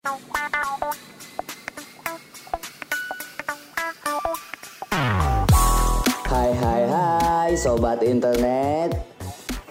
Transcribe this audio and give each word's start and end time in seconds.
Hai 0.00 0.16
hai 6.56 6.82
hai 6.88 7.52
sobat 7.52 8.00
internet. 8.00 8.96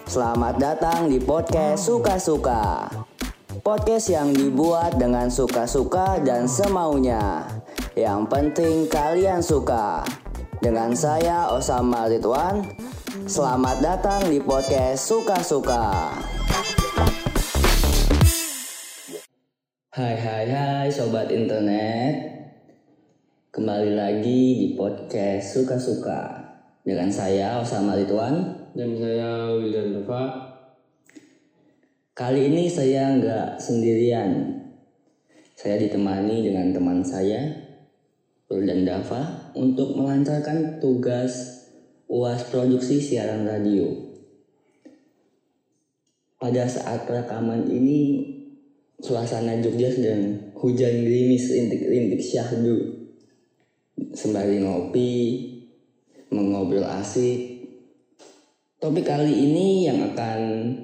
Selamat 0.05 0.62
datang 0.62 1.10
di 1.10 1.18
podcast 1.18 1.89
Suka-Suka. 1.89 2.94
Podcast 3.65 4.13
yang 4.13 4.29
dibuat 4.29 5.02
dengan 5.02 5.34
suka-suka 5.34 6.21
dan 6.21 6.46
semaunya. 6.46 7.50
Yang 7.98 8.30
penting 8.30 8.86
kalian 8.86 9.41
suka. 9.41 10.05
Dengan 10.61 10.93
saya 10.93 11.50
Osama 11.50 12.05
Ridwan. 12.05 12.70
Selamat 13.25 13.82
datang 13.82 14.30
di 14.30 14.38
podcast 14.38 15.09
Suka-Suka 15.09 16.14
Hai 20.00 20.16
hai 20.16 20.47
hai 20.47 20.88
sobat 20.88 21.27
internet. 21.27 22.23
Kembali 23.51 24.00
lagi 24.00 24.55
di 24.55 24.68
podcast 24.79 25.60
Suka-Suka 25.60 26.39
Dengan 26.87 27.11
saya 27.11 27.60
Osama 27.60 28.00
Ridwan 28.00 28.39
dan 28.79 28.96
saya 28.96 29.51
Wildan 29.60 30.00
Dava 30.00 30.55
Kali 32.16 32.47
ini 32.47 32.72
saya 32.72 33.11
nggak 33.11 33.59
sendirian. 33.59 34.64
Saya 35.59 35.75
ditemani 35.75 36.47
dengan 36.47 36.72
teman 36.72 37.03
saya 37.03 37.59
Wildan 38.47 38.88
Dava 38.88 39.52
Untuk 39.52 40.00
melancarkan 40.00 40.80
tugas 40.80 41.59
UAS 42.08 42.47
Produksi 42.47 43.03
Siaran 43.03 43.44
Radio. 43.44 44.16
Pada 46.39 46.63
saat 46.72 47.03
rekaman 47.03 47.67
ini 47.67 48.39
Suasana 49.00 49.64
Jogja 49.64 49.88
sedang 49.88 50.52
hujan 50.59 51.08
gerimis 51.08 51.56
rintik-rintik 51.56 52.20
syahdu 52.20 53.00
sembari 54.12 54.59
ngopi, 54.59 55.14
mengobrol 56.31 56.83
asik. 56.83 57.64
Topik 58.80 59.08
kali 59.08 59.31
ini 59.31 59.88
yang 59.88 60.00
akan 60.03 60.39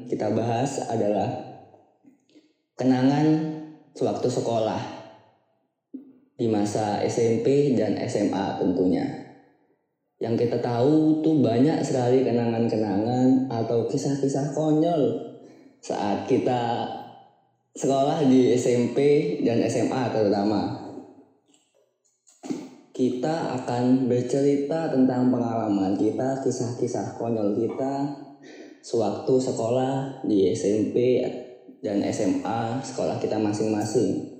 kita 0.08 0.32
bahas 0.36 0.84
adalah 0.88 1.28
kenangan 2.76 3.56
sewaktu 3.96 4.28
sekolah 4.28 4.80
di 6.36 6.48
masa 6.52 7.00
SMP 7.08 7.76
dan 7.76 7.96
SMA 8.04 8.60
tentunya. 8.60 9.08
Yang 10.20 10.48
kita 10.48 10.64
tahu 10.64 11.24
tuh 11.24 11.40
banyak 11.40 11.84
sekali 11.84 12.24
kenangan-kenangan 12.24 13.52
atau 13.52 13.88
kisah-kisah 13.88 14.52
konyol 14.56 15.36
saat 15.80 16.28
kita 16.28 16.88
sekolah 17.76 18.24
di 18.24 18.56
SMP 18.56 18.98
dan 19.44 19.60
SMA 19.68 20.08
terutama 20.16 20.86
kita 22.96 23.60
akan 23.60 24.08
bercerita 24.08 24.88
tentang 24.88 25.28
pengalaman 25.28 26.00
kita, 26.00 26.40
kisah-kisah 26.40 27.20
konyol 27.20 27.52
kita 27.52 28.08
sewaktu 28.80 29.36
sekolah 29.36 30.24
di 30.24 30.48
SMP 30.56 31.20
dan 31.84 32.00
SMA 32.08 32.80
sekolah 32.80 33.20
kita 33.20 33.36
masing-masing. 33.36 34.40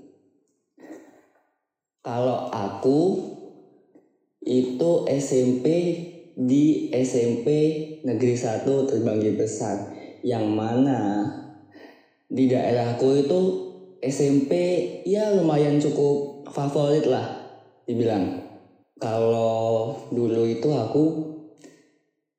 Kalau 2.00 2.48
aku 2.48 3.20
itu 4.48 4.92
SMP 5.12 5.66
di 6.40 6.88
SMP 6.96 7.48
Negeri 8.08 8.40
1 8.40 8.64
Terbanggi 8.64 9.36
Besar 9.36 9.92
yang 10.24 10.48
mana 10.56 11.28
di 12.30 12.50
daerahku 12.50 13.26
itu 13.26 13.40
SMP 14.02 14.52
ya 15.06 15.34
lumayan 15.34 15.82
cukup 15.82 16.46
favorit 16.50 17.06
lah 17.06 17.26
dibilang. 17.86 18.46
Kalau 18.96 19.92
dulu 20.14 20.48
itu 20.48 20.70
aku 20.72 21.04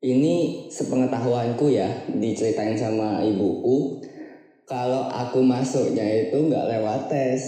ini 0.07 0.69
sepengetahuanku 0.71 1.73
ya 1.73 2.07
diceritain 2.13 2.79
sama 2.79 3.25
ibuku 3.27 3.99
kalau 4.67 5.09
aku 5.09 5.41
masuknya 5.41 6.05
itu 6.05 6.37
nggak 6.37 6.69
lewat 6.69 7.11
tes 7.11 7.41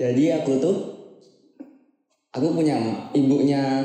jadi 0.00 0.40
aku 0.40 0.56
tuh 0.56 0.76
aku 2.32 2.48
punya 2.56 3.06
ibunya 3.12 3.84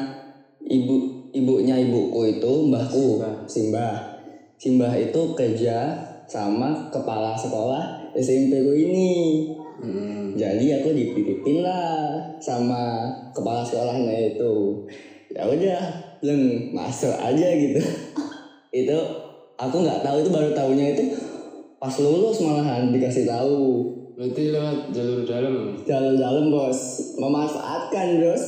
ibu 0.63 1.27
ibunya 1.35 1.75
ibuku 1.75 2.39
itu 2.39 2.53
mbahku 2.71 3.19
Simbah. 3.51 4.15
Simbah 4.55 4.95
itu 4.95 5.35
kerja 5.35 5.99
sama 6.25 6.89
kepala 6.89 7.37
sekolah 7.37 8.13
SMP 8.13 8.61
ku 8.61 8.73
ini. 8.73 9.11
Hmm. 9.75 10.31
jadi 10.39 10.79
aku 10.79 10.95
dititipin 10.95 11.59
lah 11.59 12.15
sama 12.39 13.11
kepala 13.35 13.61
sekolahnya 13.61 14.33
itu. 14.33 14.81
Ya 15.35 15.43
udah 15.43 15.81
leng 16.23 16.71
masuk 16.71 17.11
aja 17.11 17.47
gitu. 17.53 17.83
Itu 18.85 18.97
aku 19.55 19.83
nggak 19.83 20.03
tahu 20.03 20.19
itu 20.19 20.29
baru 20.35 20.51
tahunya 20.51 20.85
itu 20.95 21.03
pas 21.79 21.95
lulus 21.95 22.43
malahan 22.43 22.91
dikasih 22.91 23.23
tahu. 23.23 23.87
Berarti 24.15 24.51
lewat 24.51 24.91
jalur 24.91 25.23
dalam? 25.23 25.55
Jalan 25.87 26.15
dalam 26.19 26.45
bos. 26.51 26.79
Memanfaatkan 27.15 28.19
bos 28.19 28.43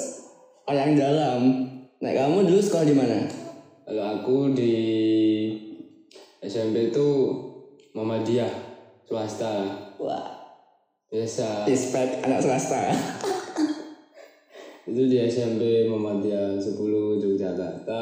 yang 0.67 0.99
dalam. 0.99 1.39
Nah 2.03 2.11
kamu 2.11 2.43
dulu 2.43 2.59
sekolah 2.59 2.87
di 2.87 2.95
mana? 2.95 3.23
Kalau 3.87 4.03
aku 4.19 4.51
di 4.51 4.75
SMP 6.43 6.91
itu 6.91 7.07
Muhammadiyah 7.97 8.53
swasta. 9.09 9.73
Wah. 9.97 10.29
Biasa. 11.09 11.65
Respect 11.65 12.21
anak 12.21 12.45
swasta. 12.45 12.93
Itu 14.87 15.09
di 15.09 15.17
SMP 15.25 15.89
Muhammadiyah 15.89 16.61
10 16.61 16.77
Yogyakarta. 17.17 18.01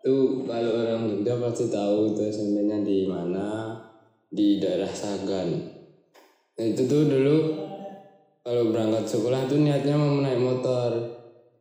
Itu 0.00 0.48
kalau 0.48 0.72
orang 0.72 1.04
Jogja 1.04 1.36
pasti 1.36 1.68
tahu 1.68 2.16
itu 2.16 2.24
SMP-nya 2.32 2.80
di 2.80 3.04
mana? 3.04 3.76
Di 4.32 4.56
daerah 4.56 4.88
Sagan. 4.88 5.52
Nah, 6.56 6.64
itu 6.64 6.88
tuh 6.88 7.04
dulu 7.04 7.36
kalau 8.40 8.72
berangkat 8.72 9.04
sekolah 9.04 9.44
tuh 9.44 9.60
niatnya 9.60 10.00
mau 10.00 10.24
naik 10.24 10.40
motor. 10.40 10.96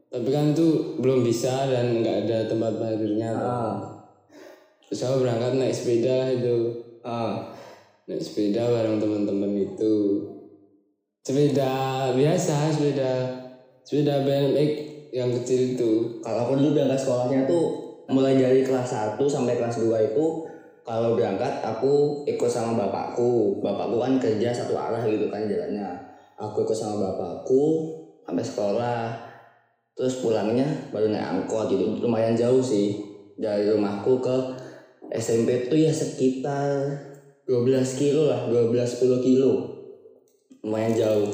Tapi 0.08 0.30
kan 0.32 0.56
itu 0.56 0.96
belum 1.04 1.28
bisa 1.28 1.68
dan 1.68 2.00
nggak 2.00 2.26
ada 2.26 2.48
tempat 2.48 2.80
parkirnya 2.80 3.30
tuh. 3.36 3.52
ah. 3.52 3.76
Terus 4.88 5.04
aku 5.04 5.28
berangkat 5.28 5.54
naik 5.60 5.76
sepeda 5.76 6.32
itu 6.34 6.89
ah 7.04 7.52
naik 8.10 8.22
sepeda 8.22 8.66
bareng 8.66 8.98
teman-teman 8.98 9.54
itu. 9.54 9.96
Sepeda 11.22 12.10
biasa 12.16 12.74
sepeda 12.74 13.12
sepeda 13.86 14.26
BMX 14.26 14.72
yang 15.14 15.30
kecil 15.42 15.78
itu. 15.78 15.92
Kalau 16.22 16.50
aku 16.50 16.58
dulu 16.58 16.78
berangkat 16.78 17.00
sekolahnya 17.02 17.46
tuh 17.50 17.66
mulai 18.10 18.38
dari 18.38 18.66
kelas 18.66 19.18
1 19.18 19.22
sampai 19.30 19.58
kelas 19.58 19.82
2 19.86 20.14
itu 20.14 20.26
kalau 20.82 21.14
berangkat 21.14 21.62
aku 21.62 22.26
ikut 22.26 22.50
sama 22.50 22.74
bapakku. 22.74 23.62
Bapakku 23.62 24.02
kan 24.02 24.18
kerja 24.18 24.50
satu 24.50 24.74
arah 24.74 25.06
gitu 25.06 25.30
kan 25.30 25.46
jalannya. 25.46 25.86
Aku 26.42 26.66
ikut 26.66 26.74
sama 26.74 26.98
bapakku 26.98 27.94
sampai 28.26 28.46
sekolah. 28.46 29.06
Terus 29.94 30.24
pulangnya 30.24 30.66
baru 30.90 31.12
naik 31.12 31.46
angkot 31.46 31.70
gitu. 31.70 32.00
Lumayan 32.02 32.34
jauh 32.34 32.64
sih 32.64 32.98
dari 33.38 33.70
rumahku 33.70 34.18
ke 34.24 34.36
SMP 35.10 35.66
tuh 35.70 35.78
ya 35.78 35.90
sekitar 35.90 36.70
12 37.50 37.66
kilo 37.98 38.30
lah 38.30 38.46
12-10 38.46 39.26
kilo. 39.26 39.52
Lumayan 40.62 40.94
jauh. 40.94 41.34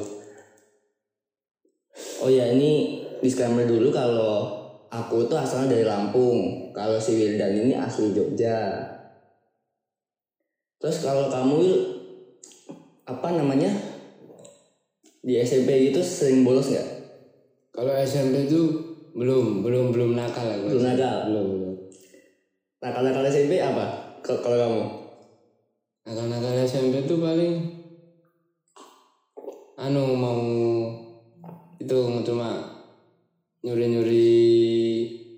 Oh 2.24 2.30
ya 2.32 2.48
ini 2.56 3.04
disclaimer 3.20 3.68
dulu 3.68 3.92
kalau 3.92 4.56
aku 4.88 5.28
tuh 5.28 5.36
asalnya 5.36 5.76
dari 5.76 5.84
Lampung. 5.84 6.72
Kalau 6.72 6.96
si 6.96 7.20
Wildan 7.20 7.52
ini 7.52 7.76
asli 7.76 8.16
Jogja. 8.16 8.80
Terus 10.80 11.04
kalau 11.04 11.28
kamu 11.28 11.60
apa 13.04 13.28
namanya? 13.36 13.72
Di 15.20 15.42
SMP 15.42 15.92
itu 15.92 16.00
sering 16.00 16.46
bolos 16.46 16.72
nggak? 16.72 16.88
Kalau 17.76 17.92
SMP 17.92 18.48
itu 18.48 18.72
belum 19.12 19.64
belum 19.64 19.92
belum 19.92 20.10
nakal 20.16 20.44
aku 20.44 20.64
Belum 20.70 20.84
nakal? 20.86 21.16
belum 21.28 21.65
nakal-nakal 22.86 23.26
SMP 23.26 23.58
apa? 23.58 24.14
Kalau 24.22 24.38
kamu? 24.54 24.82
Nakal 26.06 26.26
nakal 26.30 26.54
SMP 26.62 27.02
itu 27.02 27.18
paling 27.18 27.54
anu 29.74 30.14
mau 30.14 30.40
itu 31.82 31.96
cuma 32.22 32.48
nyuri 33.60 33.86
nyuri 33.92 34.38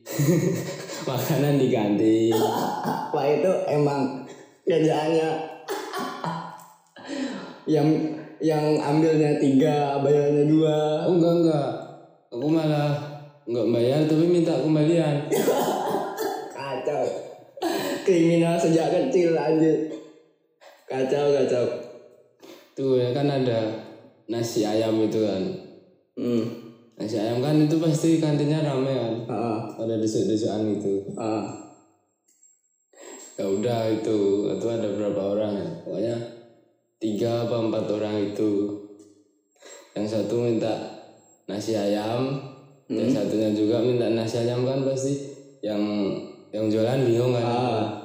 makanan 1.09 1.59
di 1.59 1.69
kantin 1.75 2.37
Wah 3.11 3.27
itu 3.27 3.51
emang 3.67 4.29
kerjaannya 4.69 5.29
yang 7.65 7.89
yang 8.39 8.65
ambilnya 8.79 9.41
tiga 9.41 9.99
bayarnya 10.05 10.45
dua. 10.47 11.09
Oh 11.09 11.17
enggak 11.17 11.35
enggak. 11.43 11.71
Aku 12.29 12.47
malah 12.47 12.93
enggak 13.49 13.67
bayar 13.73 14.01
tapi 14.05 14.25
minta 14.29 14.53
kembalian. 14.61 15.27
Kacau 16.55 17.28
kriminal 18.09 18.57
sejak 18.57 18.89
kecil 18.89 19.37
lanjut 19.37 19.93
kacau 20.89 21.37
kacau. 21.37 21.65
Tuh 22.73 22.97
ya 22.97 23.13
kan 23.13 23.29
ada 23.29 23.61
nasi 24.33 24.65
ayam 24.65 25.05
itu 25.05 25.21
kan. 25.21 25.43
Hmm. 26.17 26.45
Nasi 26.97 27.21
ayam 27.21 27.45
kan 27.45 27.61
itu 27.61 27.77
pasti 27.77 28.17
kantinnya 28.17 28.65
rame 28.65 28.97
kan. 28.97 29.15
Ah 29.29 29.61
ada 29.77 30.01
desuk-desukan 30.01 30.81
gitu. 30.81 31.13
Ah 31.21 31.45
ya 33.39 33.47
udah 33.47 33.93
itu 33.93 34.51
itu 34.57 34.67
ada 34.67 34.89
berapa 34.97 35.23
orang 35.37 35.53
ya? 35.61 35.69
Pokoknya 35.85 36.17
tiga 36.99 37.45
apa 37.45 37.57
empat 37.69 37.85
orang 37.93 38.33
itu. 38.33 38.51
Yang 39.93 40.07
satu 40.17 40.49
minta 40.49 40.75
nasi 41.45 41.77
ayam 41.77 42.41
yang 42.89 43.13
satunya 43.13 43.53
juga 43.53 43.85
minta 43.85 44.09
nasi 44.09 44.41
ayam 44.41 44.65
kan 44.65 44.81
pasti 44.87 45.37
yang 45.61 45.83
yang 46.55 46.71
jualan 46.73 47.05
bingung 47.05 47.37
kan. 47.37 47.45
Ah 47.45 47.98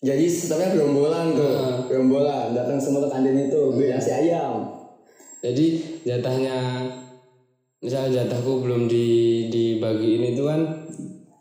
jadi 0.00 0.24
sistemnya 0.24 0.72
gerombolan 0.72 1.36
tuh 1.36 1.52
Ah. 1.52 1.84
gerombolan. 1.84 2.56
Datang 2.56 2.80
semua 2.80 3.04
ke 3.04 3.12
kantin 3.12 3.36
itu. 3.36 3.60
Beli 3.76 3.92
nasi 3.92 4.10
ayam. 4.16 4.64
Jadi 5.44 5.76
jatahnya 6.08 6.88
misalnya 7.84 8.24
jatahku 8.24 8.64
belum 8.64 8.88
di 8.88 9.48
dibagiin 9.52 10.36
itu 10.36 10.44
kan 10.44 10.60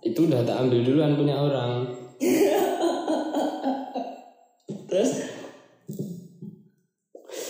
itu 0.03 0.27
udah 0.27 0.44
tak 0.44 0.67
ambil 0.67 0.83
duluan 0.83 1.15
punya 1.15 1.35
orang. 1.35 1.88
Terus? 4.91 5.11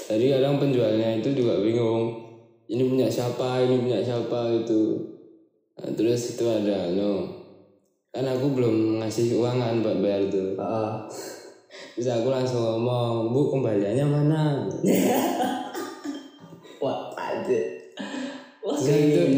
Jadi 0.10 0.26
kadang 0.34 0.58
penjualnya 0.58 1.22
itu 1.22 1.30
juga 1.38 1.62
bingung 1.62 2.18
ini 2.70 2.86
punya 2.86 3.10
siapa? 3.10 3.66
Ini 3.66 3.82
punya 3.82 4.02
siapa? 4.02 4.62
gitu. 4.62 4.98
Nah, 5.80 5.96
terus 5.96 6.36
itu 6.36 6.44
ada 6.44 6.92
no 6.92 7.39
kan 8.10 8.26
aku 8.26 8.58
belum 8.58 8.76
ngasih 9.02 9.38
uang 9.38 9.58
kan 9.62 9.76
buat 9.86 9.98
bayar 10.02 10.26
itu. 10.26 10.58
Ah 10.58 11.06
terus 11.94 12.10
aku 12.10 12.34
langsung 12.34 12.62
ngomong 12.64 13.30
bu 13.30 13.54
kembaliannya 13.54 14.06
mana? 14.08 14.44
Wah 16.84 17.12
aja 17.14 17.60
wah 18.64 18.78
itu- 18.80 19.36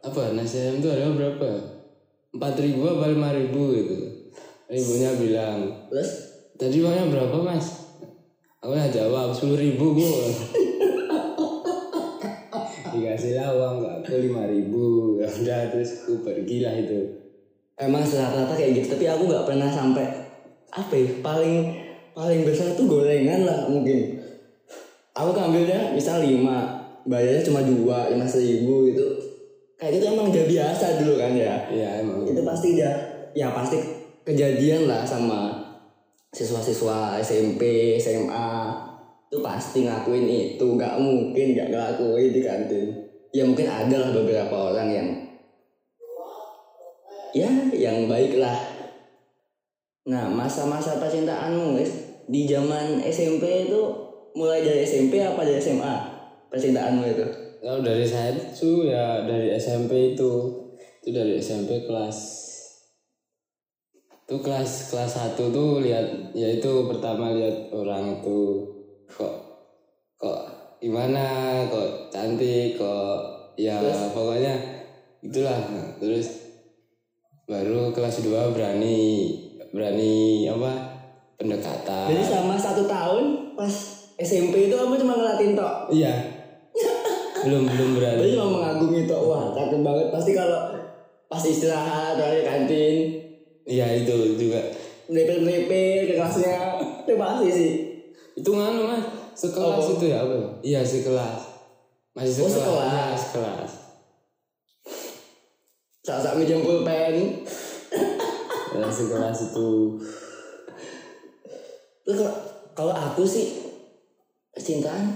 apa 0.00 0.32
nasi 0.32 0.64
ayam 0.64 0.80
itu 0.80 0.88
ada 0.88 1.12
berapa? 1.12 1.48
Empat 2.30 2.54
ribu 2.62 2.86
apa 2.88 3.10
lima 3.10 3.34
ribu 3.36 3.74
gitu. 3.74 3.96
Ibunya 4.70 5.10
bilang 5.18 5.58
terus? 5.90 6.30
Tadi 6.56 6.78
uangnya 6.80 7.10
berapa 7.10 7.36
mas? 7.42 7.90
Aku 8.62 8.72
lah 8.72 8.88
jawab 8.88 9.34
sepuluh 9.34 9.58
ribu 9.60 9.98
bu. 9.98 10.06
Dikasih 12.94 13.34
lah 13.34 13.50
uang 13.52 13.76
aku 14.00 14.14
lima 14.24 14.46
ribu. 14.46 15.18
Ya 15.20 15.26
udah 15.42 15.60
terus 15.74 16.06
aku 16.06 16.22
pergi 16.24 16.62
lah 16.64 16.72
itu 16.78 17.19
emang 17.80 18.04
rata-rata 18.04 18.52
kayak 18.54 18.76
gitu 18.76 18.86
tapi 18.92 19.08
aku 19.08 19.24
nggak 19.26 19.46
pernah 19.48 19.72
sampai 19.72 20.04
apa 20.70 20.92
ya 20.94 21.10
paling 21.24 21.74
paling 22.12 22.44
besar 22.44 22.76
tuh 22.76 22.86
gorengan 22.86 23.48
lah 23.48 23.66
mungkin. 23.66 24.20
Aku 25.16 25.34
ngambilnya 25.34 25.96
misal 25.96 26.22
lima 26.22 26.86
bayarnya 27.08 27.42
cuma 27.42 27.64
dua 27.64 28.12
lima 28.12 28.28
seribu 28.28 28.86
gitu. 28.92 29.06
Kayak 29.80 29.98
gitu 29.98 30.04
emang 30.12 30.28
udah 30.28 30.44
biasa 30.46 30.86
dulu 31.00 31.14
kan 31.16 31.32
ya? 31.34 31.56
Iya 31.72 32.04
emang 32.04 32.28
itu 32.28 32.42
pasti 32.44 32.78
udah 32.78 32.94
ya 33.32 33.48
pasti 33.50 33.76
kejadian 34.22 34.86
lah 34.86 35.02
sama 35.02 35.56
siswa-siswa 36.30 37.18
SMP 37.18 37.96
SMA 37.98 38.50
itu 39.30 39.38
pasti 39.42 39.86
ngakuin 39.86 40.26
itu 40.26 40.62
nggak 40.62 40.94
mungkin 40.98 41.46
nggak 41.54 41.68
ngelakuin 41.70 42.30
di 42.34 42.42
kantin 42.42 42.86
ya 43.30 43.46
mungkin 43.46 43.66
ada 43.66 43.96
lah 43.98 44.10
beberapa 44.10 44.74
orang 44.74 44.88
yang 44.90 45.08
ya 47.36 47.50
yang 47.74 48.10
baik 48.10 48.38
lah 48.38 48.56
nah 50.06 50.26
masa-masa 50.26 50.98
percintaanmu 50.98 51.76
guys 51.76 51.92
di 52.30 52.46
zaman 52.46 53.02
SMP 53.02 53.66
itu 53.66 53.82
mulai 54.38 54.62
dari 54.62 54.86
SMP 54.86 55.18
apa 55.18 55.42
dari 55.42 55.58
SMA 55.58 56.20
percintaanmu 56.50 57.02
itu? 57.06 57.26
Kalau 57.60 57.80
dari 57.80 58.06
saya 58.06 58.34
itu 58.34 58.90
ya 58.90 59.24
dari 59.24 59.54
SMP 59.54 60.14
itu. 60.18 60.32
Itu 61.00 61.10
dari 61.16 61.40
SMP 61.40 61.88
kelas 61.88 62.18
itu 64.30 64.38
kelas 64.46 64.94
kelas 64.94 65.10
satu 65.10 65.50
tuh 65.50 65.82
lihat 65.82 66.30
ya 66.38 66.46
itu 66.54 66.86
pertama 66.86 67.34
lihat 67.34 67.66
orang 67.74 68.22
itu 68.22 68.62
kok 69.10 69.34
kok 70.14 70.40
gimana 70.78 71.66
kok 71.66 72.14
cantik 72.14 72.78
kok 72.78 73.18
ya 73.58 73.82
Terus? 73.82 74.14
pokoknya 74.14 74.54
itulah. 75.24 75.58
Terus 75.98 76.49
baru 77.50 77.90
kelas 77.90 78.22
2 78.22 78.54
berani 78.54 78.98
berani 79.74 80.46
apa 80.46 80.70
pendekatan. 81.34 82.06
Jadi 82.14 82.22
selama 82.22 82.54
satu 82.54 82.86
tahun 82.86 83.24
pas 83.58 83.74
SMP 84.22 84.70
itu 84.70 84.74
kamu 84.78 84.94
cuma 85.02 85.18
ngeliatin 85.18 85.58
tok? 85.58 85.90
Iya. 85.90 86.14
Belum 87.42 87.64
belum 87.66 87.90
berani. 87.98 88.20
Berarti 88.22 88.36
cuma 88.36 88.48
mengagumi 88.54 89.00
tok 89.10 89.22
wah 89.26 89.44
cakep 89.50 89.80
banget. 89.82 90.06
Pasti 90.14 90.30
kalau 90.36 90.60
pas 91.26 91.42
istirahat 91.42 92.14
atau 92.14 92.30
di 92.30 92.42
kantin. 92.46 92.96
Iya 93.66 93.86
itu 93.98 94.14
juga. 94.38 94.60
Melipir-melipir 95.10 96.06
ke 96.06 96.14
kelasnya. 96.20 96.78
Itu 97.02 97.16
pasti 97.18 97.48
sih. 97.50 97.72
Itu 98.38 98.54
nganu 98.54 98.86
mas. 98.86 99.02
Sekelas 99.34 99.80
Apa? 99.80 99.92
itu 99.96 100.04
ya 100.06 100.18
apa? 100.20 100.34
Ya? 100.36 100.48
iya 100.60 100.80
sekelas. 100.84 101.40
Masih 102.12 102.44
Oh, 102.44 102.50
sekelas. 102.50 102.52
sekelas. 102.52 102.92
Iya, 102.92 103.04
sekelas 103.16 103.79
saat-saat 106.10 106.34
minjem 106.34 106.66
pulpen 106.66 107.46
ya, 108.74 108.90
sekelas 108.90 109.54
itu 109.54 109.70
Terus 112.10 112.26
kalau 112.26 112.34
kalau 112.74 112.94
aku 112.96 113.22
sih 113.22 113.70
percintaan 114.50 115.14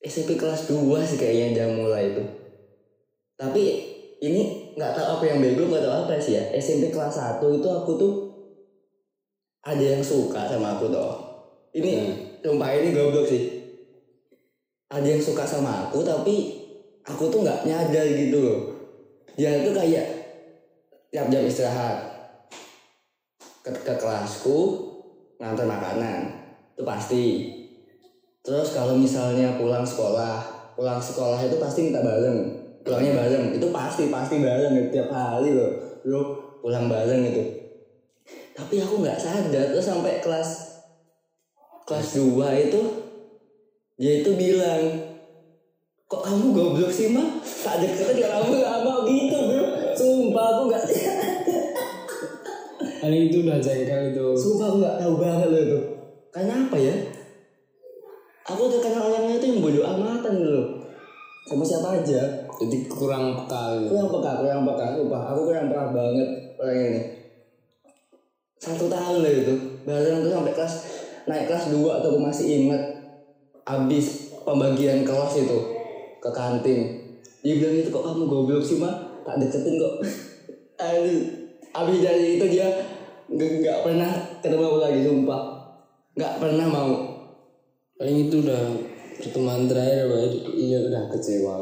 SMP 0.00 0.40
kelas 0.40 0.72
2 0.72 0.80
sih 1.04 1.20
kayaknya 1.20 1.52
udah 1.52 1.68
mulai 1.76 2.02
itu. 2.16 2.24
Tapi 3.36 3.62
ini 4.24 4.72
nggak 4.72 4.96
tahu 4.96 5.20
apa 5.20 5.24
yang 5.28 5.44
bego 5.44 5.68
nggak 5.68 5.84
tahu 5.84 5.94
apa 6.08 6.16
sih 6.16 6.40
ya. 6.40 6.44
SMP 6.56 6.88
kelas 6.88 7.12
1 7.12 7.44
itu 7.60 7.68
aku 7.68 7.92
tuh 8.00 8.12
ada 9.60 9.84
yang 9.84 10.00
suka 10.00 10.48
sama 10.48 10.80
aku 10.80 10.88
toh. 10.88 11.12
Ini 11.76 11.90
Hmm. 11.92 12.16
sumpah 12.40 12.72
ini 12.80 12.96
goblok 12.96 13.28
sih. 13.28 13.60
Ada 14.88 15.04
yang 15.04 15.20
suka 15.20 15.44
sama 15.44 15.84
aku 15.92 16.00
tapi 16.00 16.56
aku 17.04 17.28
tuh 17.28 17.44
nggak 17.44 17.68
nyadar 17.68 18.08
gitu 18.08 18.38
loh. 18.40 18.60
Dia 19.34 19.62
tuh 19.62 19.74
kayak 19.74 20.06
tiap 21.10 21.26
jam 21.30 21.42
istirahat. 21.44 21.98
Ke, 23.60 23.70
ke 23.70 23.94
kelasku 24.00 24.58
ngantar 25.36 25.68
makanan. 25.68 26.20
Itu 26.74 26.82
pasti. 26.86 27.24
Terus 28.40 28.72
kalau 28.72 28.96
misalnya 28.96 29.60
pulang 29.60 29.84
sekolah 29.84 30.58
pulang 30.72 30.96
sekolah 30.96 31.44
itu 31.44 31.60
pasti 31.60 31.90
minta 31.90 32.00
bareng. 32.00 32.38
Pulangnya 32.80 33.12
bareng. 33.20 33.54
Itu 33.58 33.68
pasti 33.68 34.08
pasti 34.08 34.40
bareng 34.40 34.72
itu 34.74 34.88
tiap 34.96 35.12
hari 35.12 35.52
loh. 35.52 36.00
Lu 36.08 36.20
pulang 36.64 36.88
bareng 36.88 37.24
itu 37.28 37.60
tapi 38.60 38.76
aku 38.76 39.00
nggak 39.00 39.16
sadar 39.16 39.72
terus 39.72 39.88
sampai 39.88 40.20
kelas 40.20 40.48
kelas 41.88 42.08
2 42.20 42.68
itu 42.68 42.80
dia 43.96 44.20
itu 44.20 44.30
bilang 44.36 45.09
kok 46.10 46.26
kamu 46.26 46.50
goblok 46.50 46.90
sih 46.90 47.14
mah 47.14 47.38
tak 47.62 47.86
deket 47.86 48.18
kamu 48.18 48.58
gak 48.58 48.82
mau 48.82 49.06
gitu 49.06 49.38
bro. 49.46 49.64
Sumpah 49.94 50.44
aku 50.50 50.62
nggak 50.66 50.84
paling 52.98 53.22
itu 53.30 53.46
udah 53.46 53.62
jengkel 53.62 54.10
itu. 54.10 54.26
Sumpah 54.34 54.66
aku 54.74 54.76
gak 54.82 54.98
tahu 54.98 55.14
banget 55.22 55.48
loh 55.54 55.62
itu. 55.62 55.80
Karena 56.34 56.66
apa 56.66 56.76
ya? 56.82 56.94
Aku 58.50 58.66
udah 58.66 58.80
kenal 58.82 59.06
orangnya 59.06 59.38
itu 59.38 59.46
yang 59.54 59.58
bodoh 59.62 59.86
amatan 59.86 60.34
loh. 60.42 60.66
Sama 61.46 61.62
siapa 61.62 62.02
aja. 62.02 62.20
Jadi 62.58 62.76
kurang 62.90 63.46
peka. 63.46 63.78
Gitu. 63.78 63.94
Kurang 63.94 64.08
peka, 64.10 64.30
kurang 64.42 64.60
peka. 64.66 64.86
Sumpah 64.98 65.22
aku 65.30 65.40
kurang 65.46 65.70
peka 65.70 65.84
banget 65.94 66.28
orang 66.58 66.78
ini. 66.90 67.00
Satu 68.58 68.90
tahun 68.90 69.22
lah 69.22 69.32
itu. 69.32 69.54
Bareng 69.86 70.26
tuh 70.26 70.32
sampai 70.34 70.54
kelas 70.58 70.74
Naik 71.30 71.46
kelas 71.46 71.70
2 71.70 71.78
atau 71.86 72.08
aku 72.10 72.20
masih 72.20 72.46
inget 72.48 72.82
Abis 73.62 74.34
pembagian 74.42 75.06
kelas 75.06 75.36
itu 75.38 75.79
Ke 76.20 76.30
kantin. 76.30 76.80
Dia 77.40 77.56
bilang 77.56 77.76
itu 77.80 77.88
kok 77.88 78.04
kamu 78.04 78.28
goblok 78.28 78.60
sih 78.60 78.76
mah 78.76 79.24
Tak 79.24 79.40
deketin 79.40 79.80
kok. 79.80 79.94
Aduh 80.84 81.40
Abis 81.70 81.98
dari 82.02 82.34
itu 82.36 82.46
dia 82.50 82.66
nggak 83.30 83.86
pernah 83.86 84.10
ketemu 84.42 84.64
aku 84.66 84.78
lagi 84.82 85.00
sumpah. 85.06 85.42
Nggak 86.18 86.34
pernah 86.42 86.66
mau. 86.66 86.92
Paling 87.94 88.26
itu 88.26 88.42
udah 88.42 88.62
pertemuan 89.20 89.70
terakhir 89.70 90.08
Pak. 90.08 90.56
iya 90.56 90.78
udah 90.80 91.12
kecewa 91.12 91.60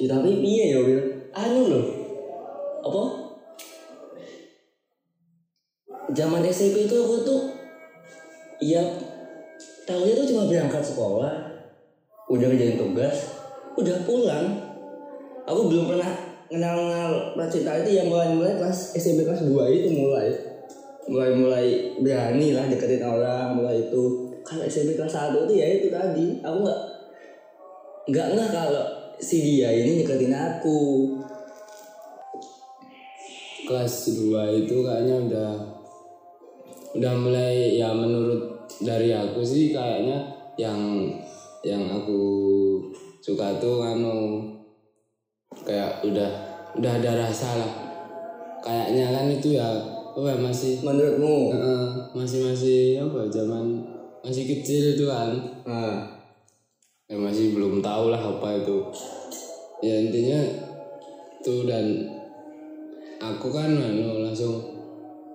ya, 0.00 0.08
tapi 0.08 0.40
piye 0.40 0.72
ya 0.72 0.80
Wil 0.82 1.00
anu 1.36 1.60
loh. 1.68 1.86
Apa? 2.80 3.02
Zaman 6.16 6.42
SMP 6.48 6.88
itu 6.88 6.96
aku 6.96 7.22
tuh 7.22 7.40
iya 8.64 8.82
tahunya 9.84 10.14
tuh 10.16 10.26
cuma 10.32 10.48
berangkat 10.48 10.80
sekolah 10.82 11.34
udah 12.26 12.46
kerjain 12.50 12.80
tugas 12.80 13.35
udah 13.76 13.96
pulang. 14.08 14.46
Aku 15.46 15.70
belum 15.70 15.94
pernah 15.94 16.10
kenal 16.50 16.78
kenal 17.34 17.48
cinta 17.50 17.78
itu 17.82 17.98
yang 18.02 18.10
mulai 18.10 18.34
mulai 18.34 18.54
kelas 18.58 18.98
SMP 18.98 19.22
kelas 19.22 19.46
2 19.46 19.52
itu 19.70 19.88
mulai. 19.94 20.28
Mulai 21.06 21.30
mulai 21.38 21.66
berani 22.02 22.50
lah 22.50 22.66
deketin 22.66 23.04
orang 23.04 23.54
mulai 23.54 23.86
itu. 23.86 24.34
Kalau 24.42 24.66
SMP 24.66 24.98
kelas 24.98 25.14
1 25.14 25.46
itu 25.46 25.54
ya 25.54 25.66
itu 25.70 25.86
tadi. 25.92 26.42
Aku 26.42 26.66
nggak 26.66 26.80
nggak 28.10 28.26
nggak 28.34 28.50
kalau 28.50 28.86
si 29.22 29.36
dia 29.44 29.70
ini 29.70 30.02
nyeketin 30.02 30.34
aku. 30.34 30.80
Kelas 33.66 33.94
2 34.14 34.66
itu 34.66 34.76
kayaknya 34.82 35.16
udah 35.30 35.52
udah 36.96 37.12
mulai 37.12 37.76
ya 37.76 37.92
menurut 37.92 38.56
dari 38.80 39.12
aku 39.12 39.44
sih 39.44 39.76
kayaknya 39.76 40.32
yang 40.56 41.12
yang 41.60 41.84
aku 41.92 42.22
suka 43.26 43.58
tuh 43.58 43.82
anu 43.82 44.38
kayak 45.66 45.98
udah 46.06 46.30
udah 46.78 46.92
ada 47.02 47.26
rasa 47.26 47.58
lah. 47.58 47.72
Kayaknya 48.62 49.10
kan 49.10 49.26
itu 49.34 49.58
ya 49.58 49.66
apa 50.14 50.30
ya, 50.30 50.38
masih 50.38 50.78
menurutmu? 50.86 51.50
Heeh, 51.50 51.86
masih 52.14 52.46
masih 52.46 53.02
apa 53.02 53.26
zaman 53.26 53.82
masih 54.22 54.46
kecil 54.46 54.94
itu 54.94 55.10
kan. 55.10 55.34
Nah, 55.66 56.06
ya 57.10 57.18
masih 57.18 57.50
belum 57.58 57.82
tahu 57.82 58.14
lah 58.14 58.22
apa 58.22 58.62
itu. 58.62 58.94
Ya 59.82 60.06
intinya 60.06 60.46
tuh 61.42 61.66
dan 61.66 62.06
aku 63.18 63.50
kan 63.50 63.74
anu 63.74 64.22
langsung 64.22 64.62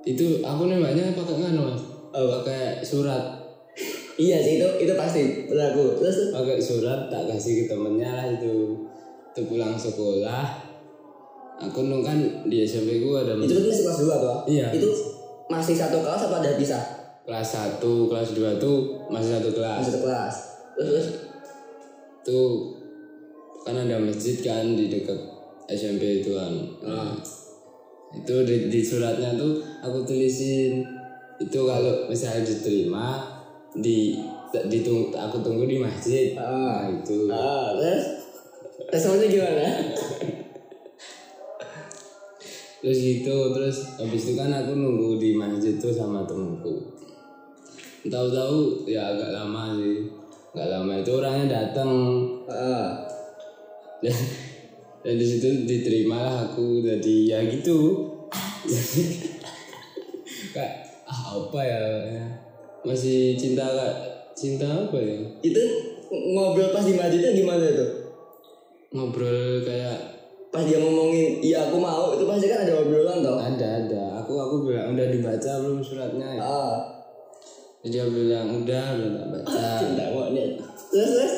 itu 0.08 0.40
aku 0.40 0.72
nembaknya 0.72 1.12
pakai 1.12 1.36
nganu 1.44 1.76
mas? 1.76 1.84
Apa? 2.16 2.40
pakai 2.40 2.80
surat 2.88 3.41
iya 4.18 4.38
sih 4.44 4.60
itu 4.60 4.68
itu 4.82 4.94
pasti 4.98 5.48
berlaku. 5.48 6.00
Terus 6.02 6.34
pakai 6.34 6.58
surat 6.60 7.08
tak 7.08 7.30
kasih 7.32 7.64
ke 7.64 7.64
temennya 7.72 8.12
lah 8.12 8.28
itu. 8.32 8.88
Itu 9.32 9.42
pulang 9.48 9.78
sekolah. 9.78 10.72
Aku 11.62 11.86
nu 11.86 12.02
kan 12.02 12.18
di 12.50 12.66
SMP 12.66 13.06
ku 13.06 13.14
ada 13.14 13.38
itu 13.38 13.54
masih 13.54 13.86
kelas 13.86 14.00
dua 14.02 14.16
tuh 14.18 14.38
Iya. 14.50 14.74
itu 14.74 14.90
masih 15.46 15.78
satu 15.78 16.02
kelas 16.02 16.26
apa 16.26 16.42
ada 16.42 16.58
pisah? 16.58 16.82
Kelas 17.22 17.54
1 17.78 18.10
kelas 18.10 18.34
2 18.34 18.58
tuh 18.58 18.98
masih 19.14 19.38
satu 19.38 19.54
kelas. 19.54 19.78
Masih 19.78 19.94
satu 19.94 20.02
kelas. 20.10 20.36
Terus, 20.74 21.06
tuh 22.26 22.50
kan 23.62 23.78
ada 23.78 24.02
masjid 24.02 24.42
kan 24.42 24.74
di 24.74 24.90
dekat 24.90 25.22
SMP 25.70 26.26
itu 26.26 26.34
kan. 26.34 26.54
Ah. 26.82 27.14
itu 28.12 28.44
di, 28.44 28.68
di 28.68 28.82
suratnya 28.84 29.40
tuh 29.40 29.64
aku 29.80 30.04
tulisin 30.04 30.84
itu 31.40 31.60
kalau 31.64 32.12
misalnya 32.12 32.44
diterima 32.44 33.24
di 33.78 34.20
ditung 34.68 35.14
aku 35.16 35.40
tunggu 35.40 35.64
di 35.64 35.78
masjid. 35.80 36.36
Ah. 36.36 36.84
nah 36.84 36.92
itu. 36.92 37.32
Ah 37.32 37.72
terus? 37.80 38.06
Responnya 38.92 39.28
gimana? 39.32 39.68
Terus 42.82 42.98
gitu 42.98 43.36
terus 43.54 43.78
habis 44.02 44.22
itu 44.26 44.34
kan 44.34 44.50
aku 44.50 44.74
nunggu 44.74 45.22
di 45.22 45.38
masjid 45.38 45.78
tuh 45.78 45.94
sama 45.94 46.26
temenku 46.26 47.02
tahu-tahu 48.10 48.90
ya 48.90 49.14
agak 49.14 49.30
lama 49.30 49.78
sih. 49.78 50.10
Nggak 50.52 50.70
lama 50.74 50.94
itu 50.98 51.12
orangnya 51.14 51.46
datang. 51.46 51.92
Ah. 52.50 53.06
Dan, 54.02 54.18
dan 55.06 55.14
di 55.14 55.26
situ 55.26 55.70
diterima 55.70 56.18
lah 56.18 56.38
aku 56.50 56.82
jadi 56.82 57.18
ya 57.30 57.40
gitu. 57.46 58.10
Kayak 60.54 60.74
ah, 61.06 61.38
apa 61.38 61.60
ya. 61.62 61.82
Masih 62.82 63.38
cinta 63.38 63.66
kak? 63.66 63.94
Cinta 64.34 64.66
apa 64.66 64.98
ya? 64.98 65.18
Itu 65.46 65.62
ngobrol 66.12 66.74
pas 66.74 66.86
di 66.86 66.98
masjidnya 66.98 67.32
gimana 67.36 67.64
itu? 67.68 67.88
Ngobrol 68.92 69.64
kayak 69.64 69.98
pas 70.52 70.68
dia 70.68 70.84
ngomongin 70.84 71.40
iya 71.40 71.72
aku 71.72 71.80
mau 71.80 72.12
itu 72.12 72.28
pasti 72.28 72.52
kan 72.52 72.68
ada 72.68 72.84
obrolan 72.84 73.24
toh? 73.24 73.40
Ada 73.40 73.68
ada. 73.88 74.04
Aku 74.24 74.36
aku 74.36 74.56
bilang 74.68 74.94
udah 74.94 75.08
dibaca 75.08 75.52
belum 75.64 75.80
suratnya? 75.80 76.28
Ya 76.36 76.44
ah 76.44 76.76
dia 77.82 78.06
bilang 78.06 78.62
udah 78.62 78.86
udah 78.94 79.10
tak 79.18 79.28
baca. 79.34 79.70
Tidak 79.82 80.08
mau 80.14 80.30
nih 80.30 80.54
terus 80.94 81.12
terus? 81.18 81.36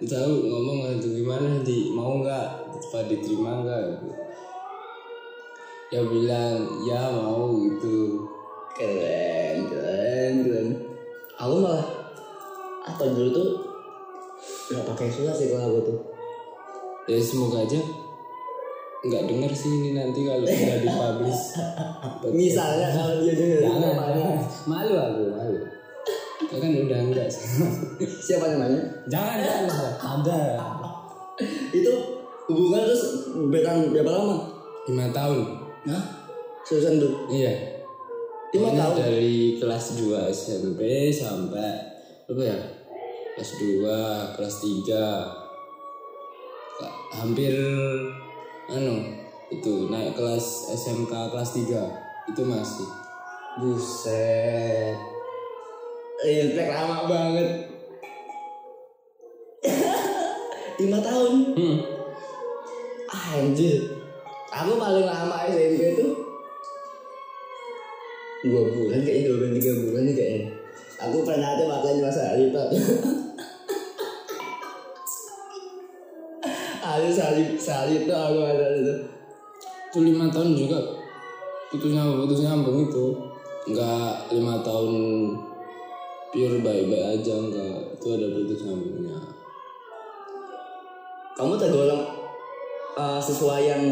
Tahu 0.00 0.32
ngomong 0.46 0.96
itu 0.96 1.08
gimana 1.20 1.60
di. 1.60 1.92
Mau 1.92 2.22
nggak? 2.22 2.72
Cepat 2.78 3.04
diterima 3.10 3.66
nggak? 3.66 3.84
Dia 5.90 6.06
bilang 6.06 6.70
ya 6.86 7.10
mau 7.10 7.50
gitu 7.58 8.29
keren 8.80 9.56
keren 9.68 10.34
keren. 10.48 10.68
Aku 11.36 11.54
malah 11.60 11.84
atau 12.88 13.06
dulu 13.12 13.28
tuh 13.28 13.48
nggak 14.72 14.84
pakai 14.88 15.08
surat 15.12 15.36
sih 15.36 15.52
kalau 15.52 15.76
aku 15.76 15.80
tuh. 15.92 15.98
Ya 17.08 17.20
semoga 17.20 17.60
aja 17.64 17.80
nggak 19.00 19.24
denger 19.32 19.52
sih 19.56 19.72
ini 19.80 19.90
nanti 19.96 20.24
kalau 20.24 20.44
udah 20.44 20.78
dipublish. 20.80 21.44
Misalnya 22.40 22.88
kalau 22.96 23.20
dia 23.20 23.34
denger. 23.36 23.60
Jangan 23.68 23.92
malu 24.64 24.94
aku 24.96 25.22
malu. 25.36 25.58
Ya 26.50 26.56
kan 26.56 26.70
udah 26.72 26.98
enggak 27.04 27.28
sih. 27.28 27.44
Siapa 28.32 28.56
namanya 28.56 28.80
jangan 29.12 29.44
jangan 29.44 29.64
ada. 30.00 30.40
Itu 31.72 31.92
hubungan 32.48 32.88
terus 32.88 33.04
bertahan 33.52 33.92
berapa 33.92 34.08
lama? 34.08 34.36
Lima 34.88 35.06
tahun. 35.12 35.38
Hah? 35.88 36.04
Susan 36.64 37.00
tuh 37.00 37.24
iya 37.32 37.69
lima 38.50 38.74
tahun. 38.74 38.94
dari 38.98 39.62
kelas 39.62 39.94
2 40.02 40.26
SMP 40.34 41.14
sampai 41.14 41.70
apa 42.26 42.42
ya? 42.42 42.58
Kelas 43.38 43.50
2 43.62 44.34
kelas 44.34 44.56
3 44.66 45.40
hampir 47.10 47.54
anu 48.70 48.96
itu 49.50 49.90
naik 49.90 50.14
kelas 50.14 50.70
SMK 50.74 51.10
kelas 51.30 51.50
3 51.58 52.30
itu 52.30 52.42
masih. 52.46 52.88
Buset. 53.58 54.94
Impact 56.22 56.70
lama 56.70 57.10
banget. 57.10 57.48
Lima 60.80 60.98
tahun. 61.02 61.32
Hmm. 61.58 61.78
Anjir. 63.10 63.90
Aku 64.50 64.78
paling 64.78 65.06
lama 65.06 65.46
SMP 65.50 65.98
itu 65.98 66.29
Dua 68.40 68.62
bulan 68.72 69.04
kayaknya 69.04 69.28
Dua 69.28 69.36
bulan 69.36 69.52
tiga 69.60 69.72
bulan 69.84 70.02
nih 70.08 70.14
kayaknya. 70.16 70.48
Aku 71.00 71.24
pernah 71.24 71.48
ada 71.56 71.64
makan 71.64 72.04
masa 72.04 72.32
hari 72.32 72.52
Pak. 72.52 72.68
Ada 76.80 77.08
salib 77.08 77.56
salib 77.56 78.04
tuh 78.04 78.16
aku 78.16 78.40
ada 78.44 78.66
itu. 78.76 78.94
Itu 79.92 79.98
lima 80.04 80.28
tahun 80.28 80.52
juga. 80.56 80.80
Putus 81.72 81.92
nyambung 81.96 82.28
putus 82.28 82.40
nyambung 82.44 82.78
itu. 82.88 83.06
Nggak 83.70 84.12
lima 84.36 84.60
tahun 84.60 84.92
pure 86.30 86.62
baik-baik 86.62 87.06
aja 87.20 87.34
enggak 87.34 87.76
itu 87.96 88.06
ada 88.12 88.26
putus 88.36 88.60
nyambungnya. 88.68 89.18
Kamu 91.36 91.56
tergolong 91.56 92.04
uh, 92.96 93.20
sesuai 93.20 93.62
yang 93.64 93.84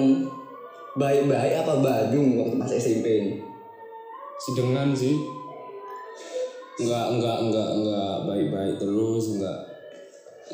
baik-baik 1.01 1.65
apa 1.65 1.81
badung 1.81 2.37
waktu 2.37 2.57
pas 2.61 2.73
SMP 2.77 3.07
ini? 3.09 3.48
Sedengan 4.49 4.97
sih 4.97 5.21
nggak 6.81 7.07
nggak 7.21 7.39
nggak 7.53 7.71
nggak 7.85 8.15
baik-baik 8.25 8.81
terus 8.81 9.37
nggak 9.37 9.59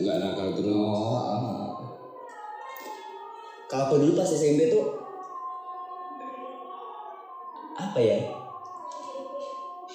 nggak 0.03 0.17
nakal 0.19 0.51
terus 0.51 0.75
Oh. 0.75 1.79
Kalau 3.71 3.91
aku 3.91 3.95
dulu 4.03 4.19
pas 4.19 4.27
SMP 4.27 4.67
tuh 4.67 4.83
apa 7.75 7.99
ya? 8.03 8.19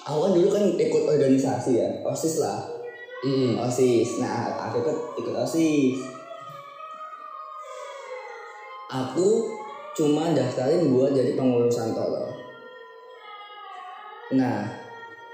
Aku 0.04 0.18
kan 0.24 0.32
dulu 0.32 0.48
kan 0.48 0.64
ikut 0.80 1.02
organisasi 1.04 1.80
ya, 1.80 1.88
osis 2.04 2.40
lah, 2.40 2.60
Mm. 3.20 3.60
osis. 3.60 4.20
Nah 4.20 4.56
aku 4.68 4.80
ikut 4.80 4.96
ikut 5.20 5.34
osis. 5.36 6.00
Aku 8.90 9.28
cuma 9.92 10.32
daftarin 10.32 10.88
buat 10.88 11.12
jadi 11.12 11.36
pengurus 11.36 11.76
Santolo. 11.76 12.29
Nah, 14.30 14.62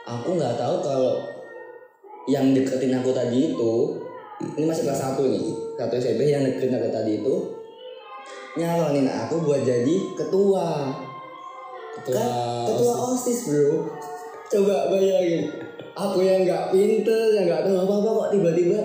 aku 0.08 0.40
nggak 0.40 0.56
tahu 0.56 0.80
kalau 0.80 1.20
yang 2.26 2.56
deketin 2.56 2.96
aku 2.96 3.12
tadi 3.12 3.52
itu 3.52 3.74
ini 4.56 4.64
masih 4.68 4.88
kelas 4.88 5.16
1 5.16 5.32
nih 5.32 5.46
satu 5.76 5.94
SMP 5.96 6.32
yang 6.32 6.42
deketin 6.44 6.76
aku 6.76 6.88
tadi 6.88 7.12
itu 7.20 7.34
nyalonin 8.56 9.06
aku 9.06 9.44
buat 9.44 9.62
jadi 9.62 9.96
ketua. 10.16 10.96
Ketua 12.00 12.16
kan 12.16 12.30
ketua 12.72 12.94
osis 13.12 13.52
bro. 13.52 13.84
Coba 14.46 14.88
bayangin 14.88 15.50
aku 15.96 16.24
yang 16.24 16.44
nggak 16.44 16.72
pinter 16.72 17.36
yang 17.36 17.44
nggak 17.48 17.64
tahu 17.64 17.76
apa 17.84 17.94
apa 18.00 18.10
kok 18.12 18.30
tiba-tiba 18.36 18.80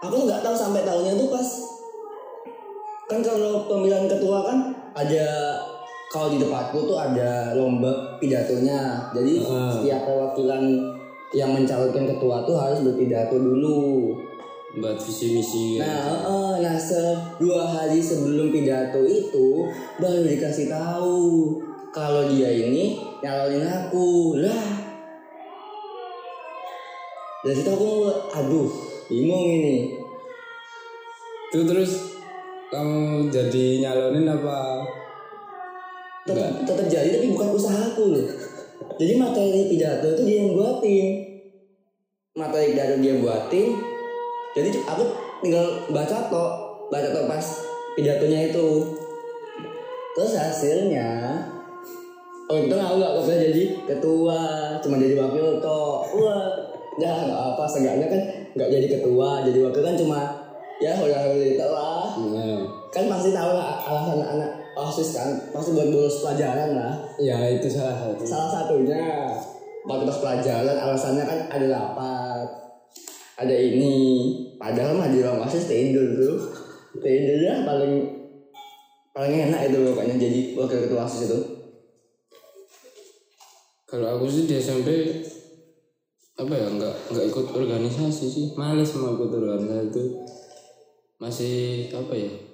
aku 0.00 0.16
nggak 0.24 0.40
tahu 0.40 0.54
sampai 0.54 0.86
tahunnya 0.86 1.18
tuh 1.18 1.28
pas 1.28 1.48
kan 3.10 3.20
kalau 3.26 3.66
pemilihan 3.66 4.06
ketua 4.06 4.38
kan 4.46 4.58
ada 4.94 5.26
kalau 6.10 6.34
di 6.34 6.42
tempatku 6.42 6.90
tuh 6.90 6.98
ada 6.98 7.54
lomba 7.54 8.18
pidatonya 8.18 9.06
jadi 9.14 9.46
Heeh. 9.46 9.70
setiap 9.78 10.00
perwakilan 10.10 10.62
yang 11.30 11.54
mencalonkan 11.54 12.10
ketua 12.10 12.42
tuh 12.42 12.58
harus 12.58 12.82
berpidato 12.82 13.38
dulu 13.38 14.10
buat 14.70 14.98
visi 14.98 15.38
misi 15.38 15.78
Nah, 15.78 16.10
eh, 16.26 16.54
nah 16.62 16.74
se 16.78 16.98
dua 17.38 17.62
hari 17.66 18.02
sebelum 18.02 18.50
pidato 18.50 19.02
itu 19.06 19.66
baru 19.98 20.26
dikasih 20.26 20.70
tahu 20.70 21.58
kalau 21.90 22.26
dia 22.30 22.50
ini 22.54 22.98
nyalonin 23.18 23.66
aku 23.66 24.38
lah. 24.38 24.62
Dari 27.40 27.56
situ 27.56 27.72
aku 27.72 27.86
mulai, 27.88 28.20
aduh, 28.36 28.68
bingung 29.08 29.48
ini 29.48 29.96
Itu 31.48 31.64
terus 31.64 32.20
kamu 32.68 33.32
jadi 33.32 33.80
nyalonin 33.80 34.28
apa? 34.28 34.84
Tetap, 36.30 36.50
tetap 36.64 36.86
jadi 36.86 37.08
tapi 37.18 37.26
bukan 37.34 37.48
usahaku 37.54 38.04
loh 38.14 38.26
jadi 38.96 39.12
materi 39.16 39.66
pidato 39.66 40.06
itu 40.14 40.22
dia 40.24 40.36
yang 40.44 40.50
buatin 40.54 41.06
materi 42.38 42.66
pidato 42.72 42.94
dia 43.02 43.14
buatin 43.18 43.68
jadi 44.54 44.68
aku 44.86 45.04
tinggal 45.42 45.66
baca 45.90 46.16
tok 46.30 46.50
baca 46.90 47.08
tok 47.10 47.26
pas 47.30 47.46
pidatonya 47.94 48.50
itu 48.50 48.68
terus 50.14 50.32
hasilnya 50.36 51.38
oh 52.50 52.58
itu 52.58 52.74
aku 52.74 52.94
gak 52.98 53.14
bisa 53.22 53.34
jadi 53.50 53.64
ketua 53.86 54.40
cuma 54.82 54.98
jadi 54.98 55.14
wakil 55.18 55.62
tok 55.62 55.98
wah 56.18 56.46
ya 56.98 57.24
nggak 57.24 57.40
apa 57.54 57.64
seenggaknya 57.64 58.06
kan 58.10 58.20
nggak 58.58 58.68
jadi 58.68 58.86
ketua 58.98 59.46
jadi 59.46 59.58
wakil 59.64 59.82
kan 59.86 59.96
cuma 59.96 60.18
ya 60.82 60.92
udah 60.98 61.20
udah 61.30 61.70
lah 61.70 62.08
Nah, 62.20 62.66
kan 62.90 63.06
pasti 63.06 63.30
tahu 63.30 63.54
lah 63.54 63.80
alasan 63.86 64.18
anak 64.18 64.59
osis 64.76 65.16
kan? 65.16 65.30
Pasti 65.50 65.74
buat 65.74 65.88
bolos 65.90 66.22
pelajaran 66.22 66.76
lah. 66.76 66.94
Ya 67.18 67.38
itu 67.50 67.66
salah 67.66 67.96
satu. 67.96 68.22
salah 68.22 68.50
satunya 68.50 69.02
waktu 69.86 70.04
pas 70.06 70.18
pelajaran 70.20 70.76
alasannya 70.76 71.24
kan 71.26 71.38
ada 71.50 71.66
rapat 71.70 72.46
ada 73.40 73.54
ini. 73.56 73.94
Padahal 74.60 75.00
mah 75.00 75.08
di 75.08 75.24
ruang 75.24 75.40
osis 75.44 75.66
tidur 75.66 76.16
tuh. 76.16 76.38
Tidur 77.00 77.38
ya 77.40 77.64
paling 77.64 78.20
paling 79.10 79.50
enak 79.50 79.72
itu 79.72 79.78
pokoknya 79.90 80.14
jadi 80.20 80.40
wakil 80.54 80.78
ketua 80.86 81.06
osis 81.08 81.30
itu. 81.30 81.40
Kalau 83.88 84.06
aku 84.18 84.30
sih 84.30 84.46
di 84.46 84.54
SMP 84.60 84.88
apa 86.38 86.52
ya 86.56 86.66
nggak 86.72 86.94
nggak 87.10 87.26
ikut 87.32 87.46
organisasi 87.56 88.26
sih. 88.28 88.46
Males 88.54 88.86
sama 88.86 89.18
ikut 89.18 89.32
organisasi 89.34 89.88
itu. 89.90 90.04
Masih 91.20 91.88
apa 91.92 92.14
ya 92.16 92.49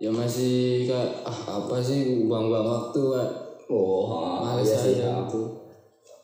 ya 0.00 0.08
masih 0.08 0.88
kayak 0.88 1.28
ah 1.28 1.60
apa 1.60 1.76
sih 1.84 2.24
buang-buang 2.24 2.64
waktu 2.64 3.00
Kak. 3.04 3.30
oh 3.68 4.40
males 4.40 4.64
iya 4.64 4.76
sih, 4.80 4.92
aja 4.96 5.04
ya. 5.04 5.12
gitu. 5.28 5.42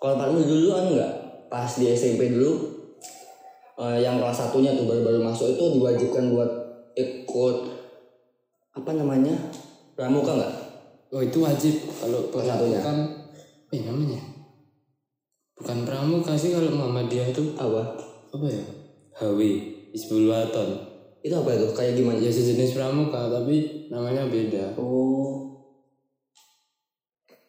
Kalau 0.00 0.16
kamu 0.16 0.40
dulu 0.49 0.66
kan 0.73 0.85
enggak 0.97 1.12
pas 1.52 1.71
di 1.76 1.85
SMP 1.92 2.33
dulu 2.33 2.56
eh, 3.76 3.99
yang 4.00 4.16
kelas 4.16 4.49
satunya 4.49 4.73
tuh 4.73 4.88
baru-baru 4.88 5.21
masuk 5.21 5.52
itu 5.52 5.76
diwajibkan 5.76 6.33
buat 6.33 6.50
ikut 6.97 7.56
apa 8.80 8.90
namanya 8.97 9.37
pramuka 9.92 10.33
nggak? 10.40 10.54
Oh 11.12 11.21
itu 11.21 11.38
wajib. 11.45 11.76
Kalau 12.00 12.33
Salah 12.33 12.56
satunya. 12.56 12.80
kan 12.80 12.97
ya 13.68 13.83
namanya? 13.92 14.21
Bukan 15.56 15.85
pramuka 15.85 16.33
sih 16.33 16.52
kalau 16.56 16.73
Muhammadiyah 16.73 17.28
itu. 17.28 17.52
Apa? 17.56 17.92
Apa 18.33 18.47
ya? 18.49 18.64
HW 19.16 19.40
Hizbul 19.92 20.28
Waton 20.28 20.95
itu 21.26 21.35
apa 21.35 21.50
itu? 21.59 21.66
Kayak 21.75 21.92
gimana? 21.99 22.18
Ya 22.23 22.30
sejenis 22.30 22.78
pramuka 22.78 23.26
tapi 23.26 23.90
namanya 23.90 24.30
beda. 24.30 24.78
Oh. 24.78 25.59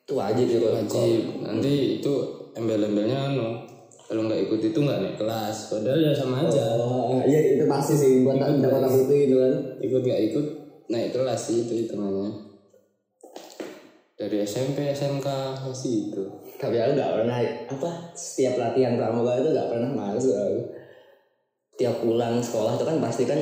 Itu 0.01 0.17
wajib 0.17 0.49
ya 0.49 0.57
kalau 0.57 0.81
wajib. 0.81 1.21
Nanti 1.45 2.01
itu 2.01 2.13
embel-embelnya 2.57 3.29
anu 3.29 3.67
kalau 4.07 4.23
nggak 4.23 4.47
ikut 4.47 4.59
itu 4.71 4.79
nggak 4.79 4.99
naik 5.03 5.17
kelas. 5.19 5.69
Padahal 5.69 5.99
ya 5.99 6.11
sama 6.15 6.47
aja. 6.47 6.79
Oh, 6.79 7.19
iya 7.27 7.59
itu 7.59 7.67
pasti 7.67 7.93
sih 7.93 8.11
buat 8.23 8.39
dapat 8.39 8.87
aku 8.87 8.97
itu 9.05 9.13
gitu 9.27 9.35
kan. 9.37 9.53
ikut 9.83 10.01
nggak 10.01 10.21
ikut 10.31 10.45
naik 10.87 11.11
kelas 11.11 11.41
sih 11.51 11.67
itu 11.67 11.73
hitungannya. 11.85 12.47
Dari 14.17 14.41
SMP 14.41 14.95
SMK 14.95 15.27
masih 15.67 16.09
itu. 16.09 16.23
Tapi 16.57 16.79
aku 16.79 16.91
nggak 16.97 17.13
pernah 17.21 17.37
apa 17.69 17.91
setiap 18.17 18.57
latihan 18.57 18.97
pramuka 18.97 19.37
itu 19.37 19.53
nggak 19.53 19.69
pernah 19.69 19.89
masuk 19.91 20.33
aku. 20.33 20.61
Tiap 21.77 22.01
pulang 22.01 22.41
sekolah 22.41 22.79
itu 22.79 22.85
kan 22.87 22.97
pasti 23.03 23.23
kan 23.27 23.37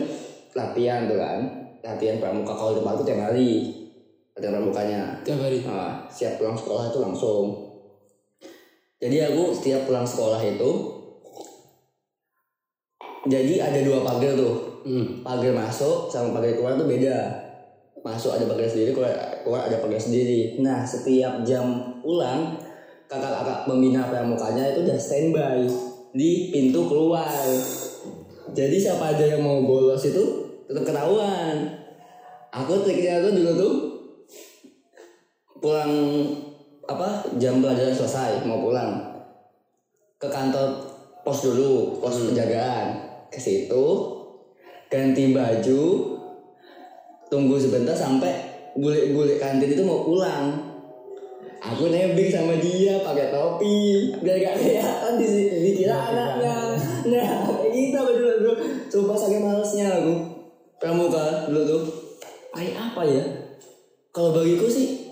latihan 0.55 1.05
tuh 1.05 1.19
kan. 1.19 1.39
Latihan 1.85 2.17
pramuka 2.17 2.55
kalau 2.55 2.73
di 2.73 2.79
tempatku 2.81 3.03
tiap 3.05 3.19
hari. 3.29 3.51
Latihan 4.33 4.57
pramukanya. 4.57 5.01
tiap 5.21 5.39
hari 5.43 5.61
Nah, 5.61 6.07
siap 6.09 6.41
pulang 6.41 6.57
sekolah 6.57 6.89
itu 6.89 6.99
langsung. 7.03 7.45
Jadi 8.97 9.21
aku 9.21 9.53
setiap 9.53 9.85
pulang 9.85 10.07
sekolah 10.07 10.39
itu 10.41 10.95
jadi 13.25 13.53
ada 13.57 13.79
dua 13.81 14.05
pagar 14.05 14.37
tuh. 14.37 14.55
hmm. 14.85 15.25
pagar 15.25 15.51
masuk 15.51 16.13
sama 16.13 16.37
pagar 16.37 16.53
keluar 16.53 16.77
tuh 16.77 16.85
beda 16.85 17.17
masuk 18.05 18.37
ada 18.37 18.45
pagar 18.45 18.69
sendiri 18.69 18.93
keluar, 18.93 19.17
keluar 19.41 19.65
ada 19.65 19.81
pagar 19.81 19.97
sendiri 19.97 20.61
nah 20.61 20.85
setiap 20.85 21.41
jam 21.41 21.97
pulang 22.05 22.61
kakak-kakak 23.09 23.65
pembina 23.65 24.05
pramukanya 24.05 24.77
itu 24.77 24.85
udah 24.85 24.97
standby 25.01 25.65
di 26.13 26.53
pintu 26.53 26.85
keluar 26.85 27.25
jadi 28.53 28.77
siapa 28.77 29.17
aja 29.17 29.35
yang 29.35 29.41
mau 29.41 29.65
bolos 29.65 30.05
itu 30.05 30.44
tetap 30.65 30.83
ketahuan. 30.83 31.55
Aku 32.55 32.81
triknya 32.81 33.19
tuh 33.19 33.31
dulu 33.35 33.51
tuh 33.57 33.75
pulang 35.59 35.93
apa 36.85 37.25
jam 37.41 37.59
pelajaran 37.59 37.93
selesai 37.93 38.45
mau 38.45 38.61
pulang. 38.61 39.01
Ke 40.17 40.31
kantor 40.31 40.79
pos 41.25 41.45
dulu 41.45 41.99
pos 41.99 42.31
penjagaan. 42.31 42.95
Ke 43.29 43.37
situ 43.41 43.85
ganti 44.87 45.33
baju 45.35 45.83
tunggu 47.27 47.57
sebentar 47.57 47.97
sampai 47.97 48.31
bule-bule 48.77 49.35
kantin 49.35 49.73
itu 49.73 49.83
mau 49.83 50.05
pulang. 50.05 50.73
Aku 51.65 51.89
nebeng 51.89 52.29
sama 52.29 52.61
dia 52.61 53.01
pakai 53.01 53.33
topi 53.33 54.13
biar 54.21 54.37
gak 54.37 54.55
kelihatan 54.61 55.17
di 55.17 55.25
dikira 55.65 55.97
anaknya. 56.13 56.77
nah 57.09 57.41
kayak 57.41 57.69
gitu 57.73 57.95
apa 57.97 58.11
dulu 58.17 58.33
bro 58.41 58.53
coba 58.89 59.13
saking 59.17 59.41
malesnya 59.41 59.93
aku 59.97 60.34
pramuka 60.79 61.47
dulu 61.49 61.61
tuh. 61.63 61.83
Kayak 62.55 62.75
apa 62.91 63.01
ya? 63.03 63.25
Kalau 64.15 64.31
bagiku 64.31 64.67
sih 64.71 65.11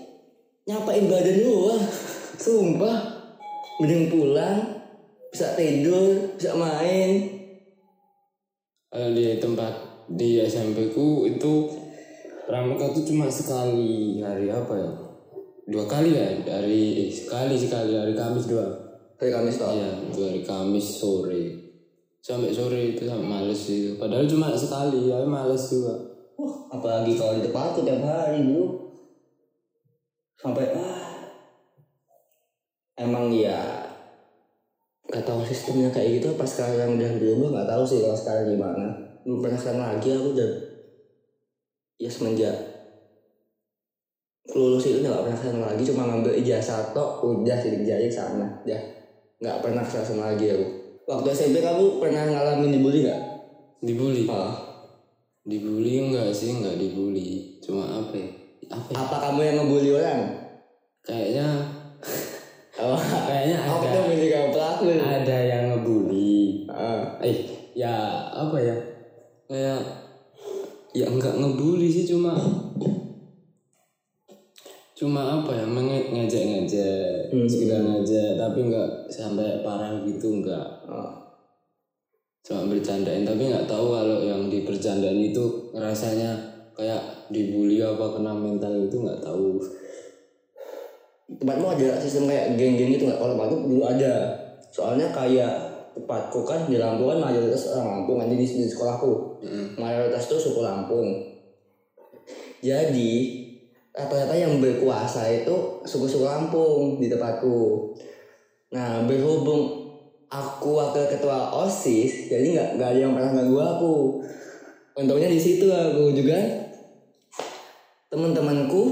nyapain 0.64 1.08
badan 1.08 1.44
doang 1.44 1.84
sumpah. 2.40 3.12
Mending 3.74 4.06
pulang 4.06 4.86
bisa 5.34 5.58
tidur 5.58 6.38
bisa 6.38 6.54
main. 6.54 7.26
Kalau 8.86 9.10
di 9.10 9.34
tempat 9.42 9.74
di 10.06 10.38
SMP 10.46 10.94
ku 10.94 11.26
itu 11.26 11.66
pramuka 12.46 12.94
itu 12.94 13.10
cuma 13.10 13.26
sekali 13.26 14.22
hari 14.22 14.46
apa 14.46 14.74
ya? 14.78 14.90
Dua 15.66 15.90
kali 15.90 16.14
ya 16.14 16.38
hari 16.46 17.02
eh, 17.02 17.10
sekali 17.10 17.58
sekali 17.58 17.98
hari 17.98 18.14
Kamis 18.14 18.46
doang. 18.46 18.78
Hari 19.18 19.30
Kamis 19.34 19.58
toh 19.58 19.74
iya 19.74 19.90
itu 20.06 20.22
hari 20.22 20.46
Kamis 20.46 20.86
sore 21.02 21.63
sampai 22.24 22.48
sore 22.56 22.96
itu 22.96 23.04
sampai 23.04 23.28
males 23.28 23.68
itu 23.68 24.00
padahal 24.00 24.24
cuma 24.24 24.56
sekali 24.56 25.12
ya 25.12 25.20
males 25.28 25.60
juga. 25.68 25.92
Wah, 26.40 26.72
apalagi 26.72 27.20
kalau 27.20 27.36
di 27.36 27.44
tempatku 27.44 27.84
tiap 27.84 28.00
hari 28.00 28.40
bro 28.48 28.64
sampai 30.40 30.72
ah. 30.72 31.04
Emang 32.94 33.28
ya 33.28 33.58
nggak 35.04 35.26
tahu 35.26 35.44
sistemnya 35.44 35.92
kayak 35.92 36.22
gitu 36.22 36.32
pas 36.38 36.48
sekarang 36.48 36.96
udah 36.96 37.10
berubah 37.20 37.48
nggak 37.52 37.68
tahu 37.68 37.82
sih 37.84 38.00
kalau 38.00 38.16
sekarang 38.16 38.56
gimana. 38.56 38.88
Belum 39.26 39.44
pernah 39.44 39.58
sekarang 39.60 39.82
lagi 39.84 40.08
aku 40.16 40.28
udah 40.32 40.50
ya 42.00 42.08
semenjak 42.08 42.56
lulus 44.54 44.86
itu 44.88 45.04
nggak 45.04 45.28
pernah 45.28 45.36
ke 45.36 45.44
sana 45.44 45.60
lagi. 45.74 45.82
Cuma 45.84 46.08
ngambil 46.08 46.32
ijazah 46.40 46.96
tok 46.96 47.20
udah 47.20 47.58
sidik 47.60 47.84
jari 47.84 48.08
sana. 48.08 48.48
Ya 48.64 48.80
nggak 49.44 49.60
pernah 49.60 49.84
ke 49.84 50.00
sana 50.00 50.32
lagi 50.32 50.48
aku 50.48 50.83
waktu 51.04 51.28
SMP 51.30 51.60
kamu 51.60 52.00
pernah 52.00 52.24
ngalamin 52.24 52.72
dibully 52.72 53.04
nggak? 53.04 53.22
Dibully? 53.80 54.24
Ah 54.26 54.52
dibully 55.44 56.00
enggak 56.00 56.32
sih? 56.32 56.56
Enggak 56.56 56.80
dibully. 56.80 57.60
Cuma 57.60 57.84
apa 57.84 58.16
ya? 58.16 58.28
Apa 58.72 58.88
ya? 58.88 58.96
apa 58.96 59.16
kamu 59.20 59.40
yang 59.40 59.56
ngebully 59.60 59.90
orang? 59.92 60.20
Kayaknya 61.04 61.46
oh 62.80 62.96
kayaknya 63.28 63.56
aku 63.60 63.84
ada 63.84 63.92
tuh 63.92 64.02
menjadi 64.08 64.28
kamu? 64.30 64.48
Pelaku. 64.50 64.84
Ada 64.98 65.36
yang 65.44 65.64
ngebully. 65.70 66.36
Ah 66.66 67.20
eh 67.20 67.38
ya 67.76 67.94
apa 68.32 68.56
ya? 68.56 68.76
Kayak 69.44 69.80
ya 70.96 71.06
enggak 71.06 71.36
ngebully 71.36 71.92
sih 71.92 72.08
cuma 72.08 72.32
cuma 74.94 75.20
apa 75.42 75.50
ya? 75.52 75.66
Menge- 75.68 76.08
ngejek-ngejek 76.08 77.28
Hmm. 77.28 77.44
sekedar 77.44 77.82
ngejek 77.82 78.38
tapi 78.38 78.58
enggak 78.64 78.88
sampai 79.10 79.60
parah 79.60 80.00
gitu 80.06 80.40
enggak 80.40 80.73
bercandain 82.84 83.24
tapi 83.24 83.48
nggak 83.48 83.64
tahu 83.64 83.96
kalau 83.96 84.20
yang 84.20 84.52
dibercandain 84.52 85.32
itu 85.32 85.72
rasanya 85.72 86.36
kayak 86.76 87.00
dibully 87.32 87.80
apa 87.80 88.12
kena 88.12 88.36
mental 88.36 88.76
itu 88.76 89.00
nggak 89.00 89.24
tahu. 89.24 89.56
Tempatmu 91.40 91.66
ada 91.72 91.96
sistem 91.96 92.28
kayak 92.28 92.60
geng-geng 92.60 92.92
gitu 92.92 93.08
nggak? 93.08 93.16
Kalau 93.16 93.32
tempatku 93.32 93.56
dulu 93.64 93.82
ada. 93.88 94.36
Soalnya 94.68 95.08
kayak 95.08 95.54
tempatku 95.96 96.44
kan 96.44 96.68
di 96.68 96.76
Lampung 96.76 97.16
kan 97.16 97.32
mayoritas 97.32 97.72
orang 97.72 98.04
Lampung 98.04 98.20
kan 98.20 98.28
di, 98.28 98.36
di 98.36 98.68
sekolahku. 98.68 99.40
Mayoritas 99.80 100.28
tuh 100.28 100.36
suku 100.36 100.60
Lampung. 100.60 101.08
Jadi 102.60 103.40
rata-rata 103.94 104.36
yang 104.36 104.60
berkuasa 104.60 105.24
itu 105.32 105.80
suku-suku 105.88 106.28
Lampung 106.28 107.00
di 107.00 107.08
tempatku. 107.08 107.56
Nah 108.76 109.08
berhubung 109.08 109.83
aku 110.34 110.68
wakil 110.74 111.06
ketua 111.06 111.54
osis 111.62 112.26
jadi 112.26 112.58
nggak 112.58 112.68
nggak 112.74 112.88
ada 112.90 112.98
yang 112.98 113.14
pernah 113.14 113.30
ganggu 113.30 113.58
aku. 113.62 113.94
Untungnya 114.98 115.30
di 115.30 115.38
situ 115.38 115.70
aku 115.70 116.10
juga. 116.10 116.38
Teman-temanku 118.10 118.82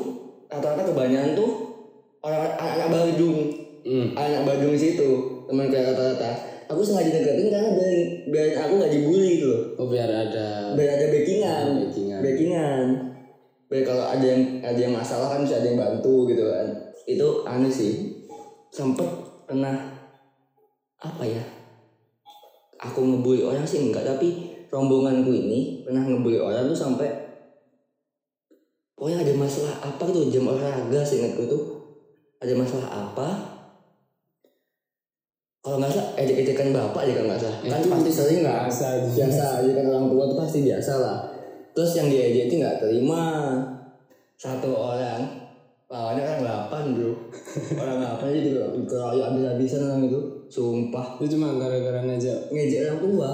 rata-rata 0.51 0.91
kebanyakan 0.91 1.35
tuh 1.39 1.51
orang 2.23 2.55
anak-anak 2.59 2.89
Badung. 2.91 3.39
Hmm. 3.83 4.15
anak 4.15 4.43
Badung 4.47 4.79
situ 4.79 5.11
teman 5.51 5.67
kayak 5.71 5.95
rata-rata. 5.95 6.31
Aku 6.71 6.81
sengaja 6.81 7.11
deketin 7.11 7.53
karena 7.53 7.75
biar 7.75 7.95
biar 8.33 8.47
aku 8.67 8.73
nggak 8.79 8.93
dibully 8.95 9.39
gitu 9.39 9.47
loh. 9.51 9.63
Oh 9.83 9.87
biar 9.91 10.09
ada 10.09 10.73
biar 10.79 10.91
ada 10.99 11.07
backingan. 11.11 11.65
Backingan. 11.87 12.21
backingan. 12.23 12.87
Biar 13.67 13.83
kalau 13.83 14.05
ada 14.07 14.25
yang 14.25 14.43
ada 14.63 14.79
yang 14.79 14.95
masalah 14.95 15.37
kan 15.37 15.43
bisa 15.43 15.59
ada 15.59 15.67
yang 15.71 15.79
bantu 15.79 16.31
gitu 16.31 16.49
kan. 16.49 16.67
Itu 17.05 17.27
anu 17.45 17.69
sih. 17.69 18.23
Sempet 18.73 19.07
pernah 19.45 19.92
apa 21.03 21.25
ya? 21.27 21.43
Aku 22.79 23.03
ngebully 23.03 23.43
orang 23.43 23.67
sih 23.67 23.83
enggak 23.83 24.07
tapi 24.07 24.55
rombonganku 24.71 25.31
ini 25.35 25.83
pernah 25.83 26.03
ngebully 26.07 26.39
orang 26.39 26.71
tuh 26.71 26.79
sampai 26.79 27.11
pokoknya 28.95 29.27
ada 29.27 29.33
masalah 29.35 29.75
apa 29.83 30.05
tuh 30.09 30.31
jam 30.31 30.47
olahraga 30.47 31.03
sih 31.03 31.23
ingatku 31.23 31.47
tuh. 31.47 31.63
Ada 32.43 32.59
masalah 32.59 32.89
apa? 32.91 33.29
Kalau 35.63 35.79
nggak 35.79 35.95
salah 35.95 36.11
ejek-ejekan 36.19 36.75
bapak 36.75 37.07
aja 37.07 37.13
kalau 37.23 37.29
nggak 37.31 37.43
salah. 37.43 37.59
Kan 37.63 37.83
pasti 37.87 38.11
sering 38.11 38.41
nggak? 38.43 38.67
biasa 38.67 38.87
biasa 39.15 39.43
aja 39.63 39.71
kan 39.79 39.85
orang 39.95 40.07
tua 40.11 40.25
tuh 40.27 40.39
pasti 40.43 40.59
biasa 40.67 40.93
lah. 40.99 41.19
Terus 41.71 41.93
yang 42.03 42.11
diejek 42.11 42.51
itu 42.51 42.55
nggak 42.59 42.83
terima. 42.83 43.23
Satu 44.35 44.75
orang 44.75 45.23
lawannya 45.87 46.23
orang 46.27 46.41
delapan 46.43 46.83
bro. 46.99 47.15
Orang 47.79 47.97
delapan 48.03 48.27
aja 48.27 48.39
gitu 48.43 48.59
dikeroyok 48.59 49.25
habis-habisan 49.31 49.87
orang 49.87 50.03
itu 50.11 50.42
sumpah. 50.53 51.17
Itu 51.17 51.41
cuma 51.41 51.57
gara-gara 51.57 52.05
ngajak 52.05 52.53
ngejek 52.53 52.81
orang 52.93 53.01
tua 53.01 53.33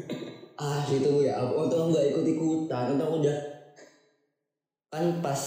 ah 0.64 0.80
itu 0.86 1.12
ya 1.26 1.34
aku 1.36 1.66
untung 1.66 1.80
aku 1.82 1.88
nggak 1.92 2.06
ikut 2.14 2.24
ikutan 2.30 2.94
untung 2.94 3.10
aku 3.10 3.16
udah 3.26 3.38
kan 4.88 5.04
pas 5.18 5.40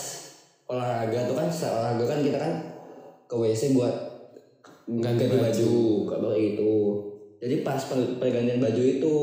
olahraga 0.67 1.31
tuh 1.31 1.35
kan 1.39 1.47
olahraga 1.47 2.03
kan 2.05 2.19
kita 2.19 2.37
kan 2.37 2.53
ke 3.25 3.35
WC 3.35 3.71
buat 3.73 3.95
Ganti 4.87 5.27
ganti 5.27 5.35
baju. 5.35 5.71
baju. 6.07 6.31
Itu 6.35 6.71
jadi 7.43 7.59
pas 7.63 7.79
per- 7.87 8.15
pergantian 8.19 8.59
baju 8.63 8.81
itu 8.83 9.15